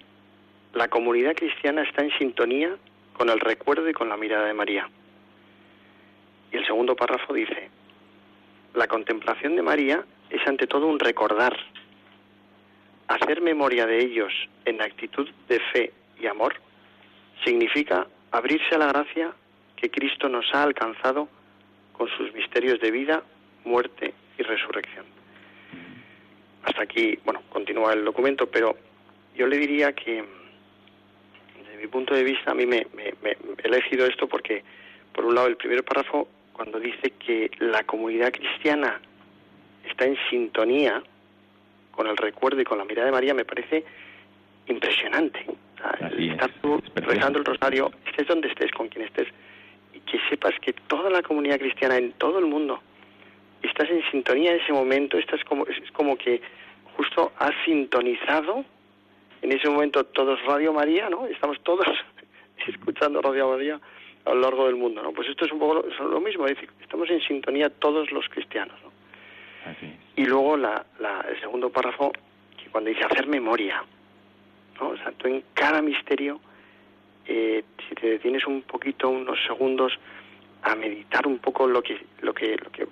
la 0.72 0.87
comunidad 0.87 1.35
cristiana 1.35 1.83
está 1.83 2.05
en 2.05 2.16
sintonía 2.16 2.77
con 3.12 3.29
el 3.29 3.41
recuerdo 3.41 3.91
y 3.91 3.93
con 3.93 4.09
la 4.09 4.16
mirada 4.16 4.47
de 4.47 4.55
María. 4.55 4.89
Y 6.53 6.57
el 6.57 6.64
segundo 6.64 6.95
párrafo 6.95 7.35
dice, 7.35 7.70
la 8.74 8.87
contemplación 8.87 9.57
de 9.57 9.62
María 9.62 10.05
es 10.31 10.47
ante 10.47 10.68
todo 10.68 10.87
un 10.87 11.01
recordar 11.01 11.57
Hacer 13.09 13.41
memoria 13.41 13.85
de 13.85 14.05
ellos 14.05 14.33
en 14.64 14.81
actitud 14.81 15.29
de 15.49 15.59
fe 15.72 15.93
y 16.20 16.29
amor 16.29 16.55
significa 17.45 18.07
abrirse 18.31 18.77
a 18.77 18.79
la 18.79 18.93
gracia 18.93 19.33
que 19.74 19.91
Cristo 19.91 20.29
nos 20.29 20.47
ha 20.55 20.62
alcanzado 20.62 21.29
con 21.95 22.09
sus 22.11 22.33
misterios 22.33 22.79
de 22.79 22.93
vida, 22.93 23.24
muerte 23.64 24.14
y 24.39 24.43
resurrección. 24.43 25.05
Hasta 26.62 26.82
aquí, 26.82 27.18
bueno, 27.24 27.43
continúa 27.49 27.93
el 27.93 28.05
documento, 28.05 28.47
pero 28.51 28.76
yo 29.34 29.47
le 29.47 29.57
diría 29.57 29.93
que, 29.93 30.24
desde 31.59 31.80
mi 31.80 31.87
punto 31.87 32.14
de 32.14 32.24
vista, 32.24 32.51
a 32.51 32.55
mí 32.55 32.66
me, 32.66 32.87
me 32.95 33.14
he 33.30 33.37
elegido 33.66 34.07
esto 34.07 34.26
porque, 34.26 34.64
por 35.12 35.24
un 35.24 35.34
lado, 35.34 35.47
el 35.47 35.57
primer 35.57 35.84
párrafo, 35.84 36.28
cuando 36.53 36.80
dice 36.80 37.12
que 37.24 37.51
la 37.59 37.84
comunidad 37.84 38.32
cristiana 38.32 39.01
está 39.89 40.07
en 40.07 40.16
sintonía 40.30 41.03
con 41.93 42.07
el 42.07 42.16
recuerdo 42.16 42.61
y 42.61 42.64
con 42.64 42.78
la 42.78 42.84
mirada 42.84 43.07
de 43.07 43.12
María 43.12 43.34
me 43.34 43.45
parece 43.45 43.84
impresionante. 44.66 45.47
estar 46.18 46.51
tú 46.61 46.82
rezando 46.95 47.39
el 47.39 47.45
rosario, 47.45 47.91
estés 48.07 48.26
donde 48.26 48.49
estés, 48.49 48.70
con 48.72 48.89
quien 48.89 49.05
estés, 49.05 49.28
y 49.95 50.01
que 50.01 50.18
sepas 50.28 50.55
que 50.61 50.72
toda 50.72 51.11
la 51.11 51.22
comunidad 51.22 51.59
cristiana 51.59 51.97
en 51.97 52.12
todo 52.12 52.39
el 52.39 52.47
mundo 52.47 52.80
estás 53.63 53.91
en 53.91 54.03
sintonía 54.11 54.53
en 54.53 54.61
ese 54.61 54.73
momento, 54.73 55.19
estás 55.19 55.43
como, 55.45 55.67
es 55.67 55.91
como 55.93 56.17
que 56.17 56.41
justo 56.97 57.33
has 57.39 57.55
sintonizado 57.65 58.65
en 59.43 59.53
ese 59.53 59.69
momento 59.69 60.05
todos 60.05 60.43
Radio 60.45 60.73
María, 60.73 61.09
¿no? 61.11 61.27
Estamos 61.27 61.61
todos 61.63 61.87
escuchando 62.67 63.21
Radio 63.21 63.49
María 63.51 63.81
a 64.25 64.35
lo 64.35 64.41
largo 64.41 64.67
del 64.67 64.77
mundo, 64.77 65.03
¿no? 65.03 65.13
Pues 65.13 65.29
esto 65.29 65.45
es 65.45 65.53
un 65.53 65.59
poco 65.59 65.85
lo, 66.01 66.21
mismo, 66.21 66.47
es 66.47 66.55
decir, 66.55 66.71
estamos 66.81 67.09
en 67.11 67.21
sintonía 67.21 67.71
todos 67.71 68.11
los 68.11 68.29
cristianos, 68.29 68.77
¿no? 68.83 68.91
Y 70.15 70.25
luego 70.25 70.57
la, 70.57 70.85
el 71.29 71.41
segundo 71.41 71.71
párrafo, 71.71 72.13
que 72.57 72.71
cuando 72.71 72.91
dice 72.91 73.05
hacer 73.05 73.27
memoria, 73.27 73.83
¿no? 74.81 74.89
O 74.91 74.97
sea, 74.97 75.13
tú 75.13 75.29
en 75.29 75.43
cada 75.55 75.83
misterio, 75.83 76.41
eh, 77.27 77.65
si 77.89 77.95
te 77.95 78.11
detienes 78.11 78.47
un 78.47 78.63
poquito, 78.63 79.09
unos 79.09 79.39
segundos, 79.45 79.99
a 80.63 80.75
meditar 80.75 81.27
un 81.27 81.39
poco 81.39 81.67
lo 81.67 81.83
que, 81.83 82.05
lo 82.23 82.33
que, 82.33 82.57
lo 82.57 82.71
que 82.71 82.87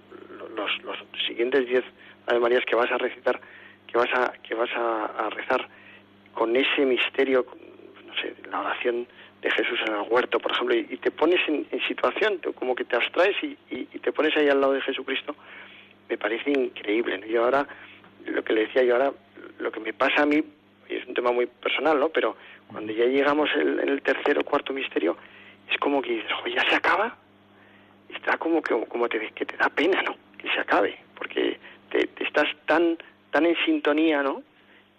los, 0.54 0.82
los 0.82 0.96
siguientes 1.26 1.66
diez 1.66 1.84
Ave 2.26 2.40
Marías 2.40 2.64
que 2.64 2.74
vas 2.74 2.90
a 2.90 2.98
recitar, 2.98 3.40
que 3.86 3.98
vas 3.98 4.12
a, 4.14 4.32
que 4.42 4.54
vas 4.54 4.70
a, 4.74 5.30
rezar 5.30 5.68
con 6.32 6.56
ese 6.56 6.84
misterio, 6.84 7.46
no 8.06 8.14
sé, 8.14 8.34
la 8.50 8.60
oración 8.60 9.06
de 9.42 9.50
Jesús 9.50 9.78
en 9.86 9.94
el 9.94 10.02
huerto, 10.08 10.38
por 10.40 10.52
ejemplo, 10.52 10.74
y, 10.74 10.96
te 10.96 11.10
pones 11.10 11.40
en, 11.48 11.66
situación, 11.86 12.40
como 12.54 12.74
que 12.74 12.84
te 12.84 12.96
abstraes 12.96 13.36
y, 13.42 13.56
te 13.98 14.12
pones 14.12 14.36
ahí 14.36 14.48
al 14.48 14.60
lado 14.60 14.72
de 14.72 14.80
Jesucristo, 14.80 15.34
me 16.08 16.18
parece 16.18 16.50
increíble. 16.50 17.18
¿no? 17.18 17.26
Yo 17.26 17.44
ahora, 17.44 17.66
lo 18.26 18.42
que 18.42 18.52
le 18.52 18.66
decía 18.66 18.82
yo 18.82 18.94
ahora, 18.94 19.12
lo 19.58 19.70
que 19.70 19.80
me 19.80 19.92
pasa 19.92 20.22
a 20.22 20.26
mí, 20.26 20.42
y 20.88 20.94
es 20.96 21.06
un 21.06 21.14
tema 21.14 21.32
muy 21.32 21.46
personal, 21.46 21.98
¿no? 21.98 22.10
Pero 22.10 22.36
cuando 22.66 22.92
ya 22.92 23.06
llegamos 23.06 23.48
en 23.54 23.88
el 23.88 24.02
tercer 24.02 24.38
o 24.38 24.44
cuarto 24.44 24.72
misterio, 24.72 25.16
es 25.70 25.78
como 25.78 26.02
que 26.02 26.10
dices, 26.10 26.30
ya 26.54 26.68
se 26.68 26.76
acaba. 26.76 27.16
Está 28.08 28.36
como 28.36 28.62
que, 28.62 28.78
como 28.86 29.08
te, 29.08 29.30
que 29.30 29.46
te 29.46 29.56
da 29.56 29.68
pena, 29.70 30.02
¿no? 30.02 30.14
Que 30.44 30.50
se 30.52 30.60
acabe, 30.60 30.98
porque 31.16 31.58
te, 31.90 32.08
estás 32.22 32.46
tan, 32.66 32.98
tan 33.30 33.46
en 33.46 33.56
sintonía, 33.64 34.22
¿no? 34.22 34.42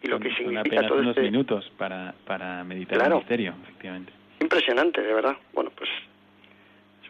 Y 0.01 0.07
lo 0.07 0.19
que 0.19 0.33
significa 0.35 0.87
todo 0.87 0.99
unos 0.99 1.15
este 1.15 1.21
minutos 1.21 1.71
para, 1.77 2.13
para 2.25 2.63
meditar 2.63 3.01
el 3.01 3.15
misterio, 3.15 3.53
efectivamente. 3.63 4.11
Impresionante, 4.39 5.01
de 5.01 5.13
verdad. 5.13 5.37
Bueno, 5.53 5.71
pues 5.75 5.89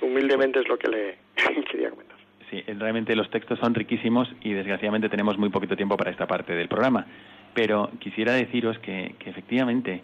humildemente 0.02 0.60
es 0.60 0.68
lo 0.68 0.78
que 0.78 0.88
le 0.90 1.18
quería 1.72 1.90
comentar. 1.90 2.18
Sí, 2.50 2.62
realmente 2.68 3.16
los 3.16 3.30
textos 3.30 3.58
son 3.60 3.74
riquísimos 3.74 4.30
y 4.42 4.52
desgraciadamente 4.54 5.10
tenemos 5.10 5.38
muy 5.38 5.50
poquito 5.50 5.76
tiempo 5.76 5.98
para 5.98 6.12
esta 6.12 6.28
parte 6.28 6.54
del 6.54 6.68
programa. 6.68 7.06
Pero 7.54 7.90
quisiera 8.00 8.34
deciros 8.34 8.78
que, 8.80 9.16
que 9.18 9.30
efectivamente 9.30 10.02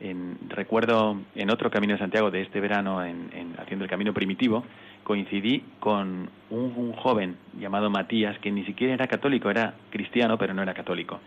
en, 0.00 0.38
recuerdo 0.48 1.18
en 1.34 1.50
otro 1.50 1.70
Camino 1.70 1.94
de 1.94 1.98
Santiago 1.98 2.30
de 2.30 2.42
este 2.42 2.60
verano, 2.60 3.04
en, 3.04 3.54
haciendo 3.58 3.84
el 3.84 3.90
Camino 3.90 4.12
Primitivo, 4.12 4.64
coincidí 5.04 5.64
con 5.80 6.30
un, 6.50 6.92
joven 6.92 7.36
llamado 7.58 7.90
Matías, 7.90 8.38
que 8.38 8.50
ni 8.50 8.64
siquiera 8.64 8.94
era 8.94 9.06
católico, 9.06 9.50
era 9.50 9.74
cristiano, 9.90 10.38
pero 10.38 10.54
no 10.54 10.62
era 10.62 10.74
católico. 10.74 11.20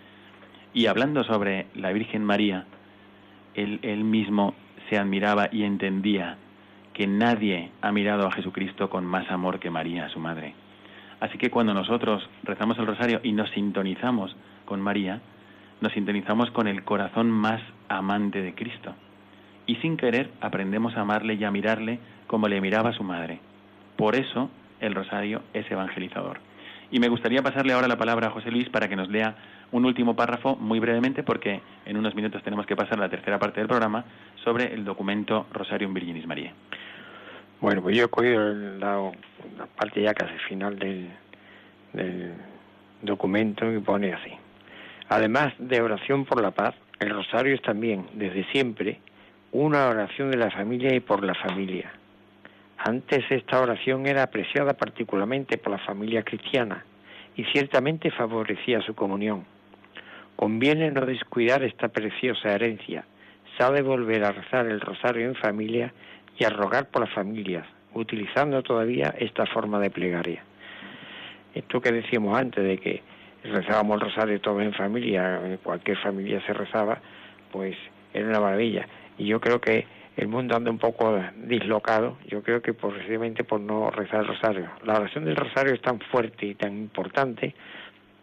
Y 0.74 0.86
hablando 0.86 1.24
sobre 1.24 1.68
la 1.76 1.92
Virgen 1.92 2.24
María, 2.24 2.66
él, 3.56 3.80
él 3.82 4.04
mismo 4.04 4.54
se 4.90 4.98
admiraba 4.98 5.50
y 5.52 5.64
entendía 5.64 6.38
que 6.94 7.08
nadie 7.08 7.72
ha 7.82 7.92
mirado 7.92 8.28
a 8.28 8.32
Jesucristo 8.32 8.90
con 8.90 9.06
más 9.06 9.30
amor 9.32 9.60
que 9.60 9.70
María, 9.70 10.10
su 10.10 10.20
madre. 10.20 10.54
Así 11.20 11.38
que 11.38 11.52
cuando 11.52 11.74
nosotros 11.74 12.28
rezamos 12.44 12.78
el 12.80 12.88
rosario 12.88 13.20
y 13.24 13.32
nos 13.32 13.50
sintonizamos 13.52 14.36
con 14.66 14.82
María, 14.82 15.22
nos 15.82 15.92
sintonizamos 15.94 16.52
con 16.52 16.68
el 16.68 16.84
corazón 16.84 17.30
más 17.30 17.62
amante 17.90 18.42
de 18.42 18.54
Cristo. 18.54 18.94
Y 19.66 19.76
sin 19.78 19.98
querer 19.98 20.30
aprendemos 20.40 20.96
a 20.96 21.02
amarle 21.02 21.34
y 21.34 21.44
a 21.44 21.52
mirarle 21.52 22.00
como 22.28 22.48
le 22.48 22.62
miraba 22.62 22.94
su 22.94 23.04
madre. 23.04 23.40
Por 23.98 24.16
eso 24.16 24.50
el 24.80 24.96
rosario 24.96 25.42
es 25.54 25.70
evangelizador. 25.70 26.40
Y 26.92 27.00
me 27.00 27.10
gustaría 27.10 27.42
pasarle 27.42 27.74
ahora 27.74 27.88
la 27.88 27.98
palabra 27.98 28.28
a 28.28 28.32
José 28.32 28.52
Luis 28.52 28.70
para 28.70 28.88
que 28.88 28.96
nos 28.96 29.10
lea 29.10 29.36
un 29.72 29.86
último 29.86 30.16
párrafo 30.16 30.56
muy 30.58 30.80
brevemente, 30.80 31.24
porque 31.24 31.62
en 31.86 31.98
unos 31.98 32.14
minutos 32.16 32.44
tenemos 32.44 32.66
que 32.66 32.76
pasar 32.76 32.98
a 32.98 33.02
la 33.02 33.10
tercera 33.10 33.40
parte 33.40 33.62
del 33.62 33.70
programa 33.70 34.04
sobre 34.44 34.74
el 34.74 34.84
documento 34.84 35.48
Rosarium 35.54 35.94
Virginis 35.94 36.28
María. 36.28 36.54
Bueno, 37.62 37.82
pues 37.82 37.96
yo 37.96 38.06
he 38.06 38.08
cogido 38.10 38.54
la, 38.54 39.12
parte 39.78 40.02
ya 40.02 40.14
casi 40.14 40.38
final 40.50 40.78
del, 40.78 41.10
del 41.94 42.34
documento 43.02 43.72
y 43.72 43.80
pone 43.80 44.14
así. 44.14 44.32
Además 45.12 45.54
de 45.60 45.82
oración 45.82 46.24
por 46.24 46.42
la 46.42 46.52
paz, 46.52 46.74
el 47.02 47.10
rosario 47.10 47.54
es 47.54 47.62
también, 47.62 48.08
desde 48.14 48.50
siempre, 48.54 49.02
una 49.52 49.90
oración 49.90 50.32
de 50.32 50.38
la 50.38 50.50
familia 50.50 50.96
y 50.96 51.02
por 51.02 51.22
la 51.22 51.36
familia. 51.36 51.92
Antes 52.78 53.26
esta 53.30 53.60
oración 53.60 54.08
era 54.08 54.24
apreciada 54.24 54.72
particularmente 54.72 55.58
por 55.58 55.74
la 55.74 55.80
familia 55.80 56.24
cristiana 56.24 56.86
y 57.36 57.44
ciertamente 57.44 58.10
favorecía 58.10 58.80
su 58.84 58.96
comunión. 58.96 59.44
Conviene 60.38 60.90
no 60.92 61.06
descuidar 61.06 61.62
esta 61.62 61.90
preciosa 61.90 62.54
herencia. 62.54 63.04
Sabe 63.58 63.82
volver 63.82 64.24
a 64.24 64.32
rezar 64.32 64.66
el 64.68 64.80
rosario 64.80 65.28
en 65.28 65.36
familia 65.36 65.94
y 66.40 66.46
a 66.46 66.50
rogar 66.52 66.88
por 66.88 67.02
las 67.02 67.14
familias, 67.14 67.68
utilizando 67.94 68.64
todavía 68.64 69.14
esta 69.20 69.46
forma 69.46 69.78
de 69.82 69.90
plegaria. 69.90 70.42
Esto 71.54 71.82
que 71.82 71.92
decíamos 71.92 72.40
antes 72.40 72.64
de 72.64 72.78
que 72.78 73.11
rezábamos 73.44 73.96
el 73.96 74.02
rosario 74.02 74.42
todo 74.42 74.62
en 74.62 74.74
familia, 74.74 75.42
en 75.44 75.58
cualquier 75.58 75.98
familia 75.98 76.42
se 76.46 76.54
rezaba, 76.54 77.00
pues 77.52 77.76
era 78.14 78.28
una 78.28 78.40
maravilla. 78.40 78.88
Y 79.18 79.26
yo 79.26 79.40
creo 79.40 79.60
que 79.60 79.86
el 80.18 80.28
mundo 80.28 80.56
anda 80.56 80.70
un 80.70 80.78
poco 80.78 81.20
dislocado, 81.36 82.18
yo 82.28 82.44
creo 82.44 82.62
que 82.62 82.74
precisamente 82.74 83.44
por 83.44 83.60
no 83.60 83.90
rezar 83.90 84.22
el 84.22 84.28
rosario. 84.28 84.70
La 84.84 84.96
oración 84.96 85.26
del 85.26 85.36
rosario 85.36 85.74
es 85.74 85.82
tan 85.82 86.00
fuerte 86.00 86.46
y 86.46 86.56
tan 86.56 86.78
importante 86.78 87.56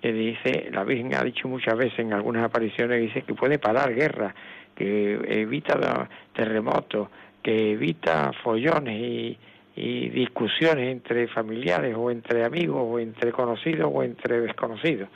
que 0.00 0.12
dice, 0.12 0.68
la 0.70 0.84
Virgen 0.84 1.14
ha 1.14 1.24
dicho 1.24 1.48
muchas 1.48 1.76
veces 1.76 1.98
en 1.98 2.12
algunas 2.12 2.44
apariciones, 2.44 3.00
dice 3.00 3.22
que 3.22 3.34
puede 3.34 3.58
parar 3.58 3.94
guerra, 3.94 4.34
que 4.74 5.14
evita 5.40 6.08
terremotos, 6.32 7.08
que 7.42 7.72
evita 7.72 8.32
follones 8.44 9.00
y, 9.00 9.38
y 9.78 10.08
discusiones 10.08 10.90
entre 10.90 11.28
familiares 11.28 11.94
o 11.96 12.10
entre 12.10 12.44
amigos 12.44 12.82
o 12.84 12.98
entre 12.98 13.30
conocidos 13.30 13.90
o 13.92 14.02
entre 14.02 14.40
desconocidos. 14.40 15.08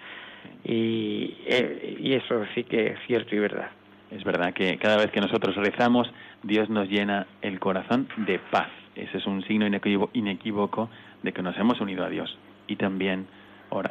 Y, 0.64 1.36
eh, 1.46 1.96
y 2.00 2.14
eso 2.14 2.44
sí 2.54 2.62
que 2.64 2.88
es 2.88 2.98
cierto 3.06 3.34
y 3.34 3.40
verdad. 3.40 3.70
Es 4.12 4.22
verdad 4.24 4.52
que 4.52 4.78
cada 4.78 4.98
vez 4.98 5.10
que 5.10 5.20
nosotros 5.20 5.56
rezamos, 5.56 6.08
Dios 6.42 6.70
nos 6.70 6.88
llena 6.88 7.26
el 7.40 7.58
corazón 7.58 8.08
de 8.18 8.38
paz. 8.38 8.68
Ese 8.94 9.18
es 9.18 9.26
un 9.26 9.42
signo 9.44 9.66
inequívoco 9.66 10.90
de 11.22 11.32
que 11.32 11.42
nos 11.42 11.56
hemos 11.56 11.80
unido 11.80 12.04
a 12.04 12.08
Dios. 12.08 12.38
Y 12.68 12.76
también 12.76 13.26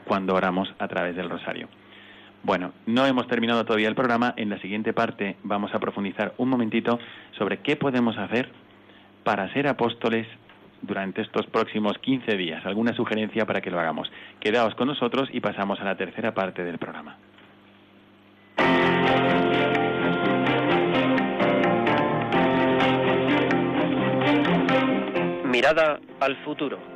cuando 0.06 0.36
oramos 0.36 0.74
a 0.80 0.88
través 0.88 1.16
del 1.16 1.30
rosario. 1.30 1.68
Bueno, 2.44 2.72
no 2.86 3.06
hemos 3.06 3.28
terminado 3.28 3.66
todavía 3.66 3.90
el 3.90 3.96
programa. 3.96 4.34
En 4.38 4.50
la 4.50 4.60
siguiente 4.60 4.94
parte 4.94 5.36
vamos 5.44 5.74
a 5.74 5.80
profundizar 5.80 6.34
un 6.38 6.50
momentito 6.50 7.00
sobre 7.38 7.58
qué 7.58 7.76
podemos 7.76 8.18
hacer 8.18 8.50
para 9.24 9.52
ser 9.54 9.68
apóstoles 9.68 10.28
durante 10.82 11.22
estos 11.22 11.46
próximos 11.48 11.98
15 12.00 12.38
días. 12.38 12.66
¿Alguna 12.66 12.94
sugerencia 12.94 13.46
para 13.46 13.62
que 13.62 13.72
lo 13.72 13.80
hagamos? 13.80 14.12
Quedaos 14.40 14.76
con 14.76 14.88
nosotros 14.88 15.30
y 15.32 15.40
pasamos 15.40 15.80
a 15.80 15.84
la 15.84 15.96
tercera 15.96 16.34
parte 16.34 16.64
del 16.64 16.78
programa. 16.78 17.18
Mirada 25.46 26.00
al 26.20 26.36
futuro. 26.44 26.91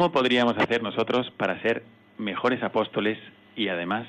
¿Cómo 0.00 0.12
podríamos 0.12 0.56
hacer 0.56 0.82
nosotros 0.82 1.30
para 1.36 1.60
ser 1.60 1.82
mejores 2.16 2.62
apóstoles 2.62 3.18
y 3.54 3.68
además, 3.68 4.06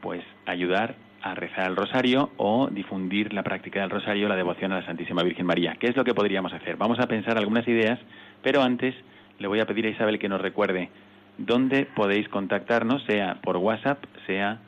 pues, 0.00 0.24
ayudar 0.46 0.96
a 1.22 1.36
rezar 1.36 1.70
el 1.70 1.76
rosario 1.76 2.32
o 2.38 2.66
difundir 2.68 3.32
la 3.32 3.44
práctica 3.44 3.82
del 3.82 3.90
rosario, 3.90 4.28
la 4.28 4.34
devoción 4.34 4.72
a 4.72 4.80
la 4.80 4.84
Santísima 4.84 5.22
Virgen 5.22 5.46
María? 5.46 5.76
¿Qué 5.78 5.86
es 5.86 5.96
lo 5.96 6.02
que 6.02 6.12
podríamos 6.12 6.52
hacer? 6.52 6.76
Vamos 6.76 6.98
a 6.98 7.06
pensar 7.06 7.38
algunas 7.38 7.68
ideas, 7.68 8.00
pero 8.42 8.62
antes 8.62 8.96
le 9.38 9.46
voy 9.46 9.60
a 9.60 9.64
pedir 9.64 9.86
a 9.86 9.90
Isabel 9.90 10.18
que 10.18 10.28
nos 10.28 10.40
recuerde 10.40 10.90
dónde 11.38 11.84
podéis 11.84 12.28
contactarnos, 12.28 13.04
sea 13.04 13.36
por 13.42 13.58
WhatsApp, 13.58 14.02
sea 14.26 14.58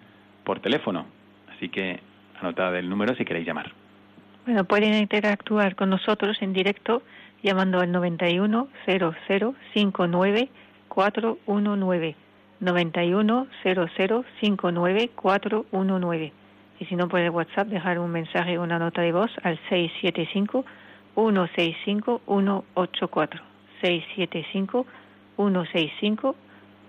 por 0.44 0.60
teléfono. 0.60 1.06
Así 1.56 1.68
que 1.68 1.98
anotad 2.40 2.76
el 2.76 2.88
número 2.88 3.16
si 3.16 3.24
queréis 3.24 3.48
llamar. 3.48 3.72
Bueno, 4.46 4.62
pueden 4.66 4.94
interactuar 4.94 5.74
con 5.74 5.90
nosotros 5.90 6.36
en 6.42 6.52
directo 6.52 7.02
llamando 7.44 7.78
al 7.78 7.92
91 7.92 8.68
00 8.86 9.54
59 9.74 10.48
419 10.88 12.16
91 12.60 13.46
00 13.62 14.24
59 14.40 15.10
419 15.14 16.32
y 16.80 16.84
si 16.86 16.96
no 16.96 17.08
puede 17.08 17.28
WhatsApp 17.28 17.68
dejar 17.68 17.98
un 17.98 18.10
mensaje 18.10 18.58
o 18.58 18.62
una 18.62 18.78
nota 18.78 19.02
de 19.02 19.12
voz 19.12 19.30
al 19.42 19.58
675 19.68 20.64
165 21.14 22.22
184 22.26 23.42
675 23.82 24.86
165 25.36 26.36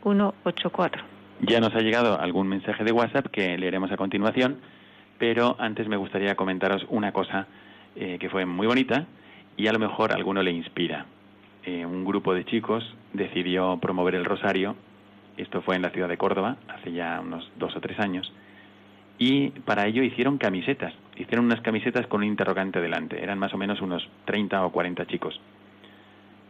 184 0.04 1.04
Ya 1.42 1.60
nos 1.60 1.76
ha 1.76 1.82
llegado 1.82 2.18
algún 2.20 2.48
mensaje 2.48 2.86
de 2.86 2.94
WhatsApp 2.94 3.28
que 3.28 3.58
leeremos 3.58 3.92
a 3.92 3.98
continuación, 3.98 4.62
pero 5.20 5.58
antes 5.60 5.90
me 5.90 5.98
gustaría 5.98 6.36
comentaros 6.36 6.86
una 6.90 7.12
cosa 7.12 7.48
eh, 7.98 8.18
que 8.20 8.30
fue 8.30 8.46
muy 8.46 8.68
bonita 8.68 9.06
y 9.58 9.68
a 9.68 9.74
lo 9.74 9.80
mejor 9.80 10.12
alguno 10.12 10.42
le 10.42 10.52
inspira. 10.52 11.06
Eh, 11.64 11.86
un 11.86 12.06
grupo 12.06 12.34
de 12.34 12.46
chicos 12.46 12.84
decidió 13.14 13.78
promover 13.82 14.16
el 14.16 14.26
rosario, 14.26 14.76
esto 15.38 15.62
fue 15.62 15.76
en 15.76 15.82
la 15.82 15.90
ciudad 15.90 16.08
de 16.08 16.18
Córdoba, 16.18 16.58
hace 16.68 16.92
ya 16.92 17.20
unos 17.22 17.50
dos 17.58 17.76
o 17.76 17.82
tres 17.82 18.00
años, 18.00 18.32
y 19.18 19.50
para 19.50 19.88
ello 19.88 20.04
hicieron 20.04 20.38
camisetas. 20.38 20.94
Hicieron 21.16 21.46
unas 21.46 21.62
camisetas 21.62 22.06
con 22.08 22.22
un 22.22 22.28
interrogante 22.28 22.82
delante. 22.82 23.24
Eran 23.24 23.40
más 23.40 23.54
o 23.54 23.58
menos 23.58 23.82
unos 23.82 24.08
30 24.26 24.66
o 24.66 24.72
40 24.72 25.06
chicos. 25.08 25.40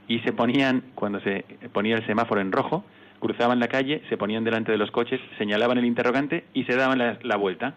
Y 0.07 0.19
se 0.19 0.33
ponían, 0.33 0.83
cuando 0.95 1.19
se 1.21 1.45
ponía 1.71 1.95
el 1.95 2.05
semáforo 2.05 2.41
en 2.41 2.51
rojo, 2.51 2.83
cruzaban 3.19 3.59
la 3.59 3.67
calle, 3.67 4.01
se 4.09 4.17
ponían 4.17 4.43
delante 4.43 4.71
de 4.71 4.77
los 4.77 4.91
coches, 4.91 5.21
señalaban 5.37 5.77
el 5.77 5.85
interrogante 5.85 6.45
y 6.53 6.63
se 6.63 6.75
daban 6.75 7.19
la 7.21 7.37
vuelta. 7.37 7.75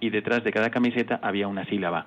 Y 0.00 0.10
detrás 0.10 0.44
de 0.44 0.52
cada 0.52 0.70
camiseta 0.70 1.18
había 1.22 1.48
una 1.48 1.64
sílaba. 1.64 2.06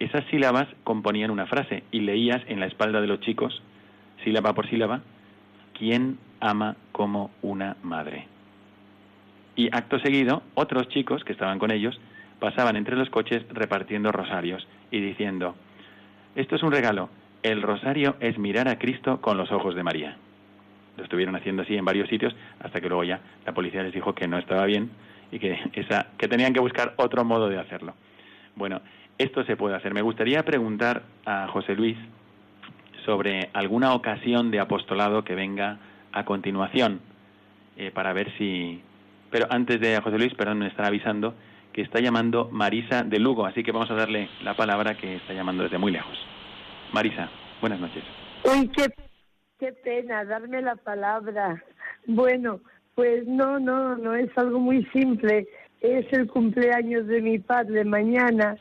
Esas 0.00 0.24
sílabas 0.30 0.66
componían 0.82 1.30
una 1.30 1.46
frase 1.46 1.84
y 1.92 2.00
leías 2.00 2.42
en 2.48 2.58
la 2.58 2.66
espalda 2.66 3.02
de 3.02 3.06
los 3.06 3.20
chicos, 3.20 3.62
sílaba 4.24 4.54
por 4.54 4.66
sílaba, 4.68 5.02
¿quién 5.78 6.18
ama 6.40 6.76
como 6.90 7.30
una 7.42 7.76
madre? 7.82 8.26
Y 9.56 9.68
acto 9.76 9.98
seguido, 10.00 10.42
otros 10.54 10.88
chicos 10.88 11.22
que 11.22 11.32
estaban 11.32 11.58
con 11.58 11.70
ellos 11.70 12.00
pasaban 12.38 12.76
entre 12.76 12.96
los 12.96 13.10
coches 13.10 13.44
repartiendo 13.50 14.10
rosarios 14.10 14.66
y 14.90 15.00
diciendo, 15.00 15.54
esto 16.34 16.56
es 16.56 16.62
un 16.62 16.72
regalo, 16.72 17.10
el 17.42 17.60
rosario 17.60 18.16
es 18.20 18.38
mirar 18.38 18.68
a 18.68 18.78
Cristo 18.78 19.20
con 19.20 19.36
los 19.36 19.52
ojos 19.52 19.74
de 19.74 19.82
María. 19.82 20.16
Lo 20.96 21.04
estuvieron 21.04 21.36
haciendo 21.36 21.62
así 21.62 21.76
en 21.76 21.84
varios 21.84 22.08
sitios 22.08 22.34
hasta 22.60 22.80
que 22.80 22.88
luego 22.88 23.04
ya 23.04 23.20
la 23.44 23.52
policía 23.52 23.82
les 23.82 23.92
dijo 23.92 24.14
que 24.14 24.26
no 24.26 24.38
estaba 24.38 24.64
bien 24.64 24.90
y 25.30 25.38
que, 25.38 25.58
esa, 25.74 26.06
que 26.16 26.26
tenían 26.26 26.54
que 26.54 26.60
buscar 26.60 26.94
otro 26.96 27.22
modo 27.22 27.50
de 27.50 27.58
hacerlo. 27.58 27.92
Bueno, 28.56 28.80
esto 29.20 29.44
se 29.44 29.54
puede 29.54 29.76
hacer. 29.76 29.92
Me 29.92 30.00
gustaría 30.00 30.42
preguntar 30.44 31.02
a 31.26 31.46
José 31.48 31.74
Luis 31.74 31.98
sobre 33.04 33.50
alguna 33.52 33.92
ocasión 33.92 34.50
de 34.50 34.60
apostolado 34.60 35.24
que 35.24 35.34
venga 35.34 35.78
a 36.10 36.24
continuación 36.24 37.00
eh, 37.76 37.90
para 37.90 38.14
ver 38.14 38.32
si... 38.38 38.82
Pero 39.30 39.46
antes 39.50 39.78
de 39.78 40.00
José 40.00 40.16
Luis, 40.16 40.32
perdón, 40.34 40.60
me 40.60 40.68
están 40.68 40.86
avisando 40.86 41.34
que 41.74 41.82
está 41.82 42.00
llamando 42.00 42.48
Marisa 42.50 43.04
de 43.04 43.18
Lugo, 43.18 43.44
así 43.44 43.62
que 43.62 43.72
vamos 43.72 43.90
a 43.90 43.94
darle 43.94 44.30
la 44.42 44.56
palabra 44.56 44.96
que 44.96 45.16
está 45.16 45.34
llamando 45.34 45.64
desde 45.64 45.76
muy 45.76 45.92
lejos. 45.92 46.18
Marisa, 46.92 47.28
buenas 47.60 47.78
noches. 47.78 48.02
Uy, 48.44 48.68
qué, 48.68 48.86
qué 49.58 49.72
pena 49.84 50.24
darme 50.24 50.62
la 50.62 50.76
palabra. 50.76 51.62
Bueno, 52.06 52.60
pues 52.94 53.26
no, 53.26 53.60
no, 53.60 53.96
no 53.96 54.14
es 54.14 54.30
algo 54.38 54.58
muy 54.58 54.82
simple. 54.94 55.46
Es 55.82 56.10
el 56.10 56.26
cumpleaños 56.26 57.06
de 57.06 57.20
mi 57.20 57.38
padre 57.38 57.84
mañana 57.84 58.56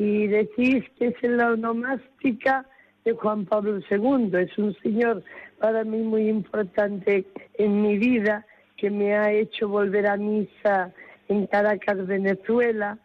y 0.00 0.28
decís 0.28 0.82
que 0.98 1.08
es 1.08 1.22
la 1.22 1.52
onomástica 1.52 2.64
de 3.04 3.12
Juan 3.12 3.44
Pablo 3.44 3.80
II. 3.90 4.30
Es 4.32 4.56
un 4.56 4.74
señor 4.82 5.22
para 5.58 5.84
mí 5.84 5.98
muy 5.98 6.26
importante 6.30 7.26
en 7.58 7.82
mi 7.82 7.98
vida 7.98 8.46
que 8.78 8.90
me 8.90 9.14
ha 9.14 9.30
hecho 9.30 9.68
volver 9.68 10.06
a 10.06 10.16
misa 10.16 10.90
en 11.28 11.46
Caracas, 11.48 12.06
Venezuela, 12.06 12.98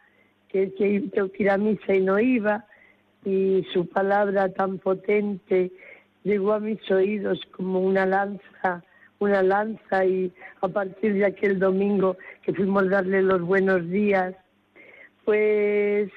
que, 0.48 0.74
que 0.74 1.04
ir 1.38 1.50
a 1.50 1.58
misa 1.58 1.94
y 1.94 2.00
no 2.00 2.18
iba, 2.18 2.66
y 3.26 3.66
su 3.74 3.90
palabra 3.90 4.48
tan 4.54 4.78
potente 4.78 5.74
llegó 6.24 6.54
a 6.54 6.62
mis 6.62 6.80
oídos 6.90 7.42
como 7.52 7.82
una 7.82 8.06
lanza, 8.06 8.86
una 9.20 9.44
lanza, 9.44 10.06
y 10.06 10.32
a 10.62 10.70
partir 10.70 11.16
de 11.16 11.26
aquel 11.26 11.60
domingo 11.60 12.16
que 12.42 12.54
fuimos 12.54 12.84
a 12.84 13.02
darle 13.02 13.22
los 13.22 13.42
buenos 13.42 13.86
días, 13.90 14.34
pues, 15.26 16.10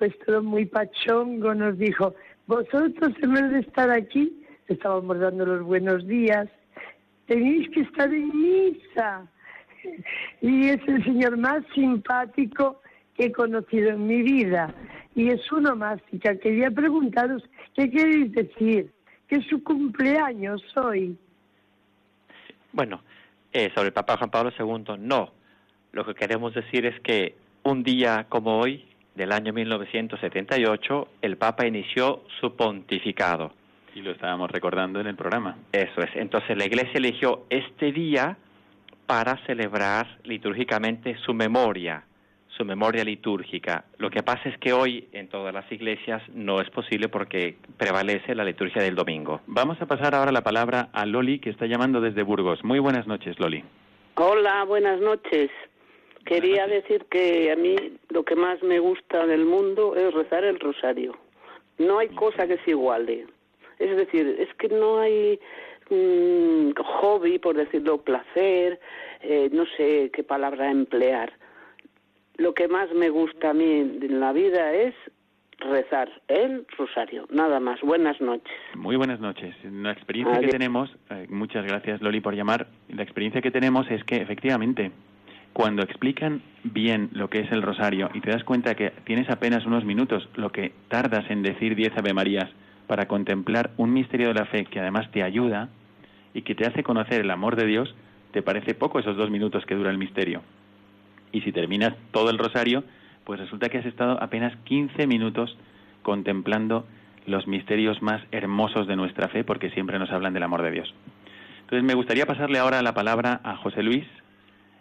pues 0.00 0.18
todo 0.24 0.42
muy 0.42 0.64
pachongo 0.64 1.54
nos 1.54 1.76
dijo, 1.76 2.14
vosotros 2.46 3.12
en 3.22 3.34
vez 3.34 3.50
de 3.50 3.58
estar 3.58 3.90
aquí, 3.90 4.42
estábamos 4.66 5.20
dando 5.20 5.44
los 5.44 5.62
buenos 5.62 6.06
días, 6.06 6.48
tenéis 7.26 7.68
que 7.68 7.82
estar 7.82 8.12
en 8.12 8.28
misa. 8.34 9.28
Y 10.42 10.68
es 10.68 10.80
el 10.88 11.04
señor 11.04 11.36
más 11.36 11.62
simpático 11.74 12.80
que 13.14 13.26
he 13.26 13.32
conocido 13.32 13.90
en 13.90 14.06
mi 14.06 14.22
vida. 14.22 14.74
Y 15.14 15.28
es 15.28 15.52
uno 15.52 15.76
más. 15.76 16.00
Y 16.12 16.18
quería 16.18 16.70
preguntaros, 16.70 17.42
¿qué 17.74 17.90
queréis 17.90 18.32
decir? 18.32 18.90
Que 19.26 19.36
es 19.36 19.46
su 19.46 19.62
cumpleaños 19.62 20.62
hoy. 20.76 21.16
Bueno, 22.72 23.02
eh, 23.52 23.70
sobre 23.74 23.88
el 23.88 23.92
Papa 23.94 24.16
Juan 24.18 24.30
Pablo 24.30 24.50
II, 24.58 24.96
no. 24.98 25.32
Lo 25.92 26.04
que 26.04 26.14
queremos 26.14 26.54
decir 26.54 26.84
es 26.86 26.98
que 27.00 27.36
un 27.62 27.82
día 27.82 28.26
como 28.28 28.58
hoy, 28.58 28.89
del 29.14 29.32
año 29.32 29.52
1978, 29.52 31.08
el 31.22 31.36
Papa 31.36 31.66
inició 31.66 32.22
su 32.40 32.54
pontificado. 32.56 33.52
Y 33.94 34.02
lo 34.02 34.12
estábamos 34.12 34.50
recordando 34.50 35.00
en 35.00 35.08
el 35.08 35.16
programa. 35.16 35.56
Eso 35.72 36.00
es. 36.00 36.10
Entonces 36.14 36.56
la 36.56 36.64
Iglesia 36.64 36.92
eligió 36.94 37.44
este 37.50 37.92
día 37.92 38.36
para 39.06 39.36
celebrar 39.46 40.18
litúrgicamente 40.22 41.16
su 41.24 41.34
memoria, 41.34 42.04
su 42.56 42.64
memoria 42.64 43.02
litúrgica. 43.02 43.84
Lo 43.98 44.08
que 44.08 44.22
pasa 44.22 44.48
es 44.48 44.56
que 44.58 44.72
hoy 44.72 45.08
en 45.12 45.28
todas 45.28 45.52
las 45.52 45.70
iglesias 45.72 46.22
no 46.32 46.60
es 46.60 46.70
posible 46.70 47.08
porque 47.08 47.56
prevalece 47.76 48.36
la 48.36 48.44
liturgia 48.44 48.82
del 48.82 48.94
domingo. 48.94 49.40
Vamos 49.48 49.82
a 49.82 49.86
pasar 49.86 50.14
ahora 50.14 50.30
la 50.30 50.42
palabra 50.42 50.90
a 50.92 51.06
Loli, 51.06 51.40
que 51.40 51.50
está 51.50 51.66
llamando 51.66 52.00
desde 52.00 52.22
Burgos. 52.22 52.62
Muy 52.62 52.78
buenas 52.78 53.08
noches, 53.08 53.40
Loli. 53.40 53.64
Hola, 54.14 54.62
buenas 54.64 55.00
noches. 55.00 55.50
Quería 56.24 56.66
decir 56.66 57.06
que 57.10 57.50
a 57.50 57.56
mí 57.56 57.76
lo 58.08 58.24
que 58.24 58.36
más 58.36 58.62
me 58.62 58.78
gusta 58.78 59.26
del 59.26 59.44
mundo 59.44 59.96
es 59.96 60.12
rezar 60.14 60.44
el 60.44 60.60
rosario. 60.60 61.16
No 61.78 61.98
hay 61.98 62.08
cosa 62.08 62.46
que 62.46 62.58
se 62.58 62.70
iguale. 62.70 63.26
Es 63.78 63.96
decir, 63.96 64.36
es 64.38 64.52
que 64.54 64.68
no 64.68 64.98
hay 64.98 65.40
mm, 65.88 66.72
hobby, 66.78 67.38
por 67.38 67.56
decirlo, 67.56 67.98
placer, 67.98 68.78
eh, 69.22 69.48
no 69.52 69.64
sé 69.76 70.10
qué 70.12 70.22
palabra 70.22 70.70
emplear. 70.70 71.32
Lo 72.36 72.54
que 72.54 72.68
más 72.68 72.92
me 72.92 73.08
gusta 73.08 73.50
a 73.50 73.54
mí 73.54 73.80
en 73.80 74.20
la 74.20 74.32
vida 74.32 74.72
es 74.72 74.94
rezar 75.60 76.10
el 76.28 76.66
rosario, 76.76 77.26
nada 77.30 77.60
más. 77.60 77.80
Buenas 77.80 78.20
noches. 78.20 78.52
Muy 78.74 78.96
buenas 78.96 79.20
noches. 79.20 79.54
La 79.64 79.92
experiencia 79.92 80.40
que 80.40 80.48
tenemos, 80.48 80.94
eh, 81.10 81.26
muchas 81.28 81.66
gracias 81.66 82.00
Loli 82.00 82.20
por 82.20 82.34
llamar, 82.34 82.66
la 82.88 83.02
experiencia 83.02 83.42
que 83.42 83.50
tenemos 83.50 83.90
es 83.90 84.04
que 84.04 84.16
efectivamente 84.16 84.90
cuando 85.52 85.82
explican 85.82 86.42
bien 86.62 87.10
lo 87.12 87.28
que 87.28 87.40
es 87.40 87.52
el 87.52 87.62
rosario 87.62 88.10
y 88.14 88.20
te 88.20 88.30
das 88.30 88.44
cuenta 88.44 88.74
que 88.74 88.92
tienes 89.04 89.28
apenas 89.30 89.66
unos 89.66 89.84
minutos 89.84 90.28
lo 90.36 90.50
que 90.52 90.72
tardas 90.88 91.30
en 91.30 91.42
decir 91.42 91.74
diez 91.74 91.96
Ave 91.96 92.14
Marías 92.14 92.48
para 92.86 93.06
contemplar 93.06 93.70
un 93.76 93.92
misterio 93.92 94.28
de 94.28 94.34
la 94.34 94.46
fe 94.46 94.64
que 94.64 94.80
además 94.80 95.10
te 95.10 95.22
ayuda 95.22 95.68
y 96.34 96.42
que 96.42 96.54
te 96.54 96.66
hace 96.66 96.82
conocer 96.82 97.20
el 97.20 97.30
amor 97.30 97.56
de 97.56 97.66
Dios, 97.66 97.94
te 98.32 98.42
parece 98.42 98.74
poco 98.74 98.98
esos 98.98 99.16
dos 99.16 99.30
minutos 99.30 99.64
que 99.66 99.74
dura 99.74 99.90
el 99.90 99.98
misterio. 99.98 100.42
Y 101.32 101.40
si 101.42 101.52
terminas 101.52 101.94
todo 102.12 102.30
el 102.30 102.38
rosario, 102.38 102.84
pues 103.24 103.40
resulta 103.40 103.68
que 103.68 103.78
has 103.78 103.86
estado 103.86 104.22
apenas 104.22 104.56
15 104.64 105.06
minutos 105.06 105.56
contemplando 106.02 106.86
los 107.26 107.46
misterios 107.46 108.02
más 108.02 108.22
hermosos 108.32 108.86
de 108.86 108.96
nuestra 108.96 109.28
fe, 109.28 109.44
porque 109.44 109.70
siempre 109.70 109.98
nos 109.98 110.10
hablan 110.10 110.32
del 110.32 110.42
amor 110.42 110.62
de 110.62 110.70
Dios. 110.70 110.94
Entonces 111.60 111.84
me 111.84 111.94
gustaría 111.94 112.26
pasarle 112.26 112.58
ahora 112.58 112.82
la 112.82 112.94
palabra 112.94 113.40
a 113.44 113.56
José 113.56 113.82
Luis 113.82 114.04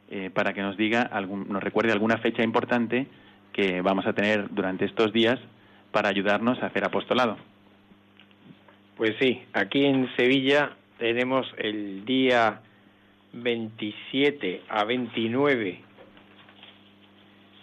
eh, 0.10 0.32
para 0.34 0.53
que 0.53 0.62
nos 0.62 0.76
diga, 0.76 1.03
algún, 1.03 1.47
nos 1.49 1.62
recuerde 1.62 1.91
alguna 1.91 2.18
fecha 2.18 2.43
importante 2.43 3.07
que 3.53 3.82
vamos 3.82 4.07
a 4.07 4.14
tener 4.14 4.49
durante 4.49 4.86
estos 4.86 5.14
días 5.14 5.39
para 5.91 6.10
ayudarnos 6.10 6.62
a 6.62 6.68
hacer 6.68 6.84
apostolado. 6.84 7.38
Pues 8.97 9.16
sí, 9.20 9.43
aquí 9.53 9.86
en 9.86 10.10
Sevilla 10.16 10.72
tenemos 10.97 11.47
el 11.57 12.03
día 12.05 12.62
27 13.34 14.64
a 14.68 14.84
29 14.84 15.80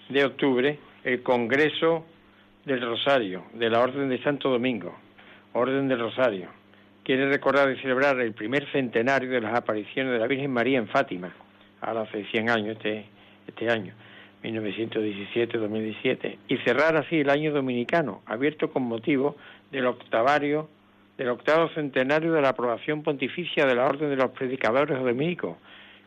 de 0.08 0.24
octubre 0.24 0.78
el 1.04 1.22
Congreso 1.22 2.06
del 2.64 2.80
Rosario, 2.80 3.44
de 3.54 3.70
la 3.70 3.80
Orden 3.80 4.08
de 4.08 4.22
Santo 4.22 4.50
Domingo, 4.50 4.96
Orden 5.52 5.88
del 5.88 6.00
Rosario. 6.00 6.48
Quiere 7.04 7.28
recordar 7.28 7.70
y 7.70 7.80
celebrar 7.80 8.20
el 8.20 8.32
primer 8.32 8.70
centenario 8.72 9.30
de 9.30 9.40
las 9.40 9.54
apariciones 9.54 10.12
de 10.12 10.18
la 10.18 10.26
Virgen 10.26 10.50
María 10.50 10.78
en 10.78 10.88
Fátima, 10.88 11.32
ahora 11.80 12.02
hace 12.02 12.24
100 12.24 12.50
años 12.50 12.76
este, 12.76 13.06
este 13.46 13.70
año, 13.70 13.94
1917-2017, 14.42 16.38
y 16.48 16.56
cerrar 16.58 16.96
así 16.96 17.20
el 17.20 17.30
año 17.30 17.52
dominicano, 17.52 18.22
abierto 18.26 18.70
con 18.70 18.82
motivo 18.84 19.36
del 19.70 19.86
octavario, 19.86 20.68
del 21.16 21.28
octavo 21.28 21.68
centenario 21.70 22.32
de 22.32 22.42
la 22.42 22.50
aprobación 22.50 23.02
pontificia 23.02 23.66
de 23.66 23.74
la 23.74 23.86
Orden 23.86 24.10
de 24.10 24.16
los 24.16 24.30
Predicadores 24.32 24.98
Dominicos, 24.98 25.56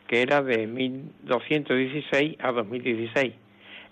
que 0.07 0.21
era 0.21 0.41
de 0.41 0.67
1216 0.67 2.37
a 2.39 2.51
2016. 2.51 3.33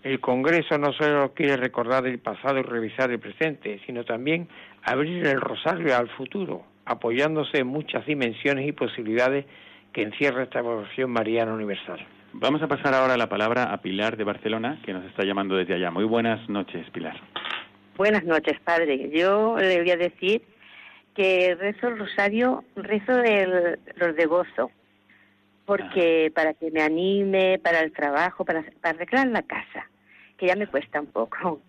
El 0.03 0.19
Congreso 0.19 0.77
no 0.77 0.93
solo 0.93 1.33
quiere 1.33 1.57
recordar 1.57 2.05
el 2.05 2.19
pasado 2.19 2.59
y 2.59 2.61
revisar 2.61 3.11
el 3.11 3.19
presente, 3.19 3.79
sino 3.85 4.03
también 4.03 4.47
abrir 4.83 5.25
el 5.25 5.41
rosario 5.41 5.95
al 5.95 6.07
futuro, 6.09 6.63
apoyándose 6.85 7.59
en 7.59 7.67
muchas 7.67 8.05
dimensiones 8.05 8.67
y 8.67 8.71
posibilidades 8.71 9.45
que 9.93 10.03
encierra 10.03 10.43
esta 10.43 10.59
evolución 10.59 11.09
mariana 11.11 11.53
universal. 11.53 12.05
Vamos 12.33 12.61
a 12.61 12.67
pasar 12.67 12.93
ahora 12.93 13.17
la 13.17 13.29
palabra 13.29 13.71
a 13.71 13.81
Pilar 13.81 14.15
de 14.17 14.23
Barcelona, 14.23 14.79
que 14.85 14.93
nos 14.93 15.03
está 15.05 15.23
llamando 15.23 15.55
desde 15.55 15.73
allá. 15.75 15.89
Muy 15.91 16.03
buenas 16.03 16.47
noches, 16.49 16.87
Pilar. 16.91 17.19
Buenas 17.95 18.23
noches, 18.23 18.59
padre. 18.59 19.09
Yo 19.09 19.57
le 19.57 19.79
voy 19.81 19.89
a 19.91 19.97
decir 19.97 20.43
que 21.15 21.55
rezo 21.55 21.87
el 21.87 21.97
rosario, 21.97 22.63
rezo 22.75 23.13
de 23.15 23.79
los 23.95 24.15
de 24.15 24.25
gozo. 24.25 24.71
porque 25.65 26.31
para 26.33 26.53
que 26.53 26.71
me 26.71 26.81
anime 26.81 27.59
para 27.61 27.79
el 27.81 27.91
trabajo, 27.91 28.45
para, 28.45 28.63
para 28.81 28.95
arreglar 28.95 29.27
la 29.27 29.41
casa, 29.41 29.89
que 30.37 30.47
ya 30.47 30.55
me 30.55 30.67
cuesta 30.67 31.01
un 31.01 31.07
poco. 31.07 31.61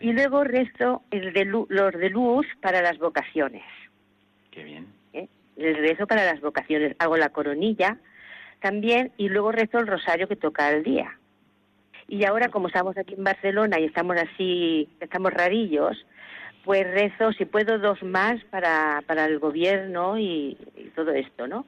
Y 0.00 0.12
luego 0.14 0.44
rezo 0.44 1.02
el 1.10 1.32
de 1.34 1.44
lu- 1.44 1.66
los 1.68 1.92
de 1.92 2.08
luz 2.08 2.46
para 2.62 2.80
las 2.80 2.96
vocaciones. 2.98 3.62
Qué 4.50 4.64
bien. 4.64 4.86
El 5.56 5.76
rezo 5.76 6.06
para 6.06 6.24
las 6.24 6.40
vocaciones. 6.40 6.96
Hago 6.98 7.16
la 7.16 7.28
coronilla 7.28 7.98
también 8.60 9.12
y 9.16 9.28
luego 9.28 9.52
rezo 9.52 9.78
el 9.78 9.86
rosario 9.86 10.28
que 10.28 10.36
toca 10.36 10.66
al 10.66 10.82
día. 10.82 11.18
Y 12.08 12.24
ahora, 12.24 12.48
como 12.48 12.68
estamos 12.68 12.96
aquí 12.98 13.14
en 13.14 13.24
Barcelona 13.24 13.78
y 13.80 13.84
estamos 13.84 14.16
así, 14.16 14.88
estamos 15.00 15.32
rarillos, 15.32 15.96
pues 16.64 16.86
rezo, 16.90 17.32
si 17.32 17.44
puedo, 17.44 17.78
dos 17.78 18.02
más 18.02 18.42
para, 18.44 19.02
para 19.06 19.26
el 19.26 19.38
gobierno 19.38 20.18
y, 20.18 20.56
y 20.76 20.90
todo 20.94 21.12
esto, 21.12 21.46
¿no? 21.46 21.66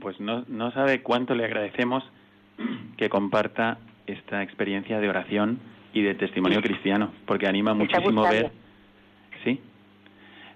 Pues 0.00 0.20
no, 0.20 0.44
no 0.48 0.70
sabe 0.72 1.02
cuánto 1.02 1.34
le 1.34 1.44
agradecemos 1.44 2.04
que 2.96 3.08
comparta 3.08 3.78
esta 4.06 4.42
experiencia 4.42 5.00
de 5.00 5.08
oración 5.08 5.60
y 5.92 6.02
de 6.02 6.14
testimonio 6.14 6.60
cristiano, 6.60 7.12
porque 7.26 7.46
anima 7.46 7.74
muchísimo 7.74 8.22
ver. 8.28 8.50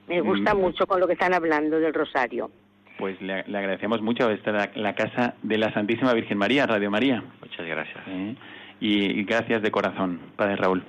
Sí, 0.09 0.15
Me 0.15 0.21
gusta 0.21 0.55
Mm. 0.55 0.59
mucho 0.61 0.87
con 0.87 1.01
lo 1.01 1.07
que 1.07 1.13
están 1.15 1.35
hablando 1.35 1.79
del 1.81 1.95
rosario. 1.95 2.51
pues 2.99 3.21
le, 3.21 3.43
le 3.49 3.59
agradecemos 3.59 4.01
mucho. 4.01 4.31
Esta 4.31 4.51
es 4.51 4.57
la, 4.77 4.83
la 4.83 4.95
casa 4.95 5.35
de 5.43 5.59
la 5.59 5.73
Santísima 5.73 6.13
Virgen 6.13 6.39
María, 6.39 6.67
Radio 6.67 6.89
María. 6.91 7.23
Muchas 7.41 7.67
gracias. 7.67 7.99
¿eh? 8.07 8.37
Y, 8.81 9.19
y 9.21 9.25
gracias 9.25 9.61
de 9.63 9.71
corazón, 9.73 10.21
Padre 10.37 10.55
Raúl. 10.57 10.85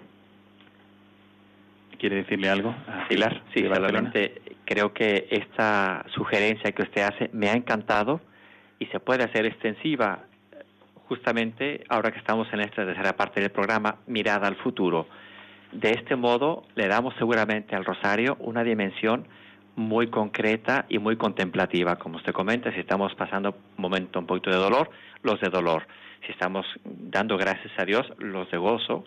¿Quiere 1.98 2.18
decirle 2.18 2.50
algo 2.50 2.70
a 2.88 3.08
Pilar? 3.08 3.42
Sí, 3.54 3.62
solamente 3.64 4.42
creo 4.66 4.94
que 4.94 5.28
esta 5.32 6.06
sugerencia 6.14 6.72
que 6.72 6.84
usted 6.84 7.02
hace 7.04 7.30
me 7.34 7.50
ha 7.50 7.54
encantado 7.54 8.20
y 8.80 8.86
se 8.88 9.00
puede 9.00 9.24
hacer 9.24 9.46
extensiva 9.46 10.24
eh, 10.52 10.64
justamente 11.08 11.84
ahora 11.90 12.12
que 12.12 12.20
estamos 12.20 12.48
en 12.52 12.60
esta 12.60 12.86
tercera 12.86 13.14
parte 13.16 13.40
del 13.40 13.52
programa, 13.52 13.96
mirada 14.08 14.48
al 14.48 14.56
futuro. 14.58 15.08
De 15.74 15.92
este 15.92 16.16
modo 16.16 16.64
le 16.76 16.88
damos 16.88 17.16
seguramente 17.18 17.76
al 17.76 17.84
rosario 17.84 18.38
una 18.40 18.64
dimensión 18.64 19.28
muy 19.76 20.08
concreta 20.08 20.86
y 20.88 21.00
muy 21.00 21.16
contemplativa, 21.18 21.96
como 21.96 22.18
usted 22.18 22.32
comenta, 22.32 22.72
si 22.72 22.80
estamos 22.80 23.14
pasando 23.16 23.56
un 23.78 23.82
momento 23.82 24.20
un 24.20 24.28
poquito 24.28 24.52
de 24.52 24.58
dolor, 24.58 24.92
los 25.24 25.42
de 25.42 25.50
dolor. 25.50 25.88
Si 26.26 26.32
estamos 26.32 26.66
dando 26.86 27.38
gracias 27.38 27.72
a 27.78 27.86
Dios, 27.86 28.06
los 28.20 28.50
de 28.52 28.58
gozo. 28.58 29.04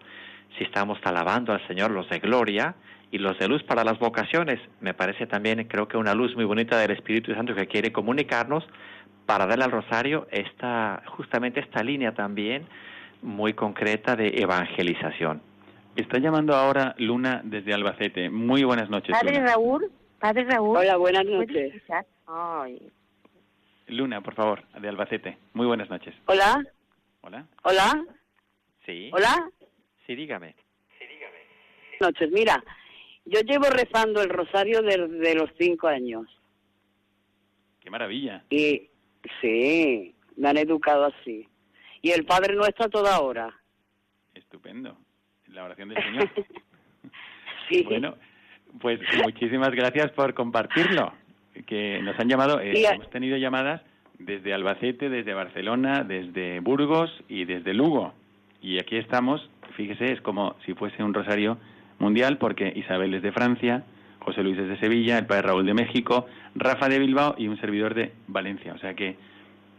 Si 0.58 0.64
estamos 0.64 0.98
alabando 1.04 1.52
al 1.52 1.66
Señor, 1.66 1.90
los 1.90 2.08
de 2.10 2.18
gloria. 2.18 2.74
Y 3.12 3.18
los 3.18 3.38
de 3.38 3.46
luz 3.46 3.62
para 3.62 3.84
las 3.84 3.98
vocaciones. 4.00 4.58
Me 4.80 4.92
parece 4.92 5.26
también, 5.26 5.64
creo 5.68 5.86
que 5.86 5.96
una 5.96 6.12
luz 6.12 6.34
muy 6.34 6.44
bonita 6.44 6.76
del 6.76 6.90
Espíritu 6.90 7.32
Santo 7.34 7.54
que 7.54 7.68
quiere 7.68 7.92
comunicarnos 7.92 8.64
para 9.26 9.46
darle 9.46 9.64
al 9.64 9.70
rosario 9.70 10.26
esta, 10.32 11.02
justamente 11.06 11.60
esta 11.60 11.84
línea 11.84 12.14
también 12.14 12.66
muy 13.22 13.54
concreta 13.54 14.16
de 14.16 14.28
evangelización. 14.42 15.40
Está 15.96 16.18
llamando 16.18 16.54
ahora 16.54 16.94
Luna 16.98 17.40
desde 17.44 17.72
Albacete. 17.72 18.28
Muy 18.30 18.64
buenas 18.64 18.90
noches. 18.90 19.10
Padre 19.18 19.38
Luna. 19.38 19.46
Raúl, 19.52 19.90
Padre 20.20 20.44
Raúl. 20.44 20.76
Hola, 20.76 20.96
buenas 20.96 21.24
¿puedes 21.24 21.48
noches. 21.48 21.82
Ay, 22.26 22.90
Luna, 23.88 24.20
por 24.20 24.34
favor, 24.34 24.62
de 24.78 24.88
Albacete. 24.88 25.38
Muy 25.54 25.66
buenas 25.66 25.88
noches. 25.88 26.14
Hola, 26.26 26.62
Hola. 27.22 27.46
hola, 27.62 28.04
Sí. 28.84 29.10
hola. 29.12 29.50
Sí, 30.06 30.14
dígame. 30.14 30.54
Buenas 31.98 32.14
noches. 32.14 32.30
Mira, 32.30 32.62
yo 33.24 33.40
llevo 33.40 33.64
rezando 33.70 34.20
el 34.22 34.28
rosario 34.28 34.82
desde 34.82 35.34
los 35.34 35.50
cinco 35.58 35.88
años. 35.88 36.26
Qué 37.80 37.90
maravilla. 37.90 38.44
Y 38.50 38.90
sí, 39.40 40.14
me 40.36 40.48
han 40.48 40.58
educado 40.58 41.06
así. 41.06 41.48
Y 42.02 42.10
el 42.10 42.24
Padre 42.26 42.54
Nuestro 42.54 42.84
a 42.84 42.88
toda 42.90 43.20
hora. 43.20 43.52
Estupendo. 44.34 44.98
La 45.56 45.64
oración 45.64 45.88
del 45.88 46.02
Señor. 46.04 46.28
Sí. 47.68 47.82
Bueno, 47.82 48.14
pues 48.80 49.00
muchísimas 49.24 49.70
gracias 49.70 50.12
por 50.12 50.34
compartirlo. 50.34 51.12
Que 51.66 52.00
nos 52.00 52.16
han 52.20 52.28
llamado, 52.28 52.60
eh, 52.60 52.76
Sí, 52.76 52.84
hemos 52.84 53.10
tenido 53.10 53.36
llamadas 53.36 53.82
desde 54.20 54.54
Albacete, 54.54 55.08
desde 55.08 55.34
Barcelona, 55.34 56.04
desde 56.04 56.60
Burgos 56.60 57.10
y 57.28 57.44
desde 57.44 57.74
Lugo. 57.74 58.14
Y 58.62 58.78
aquí 58.78 58.98
estamos, 58.98 59.50
fíjese, 59.76 60.12
es 60.12 60.20
como 60.20 60.54
si 60.64 60.74
fuese 60.74 61.02
un 61.02 61.12
rosario 61.12 61.58
mundial 61.98 62.38
porque 62.38 62.72
Isabel 62.76 63.14
es 63.14 63.22
de 63.22 63.32
Francia, 63.32 63.82
José 64.20 64.44
Luis 64.44 64.58
es 64.58 64.68
de 64.68 64.78
Sevilla, 64.78 65.18
el 65.18 65.26
padre 65.26 65.48
Raúl 65.48 65.66
de 65.66 65.74
México, 65.74 66.26
Rafa 66.54 66.88
de 66.88 67.00
Bilbao 67.00 67.34
y 67.36 67.48
un 67.48 67.58
servidor 67.58 67.94
de 67.94 68.12
Valencia. 68.28 68.74
O 68.74 68.78
sea 68.78 68.94
que 68.94 69.16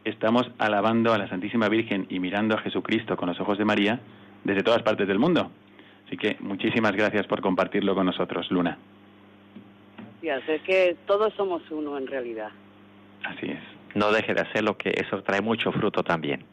estamos 0.03 0.51
alabando 0.57 1.13
a 1.13 1.17
la 1.17 1.29
Santísima 1.29 1.69
Virgen 1.69 2.05
y 2.09 2.19
mirando 2.19 2.55
a 2.55 2.61
Jesucristo 2.61 3.15
con 3.15 3.29
los 3.29 3.39
ojos 3.39 3.57
de 3.57 3.63
María 3.63 4.01
desde 4.43 4.63
todas 4.63 4.83
partes 4.83 5.07
del 5.07 5.19
mundo. 5.19 5.51
Así 6.07 6.15
que 6.15 6.37
muchísimas 6.39 6.93
gracias 6.93 7.27
por 7.27 7.41
compartirlo 7.41 7.93
con 7.93 8.05
nosotros, 8.05 8.49
Luna. 8.49 8.77
Gracias, 10.21 10.49
es 10.49 10.61
que 10.61 10.95
todos 11.05 11.33
somos 11.33 11.61
uno 11.69 11.97
en 11.97 12.07
realidad. 12.07 12.49
Así 13.23 13.47
es. 13.47 13.59
No 13.93 14.11
deje 14.11 14.33
de 14.33 14.41
hacerlo, 14.41 14.77
que 14.77 14.89
eso 14.89 15.21
trae 15.23 15.41
mucho 15.41 15.71
fruto 15.73 16.03
también. 16.03 16.43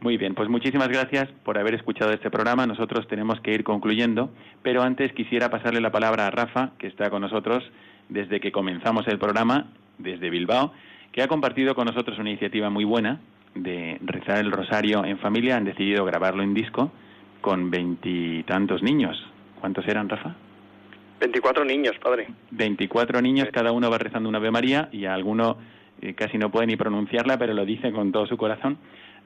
Muy 0.00 0.16
bien, 0.16 0.34
pues 0.34 0.48
muchísimas 0.48 0.88
gracias 0.88 1.28
por 1.44 1.58
haber 1.58 1.74
escuchado 1.74 2.12
este 2.12 2.30
programa. 2.30 2.66
Nosotros 2.66 3.06
tenemos 3.08 3.38
que 3.40 3.52
ir 3.52 3.62
concluyendo, 3.62 4.30
pero 4.62 4.82
antes 4.82 5.12
quisiera 5.12 5.50
pasarle 5.50 5.82
la 5.82 5.92
palabra 5.92 6.26
a 6.26 6.30
Rafa, 6.30 6.70
que 6.78 6.86
está 6.86 7.10
con 7.10 7.20
nosotros 7.20 7.62
desde 8.08 8.40
que 8.40 8.52
comenzamos 8.52 9.06
el 9.08 9.18
programa, 9.18 9.66
desde 9.98 10.30
Bilbao, 10.30 10.72
que 11.12 11.22
ha 11.22 11.28
compartido 11.28 11.74
con 11.74 11.84
nosotros 11.84 12.18
una 12.18 12.30
iniciativa 12.30 12.70
muy 12.70 12.84
buena 12.84 13.20
de 13.54 13.98
rezar 14.00 14.38
el 14.38 14.50
rosario 14.50 15.04
en 15.04 15.18
familia. 15.18 15.56
Han 15.56 15.64
decidido 15.64 16.06
grabarlo 16.06 16.42
en 16.42 16.54
disco 16.54 16.90
con 17.40 17.70
veintitantos 17.70 18.82
niños. 18.82 19.16
¿Cuántos 19.60 19.86
eran, 19.86 20.08
Rafa? 20.08 20.34
24 21.20 21.64
niños, 21.64 21.96
padre. 21.98 22.28
24 22.50 23.20
niños, 23.20 23.48
cada 23.52 23.72
uno 23.72 23.90
va 23.90 23.98
rezando 23.98 24.28
una 24.28 24.38
Ave 24.38 24.50
María 24.50 24.88
y 24.90 25.04
a 25.04 25.14
alguno 25.14 25.58
eh, 26.00 26.14
casi 26.14 26.38
no 26.38 26.50
puede 26.50 26.66
ni 26.66 26.76
pronunciarla, 26.76 27.38
pero 27.38 27.52
lo 27.52 27.64
dice 27.64 27.92
con 27.92 28.10
todo 28.10 28.26
su 28.26 28.36
corazón. 28.36 28.78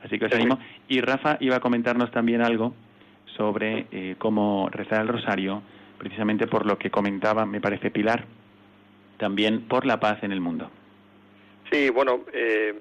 Así 0.02 0.18
que 0.18 0.26
os 0.26 0.32
animo. 0.32 0.58
Y 0.88 1.00
Rafa 1.00 1.38
iba 1.40 1.56
a 1.56 1.60
comentarnos 1.60 2.10
también 2.10 2.42
algo 2.42 2.74
sobre 3.36 3.86
eh, 3.90 4.16
cómo 4.18 4.68
rezar 4.70 5.02
el 5.02 5.08
rosario, 5.08 5.62
precisamente 5.98 6.46
por 6.46 6.66
lo 6.66 6.78
que 6.78 6.90
comentaba, 6.90 7.46
me 7.46 7.60
parece 7.60 7.90
Pilar, 7.90 8.24
también 9.16 9.62
por 9.62 9.86
la 9.86 10.00
paz 10.00 10.22
en 10.22 10.32
el 10.32 10.40
mundo. 10.40 10.70
Sí, 11.70 11.90
bueno, 11.90 12.20
eh, 12.32 12.74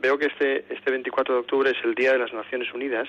veo 0.00 0.18
que 0.18 0.26
este, 0.26 0.72
este 0.72 0.90
24 0.90 1.34
de 1.34 1.40
octubre 1.40 1.70
es 1.70 1.76
el 1.84 1.94
Día 1.94 2.12
de 2.12 2.18
las 2.18 2.32
Naciones 2.32 2.72
Unidas 2.74 3.08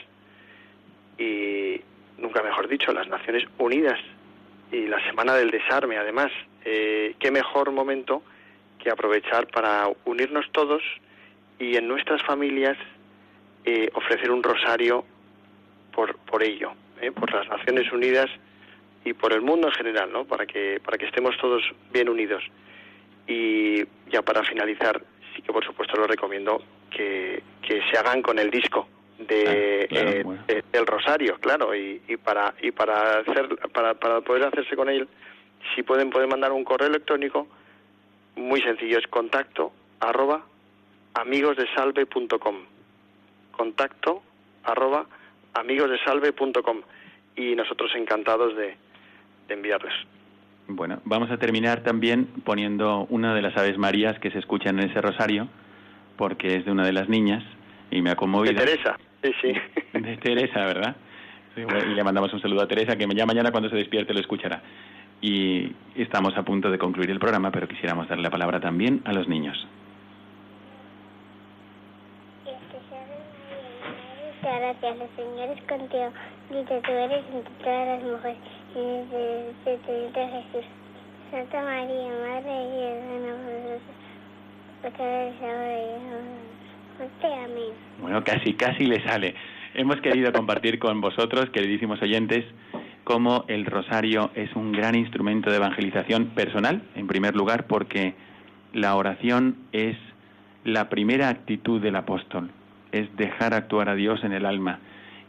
y, 1.17 1.81
nunca 2.17 2.43
mejor 2.43 2.67
dicho, 2.67 2.91
las 2.91 3.07
Naciones 3.07 3.43
Unidas 3.57 3.99
y 4.71 4.87
la 4.87 5.03
Semana 5.07 5.35
del 5.35 5.51
Desarme, 5.51 5.97
además. 5.97 6.31
Eh, 6.63 7.15
¿Qué 7.19 7.31
mejor 7.31 7.71
momento 7.71 8.23
que 8.79 8.89
aprovechar 8.89 9.47
para 9.47 9.89
unirnos 10.05 10.51
todos 10.51 10.81
y 11.59 11.75
en 11.75 11.87
nuestras 11.87 12.21
familias 12.23 12.77
eh, 13.63 13.89
ofrecer 13.93 14.31
un 14.31 14.43
rosario 14.43 15.05
por, 15.93 16.17
por 16.17 16.43
ello, 16.43 16.73
eh, 17.01 17.11
por 17.11 17.31
las 17.33 17.47
Naciones 17.47 17.91
Unidas 17.91 18.29
y 19.03 19.13
por 19.13 19.33
el 19.33 19.41
mundo 19.41 19.67
en 19.67 19.73
general, 19.73 20.11
¿no? 20.11 20.25
Para 20.25 20.45
que, 20.45 20.81
para 20.83 20.97
que 20.97 21.05
estemos 21.05 21.37
todos 21.37 21.63
bien 21.93 22.09
unidos. 22.09 22.43
Y 23.27 23.83
ya 24.11 24.21
para 24.21 24.43
finalizar, 24.43 25.01
sí 25.35 25.41
que 25.41 25.53
por 25.53 25.63
supuesto 25.63 25.95
lo 25.95 26.07
recomiendo 26.07 26.61
que, 26.91 27.41
que 27.61 27.81
se 27.89 27.97
hagan 27.97 28.21
con 28.21 28.39
el 28.39 28.49
disco 28.49 28.87
de, 29.27 29.87
claro, 29.89 30.09
eh, 30.09 30.21
bueno. 30.23 30.43
de- 30.47 30.63
del 30.71 30.85
Rosario, 30.85 31.37
claro, 31.39 31.75
y, 31.75 32.01
y 32.07 32.17
para 32.17 32.53
y 32.61 32.71
para 32.71 33.19
hacer 33.19 33.47
para, 33.73 33.93
para 33.95 34.21
poder 34.21 34.43
hacerse 34.45 34.75
con 34.75 34.89
él, 34.89 35.07
si 35.75 35.83
pueden 35.83 36.09
pueden 36.09 36.29
mandar 36.29 36.51
un 36.51 36.63
correo 36.63 36.87
electrónico 36.87 37.47
muy 38.35 38.61
sencillo, 38.61 38.97
es 38.99 39.07
contacto 39.07 39.71
arroba 39.99 40.43
amigosdesalve.com 41.13 42.55
contacto 43.51 44.21
arroba 44.63 45.05
amigosdesalve.com 45.53 46.81
y 47.35 47.55
nosotros 47.55 47.91
encantados 47.95 48.55
de, 48.55 48.75
de 49.47 49.53
enviarles. 49.53 49.93
Bueno, 50.67 50.99
vamos 51.05 51.29
a 51.31 51.37
terminar 51.37 51.83
también 51.83 52.25
poniendo 52.43 53.05
una 53.09 53.35
de 53.35 53.41
las 53.41 53.55
Aves 53.55 53.77
Marías 53.77 54.17
que 54.19 54.31
se 54.31 54.39
escuchan 54.39 54.79
en 54.79 54.89
ese 54.89 54.99
rosario, 54.99 55.47
porque 56.17 56.55
es 56.55 56.65
de 56.65 56.71
una 56.71 56.85
de 56.85 56.91
las 56.93 57.07
niñas 57.07 57.43
y 57.91 58.01
me 58.01 58.09
ha 58.09 58.13
De 58.13 58.17
conmovido. 58.17 58.55
Teresa, 58.55 58.97
sí, 59.25 59.33
sí. 59.41 59.99
De 59.99 60.17
Teresa, 60.17 60.65
¿verdad? 60.65 60.95
Sí, 61.55 61.63
bueno, 61.63 61.91
y 61.91 61.95
le 61.95 62.03
mandamos 62.03 62.33
un 62.33 62.41
saludo 62.41 62.61
a 62.61 62.67
Teresa, 62.67 62.97
que 62.97 63.07
ya 63.15 63.25
mañana 63.25 63.51
cuando 63.51 63.69
se 63.69 63.75
despierte 63.75 64.13
lo 64.13 64.19
escuchará. 64.19 64.61
Y 65.21 65.71
estamos 65.95 66.37
a 66.37 66.43
punto 66.43 66.69
de 66.69 66.77
concluir 66.77 67.09
el 67.09 67.19
programa, 67.19 67.51
pero 67.51 67.67
quisiéramos 67.67 68.07
darle 68.09 68.23
la 68.23 68.29
palabra 68.29 68.59
también 68.59 69.01
a 69.05 69.13
los 69.13 69.27
niños. 69.27 69.65
Muchas 74.45 74.59
gracias, 74.59 74.97
el 75.01 75.09
Señor 75.15 75.49
es 75.57 75.63
contigo. 75.63 76.11
Bendita 76.49 76.81
tú 76.81 76.91
eres 76.91 77.23
entre 77.33 77.53
todas 77.63 77.87
las 77.87 78.03
mujeres, 78.03 78.37
y 78.75 78.79
desde 78.79 79.77
tu 79.77 79.91
vientre 79.91 80.27
Jesús. 80.27 80.65
Santa 81.31 81.63
María, 81.63 82.11
Madre 82.21 82.51
de 82.51 82.65
Dios, 82.77 82.95
nosotros, 83.25 83.81
pecadores 84.83 85.41
ahora 85.41 85.79
y 85.79 85.89
en 85.95 86.54
Bueno, 88.01 88.23
casi, 88.23 88.53
casi 88.53 88.85
le 88.85 89.03
sale. 89.07 89.35
Hemos 89.73 89.99
querido 90.01 90.31
compartir 90.33 90.79
con 90.79 91.01
vosotros, 91.01 91.49
queridísimos 91.49 92.01
oyentes, 92.01 92.45
cómo 93.03 93.45
el 93.47 93.65
rosario 93.65 94.31
es 94.35 94.53
un 94.55 94.71
gran 94.71 94.95
instrumento 94.95 95.49
de 95.49 95.57
evangelización 95.57 96.27
personal, 96.27 96.81
en 96.95 97.07
primer 97.07 97.35
lugar, 97.35 97.67
porque 97.67 98.15
la 98.73 98.95
oración 98.95 99.57
es 99.71 99.95
la 100.63 100.89
primera 100.89 101.29
actitud 101.29 101.81
del 101.81 101.95
apóstol, 101.95 102.49
es 102.91 103.15
dejar 103.15 103.53
actuar 103.53 103.89
a 103.89 103.95
Dios 103.95 104.23
en 104.23 104.33
el 104.33 104.45
alma. 104.45 104.79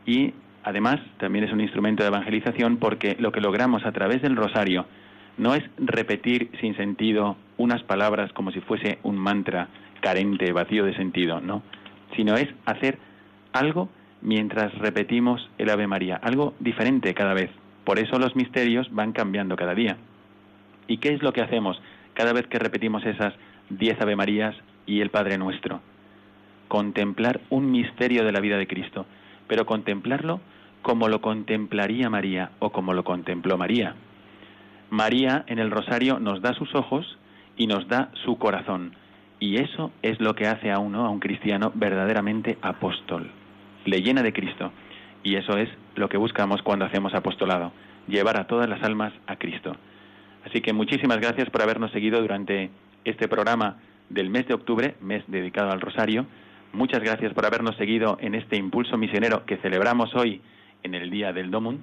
Y 0.07 0.33
además 0.64 0.99
también 1.19 1.45
es 1.45 1.53
un 1.53 1.61
instrumento 1.61 2.03
de 2.03 2.09
evangelización 2.09 2.79
porque 2.79 3.17
lo 3.19 3.33
que 3.33 3.41
logramos 3.41 3.85
a 3.85 3.93
través 3.93 4.23
del 4.23 4.37
rosario 4.37 4.87
no 5.37 5.55
es 5.55 5.62
repetir 5.77 6.51
sin 6.61 6.77
sentido 6.77 7.37
unas 7.59 7.83
palabras 7.83 8.33
como 8.33 8.51
si 8.51 8.61
fuese 8.61 8.99
un 9.03 9.17
mantra 9.17 9.69
carente, 10.07 10.52
vacío 10.52 10.84
de 10.84 10.94
sentido, 10.94 11.40
no, 11.40 11.64
sino 12.14 12.36
es 12.36 12.46
hacer 12.64 12.96
algo 13.52 13.88
mientras 14.22 14.72
repetimos 14.78 15.50
el 15.59 15.68
Ave 15.68 15.88
María, 15.88 16.14
algo 16.22 16.54
diferente 16.61 17.12
cada 17.12 17.34
vez. 17.34 17.50
Por 17.82 17.98
eso 17.98 18.16
los 18.20 18.36
misterios 18.36 18.86
van 18.92 19.11
cambiando 19.11 19.57
cada 19.57 19.74
día. 19.74 19.96
¿Y 20.86 20.98
qué 20.98 21.12
es 21.12 21.24
lo 21.24 21.32
que 21.32 21.40
hacemos 21.40 21.82
cada 22.14 22.32
vez 22.32 22.46
que 22.46 22.61
repetimos 22.61 23.04
esas 23.04 23.34
diez 23.68 24.00
Ave 24.00 24.14
Marías 24.14 24.54
y 24.86 25.00
el 25.00 25.11
Padre 25.11 25.38
Nuestro? 25.38 25.80
Contemplar 26.68 27.40
un 27.50 27.72
misterio 27.72 28.24
de 28.24 28.30
la 28.30 28.38
vida 28.38 28.59
de 28.59 28.68
Cristo, 28.68 29.07
pero 29.48 29.66
contemplarlo 29.66 30.40
como 30.82 31.09
lo 31.09 31.20
contemplaría 31.20 32.09
María 32.11 32.52
o 32.61 32.70
como 32.70 32.94
lo 32.94 33.02
contempló 33.02 33.59
María. 33.59 33.96
María 34.88 35.44
en 35.48 35.59
el 35.59 35.72
rosario 35.72 36.20
nos 36.20 36.42
da 36.42 36.54
sus 36.54 36.72
ojos 36.76 37.18
y 37.57 37.66
nos 37.66 37.88
da 37.88 38.11
su 38.24 38.38
corazón. 38.38 38.94
Y 39.39 39.57
eso 39.57 39.93
es 40.03 40.20
lo 40.20 40.34
que 40.34 40.47
hace 40.47 40.70
a 40.70 40.78
uno, 40.78 41.05
a 41.05 41.11
un 41.11 41.20
cristiano, 41.20 41.72
verdaderamente 41.74 42.59
apóstol. 42.62 43.30
Le 43.84 44.03
llena 44.03 44.22
de 44.22 44.32
Cristo. 44.32 44.72
Y 45.22 45.37
eso 45.37 45.57
es 45.59 45.68
lo 45.95 46.09
que 46.09 46.16
buscamos 46.16 46.62
cuando 46.62 46.84
hacemos 46.84 47.14
apostolado, 47.14 47.72
llevar 48.07 48.39
a 48.39 48.47
todas 48.47 48.68
las 48.68 48.82
almas 48.82 49.12
a 49.26 49.37
Cristo. 49.37 49.76
Así 50.45 50.61
que 50.61 50.72
muchísimas 50.72 51.18
gracias 51.18 51.51
por 51.51 51.62
habernos 51.62 51.91
seguido 51.91 52.20
durante 52.20 52.70
este 53.05 53.26
programa 53.26 53.78
del 54.09 54.30
mes 54.30 54.47
de 54.47 54.55
octubre, 54.55 54.95
mes 55.01 55.24
dedicado 55.26 55.70
al 55.72 55.80
Rosario. 55.80 56.26
Muchas 56.72 57.01
gracias 57.01 57.32
por 57.34 57.45
habernos 57.45 57.76
seguido 57.76 58.18
en 58.20 58.34
este 58.34 58.57
impulso 58.57 58.97
misionero 58.97 59.45
que 59.45 59.57
celebramos 59.57 60.14
hoy 60.14 60.41
en 60.82 60.95
el 60.95 61.11
Día 61.11 61.32
del 61.32 61.51
Domun 61.51 61.80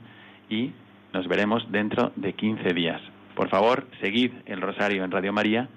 y 0.49 0.71
nos 1.11 1.27
veremos 1.27 1.69
dentro 1.71 2.11
de 2.15 2.33
15 2.33 2.73
días. 2.73 3.01
Por 3.35 3.49
favor, 3.49 3.87
seguid 4.01 4.31
el 4.45 4.61
Rosario 4.61 5.03
en 5.03 5.11
Radio 5.11 5.33
María, 5.33 5.67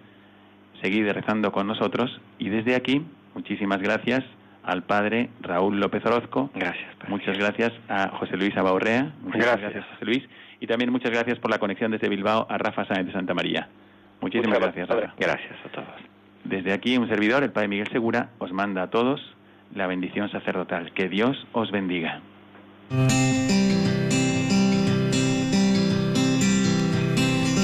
seguid 0.82 1.08
rezando 1.10 1.52
con 1.52 1.66
nosotros 1.66 2.20
y 2.38 2.48
desde 2.48 2.74
aquí, 2.74 3.04
muchísimas 3.34 3.80
gracias 3.80 4.24
al 4.62 4.82
padre 4.82 5.30
Raúl 5.40 5.78
López 5.78 6.04
Orozco. 6.04 6.50
Gracias. 6.54 6.86
Muchas 7.08 7.38
gracias 7.38 7.72
a 7.88 8.08
José 8.08 8.36
Luis 8.36 8.56
Abaurrea. 8.56 9.12
Muchas 9.22 9.60
gracias. 9.60 9.84
José 9.92 10.04
Luis. 10.04 10.22
Y 10.60 10.66
también 10.66 10.90
muchas 10.90 11.10
gracias 11.10 11.38
por 11.38 11.50
la 11.50 11.58
conexión 11.58 11.90
desde 11.92 12.08
Bilbao 12.08 12.46
a 12.50 12.58
Rafa 12.58 12.84
Sáenz 12.86 13.06
de 13.06 13.12
Santa 13.12 13.34
María. 13.34 13.68
Muchísimas 14.20 14.58
gracias, 14.58 14.88
Rafa. 14.88 15.14
Gracias 15.18 15.56
a 15.64 15.68
todos. 15.68 15.88
Desde 16.44 16.72
aquí, 16.72 16.96
un 16.96 17.08
servidor, 17.08 17.42
el 17.42 17.50
Padre 17.50 17.68
Miguel 17.68 17.88
Segura, 17.92 18.30
os 18.38 18.52
manda 18.52 18.82
a 18.82 18.90
todos 18.90 19.20
la 19.74 19.86
bendición 19.86 20.30
sacerdotal. 20.30 20.92
Que 20.92 21.08
Dios 21.08 21.46
os 21.52 21.70
bendiga. 21.70 22.20